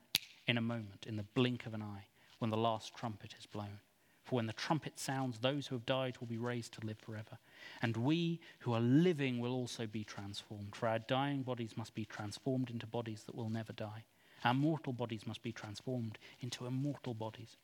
in 0.47 0.57
a 0.57 0.62
moment, 0.62 1.07
in 1.07 1.16
the 1.16 1.27
blink 1.35 1.66
of 1.66 1.75
an 1.75 1.83
eye, 1.83 2.07
when 2.39 2.51
the 2.51 2.57
last 2.57 2.95
trumpet 2.95 3.35
is 3.39 3.47
blown. 3.47 3.81
For 4.25 4.37
when 4.37 4.47
the 4.47 4.55
trumpet 4.55 4.99
sounds, 4.99 5.39
those 5.39 5.66
who 5.66 5.75
have 5.75 5.85
died 5.85 6.16
will 6.18 6.27
be 6.27 6.39
raised 6.39 6.72
to 6.75 6.87
live 6.87 6.99
forever. 6.99 7.37
And 7.83 7.95
we 7.95 8.41
who 8.61 8.72
are 8.72 8.81
living 8.81 9.39
will 9.39 9.53
also 9.53 9.87
be 9.87 10.03
transformed. 10.03 10.75
For 10.75 10.89
our 10.89 10.99
dying 10.99 11.43
bodies 11.43 11.77
must 11.77 11.95
be 11.95 12.07
transformed 12.07 12.70
into 12.70 12.87
bodies 12.87 13.25
that 13.25 13.35
will 13.35 13.51
never 13.51 13.75
die. 13.75 14.05
Our 14.45 14.55
mortal 14.55 14.92
bodies 14.92 15.26
must 15.26 15.42
be 15.42 15.53
transformed 15.53 16.18
into 16.40 16.66
immortal 16.66 17.14
bodies. 17.14 17.57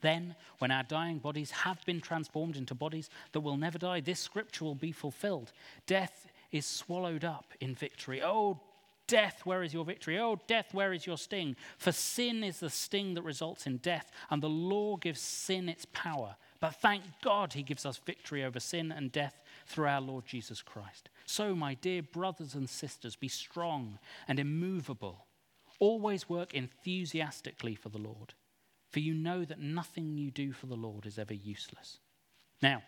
Then, 0.00 0.34
when 0.58 0.70
our 0.70 0.82
dying 0.82 1.18
bodies 1.18 1.50
have 1.50 1.84
been 1.84 2.00
transformed 2.00 2.56
into 2.56 2.74
bodies 2.74 3.10
that 3.32 3.40
will 3.40 3.56
never 3.56 3.78
die, 3.78 4.00
this 4.00 4.20
scripture 4.20 4.64
will 4.64 4.74
be 4.74 4.92
fulfilled. 4.92 5.52
Death 5.86 6.28
is 6.50 6.66
swallowed 6.66 7.24
up 7.24 7.52
in 7.60 7.74
victory. 7.74 8.22
Oh, 8.22 8.60
Death, 9.08 9.42
where 9.44 9.62
is 9.62 9.74
your 9.74 9.84
victory? 9.84 10.18
Oh, 10.18 10.38
death, 10.46 10.72
where 10.72 10.92
is 10.92 11.06
your 11.06 11.18
sting? 11.18 11.56
For 11.76 11.92
sin 11.92 12.42
is 12.42 12.60
the 12.60 12.70
sting 12.70 13.14
that 13.14 13.22
results 13.22 13.66
in 13.66 13.78
death, 13.78 14.10
and 14.30 14.42
the 14.42 14.48
law 14.48 14.96
gives 14.96 15.20
sin 15.20 15.68
its 15.68 15.86
power. 15.92 16.36
But 16.60 16.76
thank 16.76 17.02
God 17.22 17.52
he 17.52 17.62
gives 17.62 17.84
us 17.84 17.98
victory 17.98 18.44
over 18.44 18.60
sin 18.60 18.92
and 18.92 19.10
death 19.12 19.42
through 19.66 19.86
our 19.86 20.00
Lord 20.00 20.24
Jesus 20.24 20.62
Christ. 20.62 21.10
So, 21.26 21.54
my 21.54 21.74
dear 21.74 22.02
brothers 22.02 22.54
and 22.54 22.68
sisters, 22.68 23.16
be 23.16 23.28
strong 23.28 23.98
and 24.28 24.38
immovable. 24.38 25.26
Always 25.82 26.28
work 26.28 26.54
enthusiastically 26.54 27.74
for 27.74 27.88
the 27.88 27.98
Lord, 27.98 28.34
for 28.88 29.00
you 29.00 29.14
know 29.14 29.44
that 29.44 29.58
nothing 29.58 30.16
you 30.16 30.30
do 30.30 30.52
for 30.52 30.66
the 30.66 30.76
Lord 30.76 31.06
is 31.06 31.18
ever 31.18 31.34
useless. 31.34 31.98
Now, 32.62 32.84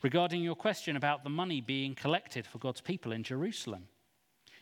regarding 0.00 0.40
your 0.40 0.54
question 0.54 0.94
about 0.94 1.24
the 1.24 1.28
money 1.30 1.60
being 1.60 1.96
collected 1.96 2.46
for 2.46 2.58
God's 2.58 2.80
people 2.80 3.10
in 3.10 3.24
Jerusalem, 3.24 3.88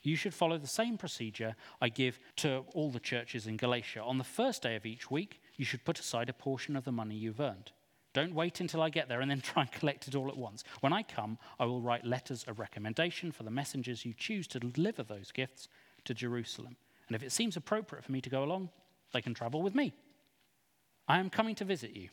you 0.02 0.16
should 0.16 0.32
follow 0.32 0.56
the 0.56 0.66
same 0.66 0.96
procedure 0.96 1.54
I 1.78 1.90
give 1.90 2.18
to 2.36 2.64
all 2.72 2.90
the 2.90 2.98
churches 2.98 3.46
in 3.46 3.58
Galatia. 3.58 4.02
On 4.02 4.16
the 4.16 4.24
first 4.24 4.62
day 4.62 4.74
of 4.74 4.86
each 4.86 5.10
week, 5.10 5.42
you 5.58 5.66
should 5.66 5.84
put 5.84 6.00
aside 6.00 6.30
a 6.30 6.32
portion 6.32 6.74
of 6.74 6.84
the 6.84 6.90
money 6.90 7.16
you've 7.16 7.38
earned. 7.38 7.72
Don't 8.14 8.34
wait 8.34 8.60
until 8.60 8.80
I 8.80 8.88
get 8.88 9.10
there 9.10 9.20
and 9.20 9.30
then 9.30 9.40
try 9.42 9.64
and 9.64 9.72
collect 9.72 10.08
it 10.08 10.14
all 10.14 10.28
at 10.28 10.38
once. 10.38 10.64
When 10.80 10.94
I 10.94 11.02
come, 11.02 11.36
I 11.60 11.66
will 11.66 11.82
write 11.82 12.06
letters 12.06 12.46
of 12.48 12.58
recommendation 12.58 13.30
for 13.30 13.42
the 13.42 13.50
messengers 13.50 14.06
you 14.06 14.14
choose 14.14 14.46
to 14.46 14.58
deliver 14.58 15.02
those 15.02 15.32
gifts 15.32 15.68
to 16.06 16.14
Jerusalem. 16.14 16.78
And 17.12 17.20
if 17.20 17.26
it 17.26 17.30
seems 17.32 17.58
appropriate 17.58 18.06
for 18.06 18.10
me 18.10 18.22
to 18.22 18.30
go 18.30 18.42
along, 18.42 18.70
they 19.12 19.20
can 19.20 19.34
travel 19.34 19.60
with 19.60 19.74
me. 19.74 19.92
I 21.06 21.18
am 21.18 21.28
coming 21.28 21.54
to 21.56 21.64
visit 21.66 21.94
you 21.94 22.08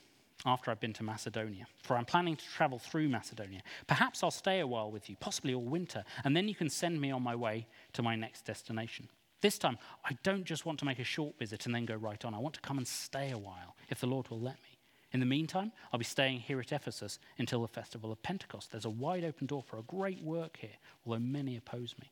after 0.46 0.70
I've 0.70 0.82
been 0.82 0.92
to 0.92 1.04
Macedonia, 1.04 1.68
for 1.84 1.96
I'm 1.96 2.04
planning 2.04 2.36
to 2.36 2.46
travel 2.46 2.80
through 2.80 3.08
Macedonia. 3.08 3.62
Perhaps 3.88 4.24
I'll 4.24 4.30
stay 4.30 4.60
a 4.60 4.68
while 4.68 4.92
with 4.92 5.10
you, 5.10 5.16
possibly 5.22 5.54
all 5.54 5.64
winter, 5.64 6.04
and 6.26 6.36
then 6.36 6.50
you 6.50 6.54
can 6.56 6.70
send 6.70 7.00
me 7.00 7.12
on 7.12 7.24
my 7.24 7.34
way 7.34 7.66
to 7.94 8.04
my 8.04 8.18
next 8.18 8.44
destination. 8.44 9.08
This 9.40 9.58
time, 9.58 9.78
I 10.04 10.18
don't 10.22 10.44
just 10.44 10.66
want 10.66 10.80
to 10.80 10.86
make 10.86 11.00
a 11.00 11.06
short 11.06 11.40
visit 11.40 11.66
and 11.66 11.74
then 11.74 11.86
go 11.86 11.96
right 11.96 12.26
on. 12.26 12.34
I 12.34 12.40
want 12.40 12.56
to 12.56 12.62
come 12.62 12.78
and 12.78 12.86
stay 12.86 13.32
a 13.32 13.38
while, 13.38 13.78
if 13.88 14.02
the 14.02 14.08
Lord 14.08 14.28
will 14.30 14.42
let 14.42 14.56
me. 14.56 14.80
In 15.14 15.22
the 15.22 15.26
meantime, 15.26 15.72
I'll 15.94 16.00
be 16.00 16.04
staying 16.04 16.42
here 16.42 16.60
at 16.60 16.74
Ephesus 16.74 17.20
until 17.38 17.62
the 17.62 17.70
festival 17.70 18.12
of 18.12 18.22
Pentecost. 18.22 18.74
There's 18.74 18.84
a 18.84 18.90
wide 18.90 19.24
open 19.24 19.48
door 19.48 19.64
for 19.64 19.78
a 19.78 19.84
great 19.84 20.22
work 20.22 20.58
here, 20.58 20.76
although 21.06 21.20
many 21.20 21.56
oppose 21.56 21.96
me. 22.02 22.12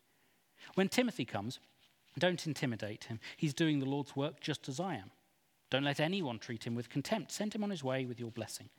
When 0.74 0.88
Timothy 0.88 1.26
comes, 1.26 1.58
don't 2.16 2.46
intimidate 2.46 3.04
him. 3.04 3.20
He's 3.36 3.54
doing 3.54 3.78
the 3.78 3.86
Lord's 3.86 4.16
work 4.16 4.40
just 4.40 4.68
as 4.68 4.80
I 4.80 4.94
am. 4.94 5.10
Don't 5.70 5.84
let 5.84 6.00
anyone 6.00 6.38
treat 6.38 6.66
him 6.66 6.74
with 6.74 6.88
contempt. 6.88 7.30
Send 7.30 7.54
him 7.54 7.62
on 7.62 7.70
his 7.70 7.84
way 7.84 8.06
with 8.06 8.18
your 8.18 8.30
blessing. 8.30 8.70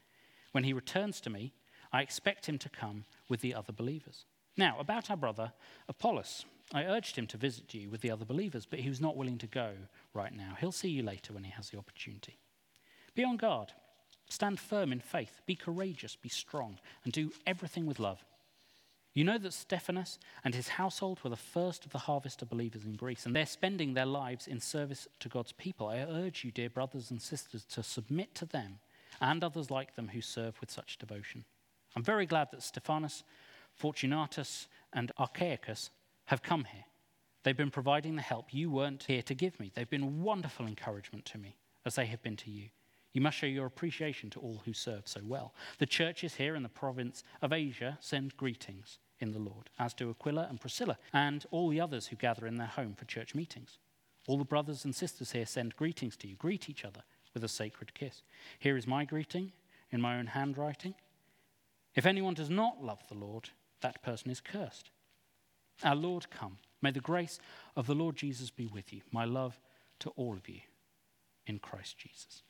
When 0.51 0.63
he 0.63 0.73
returns 0.73 1.21
to 1.21 1.29
me, 1.29 1.53
I 1.93 2.01
expect 2.01 2.47
him 2.47 2.57
to 2.59 2.69
come 2.69 3.05
with 3.29 3.41
the 3.41 3.53
other 3.53 3.71
believers. 3.71 4.25
Now, 4.57 4.77
about 4.79 5.09
our 5.09 5.17
brother 5.17 5.53
Apollos, 5.87 6.45
I 6.73 6.83
urged 6.83 7.15
him 7.15 7.27
to 7.27 7.37
visit 7.37 7.73
you 7.73 7.89
with 7.89 8.01
the 8.01 8.11
other 8.11 8.25
believers, 8.25 8.65
but 8.65 8.79
he 8.79 8.89
was 8.89 9.01
not 9.01 9.15
willing 9.15 9.37
to 9.39 9.47
go 9.47 9.71
right 10.13 10.35
now. 10.35 10.55
He'll 10.59 10.71
see 10.71 10.89
you 10.89 11.03
later 11.03 11.33
when 11.33 11.43
he 11.43 11.51
has 11.51 11.69
the 11.69 11.77
opportunity. 11.77 12.37
Be 13.15 13.23
on 13.23 13.37
guard. 13.37 13.73
Stand 14.29 14.59
firm 14.59 14.91
in 14.91 14.99
faith. 14.99 15.41
Be 15.45 15.55
courageous. 15.55 16.15
Be 16.15 16.29
strong. 16.29 16.79
And 17.03 17.13
do 17.13 17.31
everything 17.47 17.85
with 17.85 17.99
love. 17.99 18.23
You 19.13 19.23
know 19.23 19.37
that 19.39 19.53
Stephanas 19.53 20.19
and 20.43 20.53
his 20.53 20.69
household 20.69 21.19
were 21.23 21.31
the 21.31 21.35
first 21.35 21.85
of 21.85 21.91
the 21.91 21.97
harvest 21.97 22.41
of 22.41 22.49
believers 22.49 22.85
in 22.85 22.93
Greece, 22.93 23.25
and 23.25 23.35
they're 23.35 23.45
spending 23.45 23.93
their 23.93 24.05
lives 24.05 24.47
in 24.47 24.59
service 24.59 25.07
to 25.19 25.29
God's 25.29 25.51
people. 25.51 25.87
I 25.87 25.97
urge 25.97 26.43
you, 26.43 26.51
dear 26.51 26.69
brothers 26.69 27.09
and 27.09 27.21
sisters, 27.21 27.65
to 27.65 27.83
submit 27.83 28.35
to 28.35 28.45
them 28.45 28.79
and 29.19 29.43
others 29.43 29.71
like 29.71 29.95
them 29.95 30.09
who 30.09 30.21
serve 30.21 30.59
with 30.61 30.71
such 30.71 30.97
devotion. 30.97 31.43
I'm 31.95 32.03
very 32.03 32.25
glad 32.25 32.49
that 32.51 32.63
Stephanas, 32.63 33.23
Fortunatus, 33.73 34.67
and 34.93 35.11
Achaicus 35.19 35.89
have 36.25 36.43
come 36.43 36.65
here. 36.65 36.85
They've 37.43 37.57
been 37.57 37.71
providing 37.71 38.15
the 38.15 38.21
help 38.21 38.53
you 38.53 38.69
weren't 38.69 39.03
here 39.03 39.23
to 39.23 39.33
give 39.33 39.59
me. 39.59 39.71
They've 39.73 39.89
been 39.89 40.21
wonderful 40.21 40.67
encouragement 40.67 41.25
to 41.25 41.37
me, 41.37 41.57
as 41.85 41.95
they 41.95 42.05
have 42.05 42.21
been 42.21 42.37
to 42.37 42.51
you. 42.51 42.69
You 43.13 43.21
must 43.21 43.37
show 43.37 43.47
your 43.47 43.65
appreciation 43.65 44.29
to 44.31 44.39
all 44.39 44.61
who 44.65 44.73
served 44.73 45.07
so 45.07 45.21
well. 45.23 45.53
The 45.79 45.85
churches 45.85 46.35
here 46.35 46.55
in 46.55 46.63
the 46.63 46.69
province 46.69 47.23
of 47.41 47.51
Asia 47.51 47.97
send 48.01 48.37
greetings 48.37 48.99
in 49.19 49.31
the 49.31 49.39
Lord, 49.39 49.69
as 49.79 49.93
do 49.93 50.09
Aquila 50.09 50.47
and 50.49 50.61
Priscilla, 50.61 50.97
and 51.11 51.45
all 51.51 51.69
the 51.69 51.81
others 51.81 52.07
who 52.07 52.15
gather 52.15 52.45
in 52.45 52.57
their 52.57 52.67
home 52.67 52.93
for 52.95 53.05
church 53.05 53.33
meetings. 53.33 53.79
All 54.27 54.37
the 54.37 54.45
brothers 54.45 54.85
and 54.85 54.95
sisters 54.95 55.31
here 55.31 55.45
send 55.45 55.75
greetings 55.75 56.15
to 56.17 56.27
you. 56.27 56.35
Greet 56.35 56.69
each 56.69 56.85
other 56.85 57.03
with 57.33 57.43
a 57.43 57.47
sacred 57.47 57.93
kiss. 57.93 58.21
Here 58.59 58.77
is 58.77 58.87
my 58.87 59.05
greeting 59.05 59.51
in 59.91 60.01
my 60.01 60.17
own 60.17 60.27
handwriting. 60.27 60.93
If 61.95 62.05
anyone 62.05 62.35
does 62.35 62.49
not 62.49 62.83
love 62.83 62.99
the 63.07 63.15
Lord, 63.15 63.49
that 63.81 64.03
person 64.03 64.29
is 64.29 64.39
cursed. 64.39 64.91
Our 65.83 65.95
Lord, 65.95 66.29
come. 66.29 66.57
May 66.81 66.91
the 66.91 66.99
grace 66.99 67.39
of 67.75 67.87
the 67.87 67.95
Lord 67.95 68.15
Jesus 68.15 68.49
be 68.49 68.67
with 68.67 68.93
you. 68.93 69.01
My 69.11 69.25
love 69.25 69.59
to 69.99 70.09
all 70.11 70.33
of 70.33 70.47
you 70.47 70.61
in 71.47 71.59
Christ 71.59 71.97
Jesus. 71.97 72.43